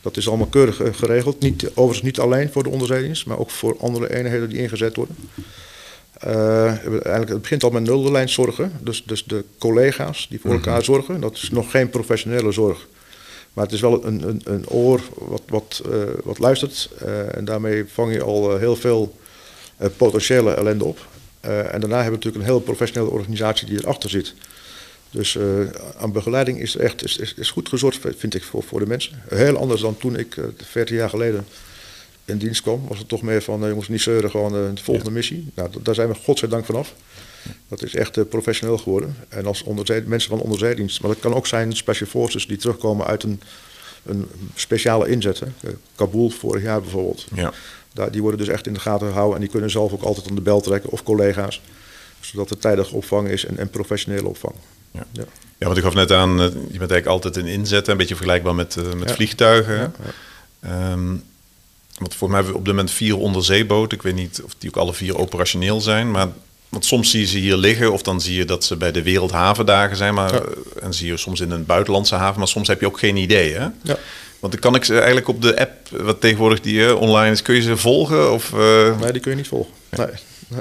Dat 0.00 0.16
is 0.16 0.28
allemaal 0.28 0.46
keurig 0.46 0.82
uh, 0.82 0.88
geregeld. 0.92 1.40
Niet, 1.40 1.70
overigens 1.74 2.02
niet 2.02 2.18
alleen 2.18 2.50
voor 2.52 2.62
de 2.62 2.68
onderzeedienst, 2.68 3.26
maar 3.26 3.38
ook 3.38 3.50
voor 3.50 3.76
andere 3.80 4.14
eenheden 4.14 4.48
die 4.48 4.58
ingezet 4.58 4.96
worden. 4.96 5.16
eigenlijk, 6.20 7.28
het 7.28 7.40
begint 7.40 7.64
al 7.64 7.70
met 7.70 7.82
nulderlijnzorgen. 7.82 8.72
Dus, 8.80 9.02
dus 9.06 9.24
de 9.24 9.44
collega's 9.58 10.26
die 10.30 10.40
voor 10.40 10.52
elkaar 10.52 10.68
mm 10.68 10.74
-hmm. 10.74 10.84
zorgen. 10.84 11.20
Dat 11.20 11.34
is 11.34 11.50
nog 11.50 11.70
geen 11.70 11.90
professionele 11.90 12.52
zorg. 12.52 12.86
Maar 13.56 13.64
het 13.64 13.74
is 13.74 13.80
wel 13.80 14.04
een, 14.04 14.28
een, 14.28 14.40
een 14.44 14.68
oor 14.68 15.00
wat, 15.14 15.42
wat, 15.48 15.82
uh, 15.86 16.02
wat 16.24 16.38
luistert. 16.38 16.90
Uh, 17.02 17.36
en 17.36 17.44
daarmee 17.44 17.84
vang 17.92 18.12
je 18.12 18.22
al 18.22 18.52
uh, 18.52 18.58
heel 18.58 18.76
veel 18.76 19.16
potentiële 19.96 20.54
ellende 20.54 20.84
op. 20.84 21.06
en 21.40 21.80
daarna 21.80 22.02
hebben 22.02 22.04
we 22.04 22.10
natuurlijk 22.10 22.36
een 22.36 22.50
heel 22.50 22.60
professionele 22.60 23.10
organisatie 23.10 23.66
die 23.66 23.78
erachter 23.78 24.10
zit. 24.10 24.34
Dus 25.10 25.38
aan 25.96 26.12
begeleiding 26.12 26.60
is 26.60 26.76
echt 26.76 27.04
is, 27.04 27.16
is, 27.16 27.34
is 27.34 27.50
goed 27.50 27.68
gezorgd, 27.68 27.98
vind 28.16 28.34
ik, 28.34 28.42
voor, 28.42 28.62
voor 28.62 28.80
de 28.80 28.86
mensen. 28.86 29.22
Heel 29.28 29.56
anders 29.56 29.80
dan 29.80 29.96
toen 29.96 30.16
ik 30.16 30.36
14 30.56 30.96
jaar 30.96 31.10
geleden 31.10 31.46
in 32.24 32.38
dienst 32.38 32.62
kwam. 32.62 32.88
Was 32.88 32.98
het 32.98 33.08
toch 33.08 33.22
meer 33.22 33.42
van, 33.42 33.60
je 33.60 33.74
moest 33.74 33.88
niet 33.88 34.00
zeuren, 34.00 34.30
gewoon 34.30 34.52
de 34.52 34.82
volgende 34.82 35.10
missie. 35.10 35.50
Nou, 35.54 35.70
daar 35.82 35.94
zijn 35.94 36.08
we 36.08 36.14
godzijdank 36.14 36.64
vanaf. 36.64 36.94
Dat 37.68 37.82
is 37.82 37.94
echt 37.94 38.16
uh, 38.16 38.24
professioneel 38.28 38.78
geworden. 38.78 39.16
En 39.28 39.46
als 39.46 39.64
mensen 40.04 40.30
van 40.30 40.40
onderzeedienst. 40.40 41.00
Maar 41.00 41.10
dat 41.10 41.20
kan 41.20 41.34
ook 41.34 41.46
zijn 41.46 41.76
special 41.76 42.08
forces 42.08 42.46
die 42.46 42.56
terugkomen 42.56 43.06
uit 43.06 43.22
een 43.22 43.40
een 44.06 44.28
speciale 44.54 45.08
inzet. 45.08 45.40
Hè. 45.40 45.46
Eh, 45.46 45.74
Kabul 45.94 46.30
vorig 46.30 46.62
jaar 46.62 46.80
bijvoorbeeld. 46.80 47.26
Ja. 47.34 47.52
Daar, 47.92 48.10
die 48.10 48.22
worden 48.22 48.40
dus 48.40 48.48
echt 48.48 48.66
in 48.66 48.72
de 48.72 48.80
gaten 48.80 49.06
gehouden 49.06 49.34
en 49.34 49.40
die 49.40 49.50
kunnen 49.50 49.70
zelf 49.70 49.92
ook 49.92 50.02
altijd 50.02 50.28
aan 50.28 50.34
de 50.34 50.40
bel 50.40 50.60
trekken 50.60 50.90
of 50.90 51.02
collega's. 51.02 51.60
Zodat 52.20 52.50
er 52.50 52.58
tijdige 52.58 52.94
opvang 52.94 53.28
is 53.28 53.44
en, 53.44 53.58
en 53.58 53.70
professionele 53.70 54.28
opvang. 54.28 54.54
Ja. 54.90 55.06
Ja. 55.12 55.24
Ja, 55.58 55.66
want 55.66 55.78
ik 55.78 55.84
gaf 55.84 55.94
net 55.94 56.12
aan, 56.12 56.40
eh, 56.40 56.46
je 56.46 56.78
bent 56.78 56.90
eigenlijk 56.90 57.06
altijd 57.06 57.36
in 57.36 57.46
inzet, 57.46 57.88
een 57.88 57.96
beetje 57.96 58.14
vergelijkbaar 58.14 58.54
met, 58.54 58.76
eh, 58.76 58.92
met 58.92 59.12
vliegtuigen. 59.12 59.94
Ehm, 60.60 61.14
want 61.98 62.14
voor 62.14 62.28
mij 62.28 62.36
hebben 62.36 62.52
we 62.52 62.58
op 62.58 62.64
dit 62.64 62.74
moment 62.74 62.94
vier 62.94 63.16
onderzeeboten. 63.16 63.96
Ik 63.96 64.02
weet 64.02 64.14
niet 64.14 64.42
of 64.44 64.54
die 64.58 64.68
ook 64.68 64.76
alle 64.76 64.94
vier 64.94 65.18
operationeel 65.18 65.80
zijn, 65.80 66.10
maar 66.10 66.28
want 66.68 66.84
soms 66.84 67.10
zie 67.10 67.20
je 67.20 67.26
ze 67.26 67.38
hier 67.38 67.56
liggen 67.56 67.92
of 67.92 68.02
dan 68.02 68.20
zie 68.20 68.34
je 68.36 68.44
dat 68.44 68.64
ze 68.64 68.76
bij 68.76 68.92
de 68.92 69.02
Wereldhavendagen 69.02 69.96
zijn, 69.96 70.14
maar 70.14 70.32
Ja. 70.34 70.40
eh, 70.40 70.84
en 70.84 70.94
zie 70.94 71.06
je 71.06 71.16
soms 71.16 71.40
in 71.40 71.50
een 71.50 71.66
buitenlandse 71.66 72.14
haven, 72.14 72.38
maar 72.38 72.48
soms 72.48 72.68
heb 72.68 72.80
je 72.80 72.86
ook 72.86 72.98
geen 72.98 73.16
idee, 73.16 73.52
hè? 73.52 73.66
Ja. 73.82 73.96
Want 74.40 74.52
dan 74.52 74.60
kan 74.60 74.74
ik 74.74 74.84
ze 74.84 74.94
eigenlijk 74.96 75.28
op 75.28 75.42
de 75.42 75.58
app, 75.60 75.72
wat 75.90 76.20
tegenwoordig 76.20 76.60
die 76.60 76.86
eh, 76.86 77.00
online 77.00 77.30
is, 77.32 77.42
kun 77.42 77.54
je 77.54 77.60
ze 77.62 77.76
volgen 77.76 78.32
of? 78.32 78.52
eh, 78.52 79.00
Nee, 79.00 79.12
die 79.12 79.20
kun 79.20 79.30
je 79.30 79.36
niet 79.36 79.48
volgen. 79.48 79.72
Nee, 79.90 80.06
nee. 80.48 80.60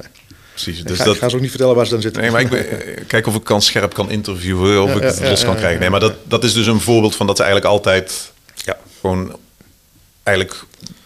precies. 0.52 0.80
Ik 0.80 0.88
Dus 0.88 0.98
ga, 0.98 1.04
dat, 1.04 1.14
ik 1.16 1.22
ga 1.22 1.30
ze 1.30 1.36
ook 1.36 1.42
niet 1.42 1.50
vertellen 1.50 1.76
waar 1.76 1.86
ze 1.86 1.92
dan 1.92 2.02
zitten. 2.02 2.22
Nee, 2.22 2.32
maar 2.32 2.42
ik 2.42 2.50
ben, 2.50 2.68
kijk 3.08 3.28
of 3.28 3.36
ik 3.36 3.44
kan 3.44 3.62
scherp 3.62 3.94
kan 3.94 4.10
interviewen 4.10 4.82
of 4.84 4.90
Ja, 4.90 4.96
ik 4.96 5.02
het 5.02 5.18
ja, 5.18 5.30
los 5.30 5.44
kan 5.44 5.56
krijgen. 5.56 5.80
Nee, 5.80 5.90
maar 5.90 6.00
dat, 6.00 6.14
dat 6.24 6.44
is 6.44 6.54
dus 6.54 6.66
een 6.68 6.80
voorbeeld 6.82 7.16
van 7.16 7.28
dat 7.28 7.38
ze 7.38 7.44
eigenlijk 7.44 7.74
altijd 7.74 8.32
Ja. 8.66 8.78
gewoon 9.02 9.36
eigenlijk 10.24 10.64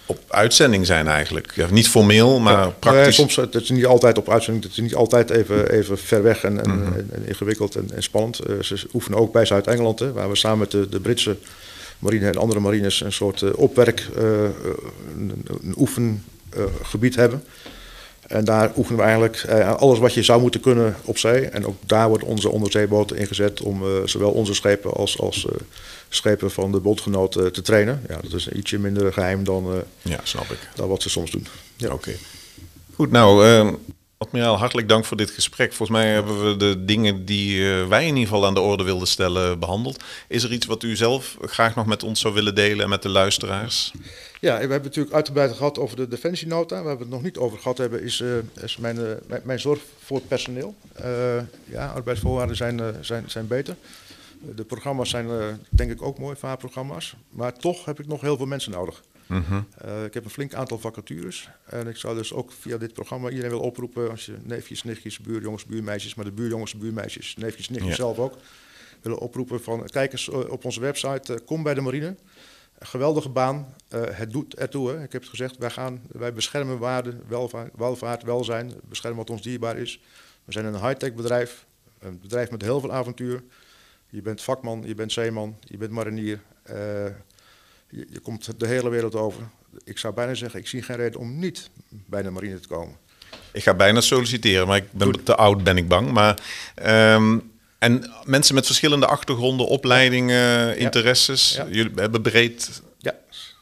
op 0.09 0.19
uitzending 0.27 0.85
zijn 0.85 1.07
eigenlijk. 1.07 1.51
Ja, 1.55 1.67
niet 1.71 1.89
formeel, 1.89 2.39
maar 2.39 2.53
Ja. 2.53 2.73
praktisch. 2.79 3.03
Nee, 3.03 3.11
soms 3.11 3.35
het 3.35 3.55
is 3.55 3.69
niet 3.69 3.85
altijd 3.85 4.17
op 4.17 4.29
uitzending. 4.29 4.63
Het 4.65 4.73
is 4.73 4.79
niet 4.79 4.95
altijd 4.95 5.29
even, 5.29 5.71
even 5.71 5.97
ver 5.97 6.23
weg 6.23 6.43
en, 6.43 6.63
en, 6.63 6.69
Mhm. 6.77 6.93
en- 6.93 7.09
en 7.13 7.27
ingewikkeld 7.27 7.75
en, 7.75 7.89
en 7.95 8.03
spannend. 8.03 8.39
Eh, 8.39 8.53
ze 8.61 8.87
oefenen 8.93 9.19
ook 9.19 9.31
bij 9.31 9.45
Zuid-Engeland, 9.45 9.99
waar 9.99 10.29
we 10.29 10.35
samen 10.35 10.57
met 10.59 10.71
de, 10.71 10.89
de 10.89 10.99
Britse 10.99 11.35
marine 11.99 12.27
en 12.27 12.37
andere 12.37 12.59
marines 12.59 13.01
een 13.01 13.11
soort 13.13 13.41
eh, 13.41 13.49
opwerk, 13.55 14.07
eh, 14.17 14.23
een, 15.15 15.45
een 15.63 15.75
oefengebied 15.77 17.15
hebben. 17.15 17.43
En 18.27 18.45
daar 18.45 18.71
oefenen 18.77 18.99
we 18.99 19.05
eigenlijk 19.07 19.45
alles 19.77 19.99
wat 19.99 20.13
je 20.13 20.23
zou 20.23 20.41
moeten 20.41 20.61
kunnen 20.61 20.95
op 21.05 21.17
zee. 21.17 21.45
En 21.45 21.65
ook 21.65 21.75
daar 21.85 22.07
worden 22.09 22.27
onze 22.27 22.49
onderzeeboten 22.49 23.17
ingezet 23.17 23.61
om 23.61 23.83
zowel 24.05 24.31
onze 24.31 24.53
schepen 24.53 24.93
als, 24.93 25.19
als 25.19 25.47
schepen 26.09 26.51
van 26.51 26.71
de 26.71 26.79
bondgenoten 26.79 27.51
te 27.53 27.61
trainen. 27.61 28.03
Ja, 28.07 28.19
dat 28.21 28.33
is 28.33 28.47
ietsje 28.49 28.79
minder 28.79 29.13
geheim 29.13 29.43
dan, 29.43 29.73
eh, 29.73 30.11
Ja, 30.11 30.19
snap 30.23 30.49
ik. 30.51 30.59
dan 30.75 30.87
wat 30.89 31.01
ze 31.01 31.09
soms 31.09 31.31
doen. 31.31 31.47
Ja, 31.75 31.93
oké. 31.93 32.11
Goed, 32.95 33.11
nou, 33.11 33.45
eh, 33.47 33.71
admiraal, 34.17 34.57
hartelijk 34.57 34.89
dank 34.89 35.05
voor 35.05 35.17
dit 35.17 35.29
gesprek. 35.31 35.73
Volgens 35.73 35.97
mij 35.99 36.07
hebben 36.13 36.45
we 36.49 36.57
de 36.57 36.85
dingen 36.85 37.25
die 37.25 37.71
eh, 37.73 37.87
wij 37.87 38.01
in 38.01 38.07
ieder 38.15 38.23
geval 38.23 38.45
aan 38.45 38.53
de 38.53 38.59
orde 38.59 38.83
wilden 38.83 39.07
stellen 39.07 39.59
behandeld. 39.59 40.03
Is 40.27 40.43
er 40.43 40.51
iets 40.51 40.65
wat 40.65 40.83
u 40.83 40.95
zelf 40.95 41.37
graag 41.41 41.75
nog 41.75 41.85
met 41.85 42.03
ons 42.03 42.19
zou 42.19 42.33
willen 42.33 42.55
delen 42.55 42.83
en 42.83 42.89
met 42.89 43.01
de 43.01 43.09
luisteraars? 43.09 43.91
Ja, 44.41 44.53
we 44.53 44.59
hebben 44.59 44.81
natuurlijk 44.83 45.15
uitgebreid 45.15 45.51
gehad 45.55 45.79
over 45.79 45.95
de 45.95 46.07
defensienota. 46.07 46.83
Waar 46.83 46.95
we 46.95 47.01
het 47.01 47.11
nog 47.11 47.23
niet 47.23 47.37
over 47.37 47.57
gehad 47.57 47.77
hebben, 47.77 48.03
is, 48.03 48.21
eh, 48.21 48.63
is 48.63 48.77
mijn, 48.77 48.97
eh, 48.97 49.03
mijn, 49.27 49.41
mijn 49.43 49.59
zorg 49.59 49.79
voor 50.03 50.17
het 50.17 50.27
personeel. 50.27 50.75
Eh, 50.93 51.07
ja, 51.65 51.87
arbeidsvoorwaarden 51.95 52.55
zijn, 52.55 52.79
eh, 52.79 52.85
zijn, 53.01 53.23
zijn 53.27 53.47
beter. 53.47 53.75
De 54.39 54.63
programma's 54.63 55.09
zijn 55.09 55.29
eh, 55.29 55.47
denk 55.69 55.91
ik 55.91 56.01
ook 56.01 56.19
mooi, 56.19 56.35
vaarprogramma's. 56.35 57.15
Maar 57.29 57.53
toch 57.53 57.85
heb 57.85 57.99
ik 57.99 58.07
nog 58.07 58.21
heel 58.21 58.37
veel 58.37 58.45
mensen 58.45 58.71
nodig. 58.71 59.03
Eh, 59.77 60.03
ik 60.03 60.13
heb 60.13 60.23
een 60.23 60.29
flink 60.29 60.53
aantal 60.53 60.79
vacatures. 60.79 61.49
En 61.65 61.87
ik 61.87 61.95
zou 61.95 62.15
dus 62.15 62.33
ook 62.33 62.51
via 62.51 62.77
dit 62.77 62.93
programma 62.93 63.29
iedereen 63.29 63.51
wil 63.51 63.59
oproepen... 63.59 64.09
als 64.09 64.25
je 64.25 64.35
neefjes, 64.43 64.83
nichtjes, 64.83 65.19
buurjongens, 65.19 65.65
buurmeisjes... 65.65 66.15
maar 66.15 66.25
de 66.25 66.31
buurjongens, 66.31 66.75
buurmeisjes, 66.75 67.35
neefjes, 67.35 67.69
nichtjes 67.69 67.89
Ja. 67.95 68.03
zelf 68.03 68.19
ook... 68.19 68.33
willen 69.01 69.19
oproepen 69.19 69.61
van 69.63 69.85
kijk 69.85 70.11
eens 70.11 70.29
eh, 70.29 70.49
op 70.49 70.65
onze 70.65 70.79
website, 70.79 71.41
kom 71.45 71.63
bij 71.63 71.73
de 71.73 71.81
marine... 71.81 72.15
Een 72.79 72.87
geweldige 72.87 73.29
baan. 73.29 73.73
Het 73.89 74.31
doet 74.31 74.55
ertoe. 74.55 74.89
Hè. 74.89 75.03
Ik 75.03 75.11
heb 75.11 75.21
het 75.21 75.29
gezegd, 75.29 75.57
wij, 75.57 75.69
gaan, 75.69 76.01
wij 76.11 76.33
beschermen 76.33 76.77
waarde, 76.77 77.15
welvaart, 77.27 77.71
welvaart, 77.75 78.23
welzijn. 78.23 78.71
Beschermen 78.89 79.17
wat 79.19 79.29
ons 79.29 79.41
dierbaar 79.41 79.77
is. 79.77 80.01
We 80.45 80.51
zijn 80.51 80.65
een 80.65 80.85
high-tech 80.85 81.13
bedrijf. 81.13 81.65
Een 81.99 82.19
bedrijf 82.21 82.51
met 82.51 82.61
heel 82.61 82.79
veel 82.79 82.91
avontuur. 82.91 83.43
Je 84.09 84.21
bent 84.21 84.41
vakman, 84.41 84.83
je 84.85 84.95
bent 84.95 85.11
zeeman, 85.11 85.57
je 85.67 85.77
bent 85.77 85.91
marinier. 85.91 86.39
Eh, 86.63 86.75
je, 87.89 88.07
je 88.09 88.19
komt 88.19 88.59
de 88.59 88.67
hele 88.67 88.89
wereld 88.89 89.15
over. 89.15 89.43
Ik 89.83 89.97
zou 89.97 90.13
bijna 90.13 90.33
zeggen, 90.33 90.59
ik 90.59 90.67
zie 90.67 90.81
geen 90.81 90.95
reden 90.95 91.19
om 91.19 91.39
niet 91.39 91.69
bij 91.89 92.21
de 92.21 92.29
marine 92.29 92.59
te 92.59 92.67
komen. 92.67 92.95
Ik 93.51 93.63
ga 93.63 93.73
bijna 93.73 94.01
solliciteren, 94.01 94.67
maar 94.67 94.77
ik 94.77 94.91
ben 94.91 95.23
te 95.23 95.35
oud, 95.35 95.63
ben 95.63 95.77
ik 95.77 95.87
bang. 95.87 96.11
Maar, 96.11 96.41
ehm, 96.75 97.39
en 97.79 98.11
mensen 98.23 98.55
met 98.55 98.65
verschillende 98.65 99.05
achtergronden, 99.05 99.67
opleidingen, 99.67 100.77
interesses. 100.77 101.53
Ja. 101.55 101.67
Jullie 101.67 101.91
hebben 101.95 102.21
breed... 102.21 102.81
Ja, 102.97 103.15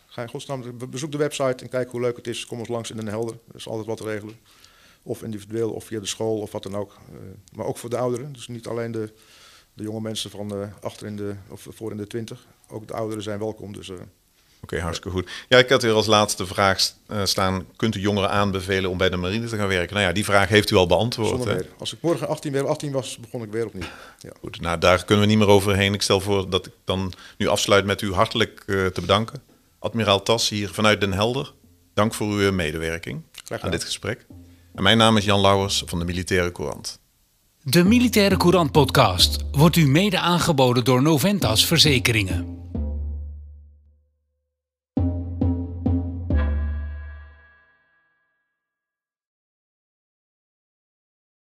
ga 0.08 0.22
in 0.22 0.30
godsnaam, 0.30 0.78
be- 0.78 0.88
bezoek 0.88 1.12
de 1.12 1.18
website 1.18 1.64
en 1.64 1.70
kijk 1.70 1.90
hoe 1.92 2.02
leuk 2.02 2.16
het 2.18 2.28
is. 2.28 2.46
Kom 2.46 2.60
eens 2.60 2.68
langs 2.68 2.90
in 2.90 2.96
Den 2.96 3.08
Helder, 3.08 3.36
er 3.50 3.56
is 3.56 3.68
altijd 3.68 3.88
wat 3.88 3.98
te 3.98 4.04
regelen. 4.04 4.36
Of 5.04 5.24
individueel, 5.24 5.72
of 5.72 5.86
via 5.86 6.00
de 6.00 6.06
school, 6.06 6.40
of 6.40 6.52
wat 6.52 6.64
dan 6.64 6.76
ook. 6.76 6.98
Eh, 7.12 7.18
maar 7.58 7.66
ook 7.66 7.78
voor 7.78 7.90
de 7.90 7.98
ouderen, 7.98 8.34
dus 8.34 8.48
niet 8.48 8.68
alleen 8.68 8.92
de, 8.92 9.14
de 9.78 9.84
jonge 9.84 10.02
mensen 10.02 10.30
van 10.30 10.52
eh, 10.62 10.68
achter 10.82 11.08
in 11.08 11.16
de, 11.16 11.34
of 11.50 11.68
voor 11.70 11.92
in 11.92 11.98
de 11.98 12.08
twintig. 12.08 12.46
Ook 12.70 12.88
de 12.88 12.94
ouderen 12.94 13.24
zijn 13.24 13.40
welkom, 13.40 13.74
dus... 13.74 13.90
eh, 13.90 13.96
Oké, 14.62 14.80
hartstikke 14.80 15.18
goed. 15.18 15.30
Ja, 15.50 15.58
ik 15.58 15.70
had 15.70 15.82
hier 15.82 15.92
als 15.94 16.06
laatste 16.06 16.46
vraag 16.46 16.92
eh, 17.08 17.24
staan. 17.26 17.66
Kunt 17.76 17.96
u 17.96 18.00
jongeren 18.00 18.30
aanbevelen 18.30 18.90
om 18.90 18.98
bij 18.98 19.10
de 19.10 19.16
marine 19.18 19.48
te 19.48 19.58
gaan 19.58 19.68
werken? 19.68 19.96
Nou 19.96 20.08
ja, 20.08 20.14
die 20.14 20.26
vraag 20.26 20.50
heeft 20.50 20.72
u 20.72 20.76
al 20.76 20.88
beantwoord. 20.88 21.44
hè? 21.44 21.58
Als 21.78 21.94
ik 21.94 22.02
morgen 22.02 22.28
18 22.28 22.52
weer 22.52 22.68
18 22.68 22.92
was, 22.92 23.18
begon 23.18 23.44
ik 23.44 23.52
weer 23.52 23.66
opnieuw. 23.66 23.88
Ja. 24.20 24.32
Goed, 24.40 24.62
nou 24.62 24.78
daar 24.80 25.06
kunnen 25.06 25.26
we 25.26 25.30
niet 25.32 25.40
meer 25.40 25.48
overheen. 25.48 25.94
Ik 25.94 26.02
stel 26.02 26.20
voor 26.20 26.50
dat 26.50 26.66
ik 26.66 26.74
dan 26.84 27.14
nu 27.38 27.48
afsluit 27.48 27.86
met 27.86 28.02
u 28.02 28.14
hartelijk 28.14 28.64
te 28.66 29.02
bedanken. 29.02 29.42
Admiraal 29.80 30.24
Tas 30.24 30.50
hier 30.50 30.70
vanuit 30.70 31.02
Den 31.02 31.14
Helder. 31.14 31.54
Dank 31.94 32.14
voor 32.14 32.28
uw 32.28 32.52
medewerking 32.52 33.22
aan 33.60 33.72
dit 33.72 33.84
gesprek. 33.84 34.26
En 34.76 34.84
mijn 34.84 34.98
naam 34.98 35.18
is 35.18 35.26
Jan 35.26 35.42
Lauwers 35.42 35.84
van 35.86 36.00
de 36.00 36.06
Militaire 36.06 36.52
Courant. 36.52 37.00
De 37.70 37.84
Militaire 37.84 38.38
Courant 38.38 38.72
podcast 38.72 39.38
wordt 39.52 39.76
u 39.76 39.88
mede 39.88 40.20
aangeboden 40.20 40.84
door 40.84 41.02
Noventas 41.02 41.66
Verzekeringen. 41.66 42.67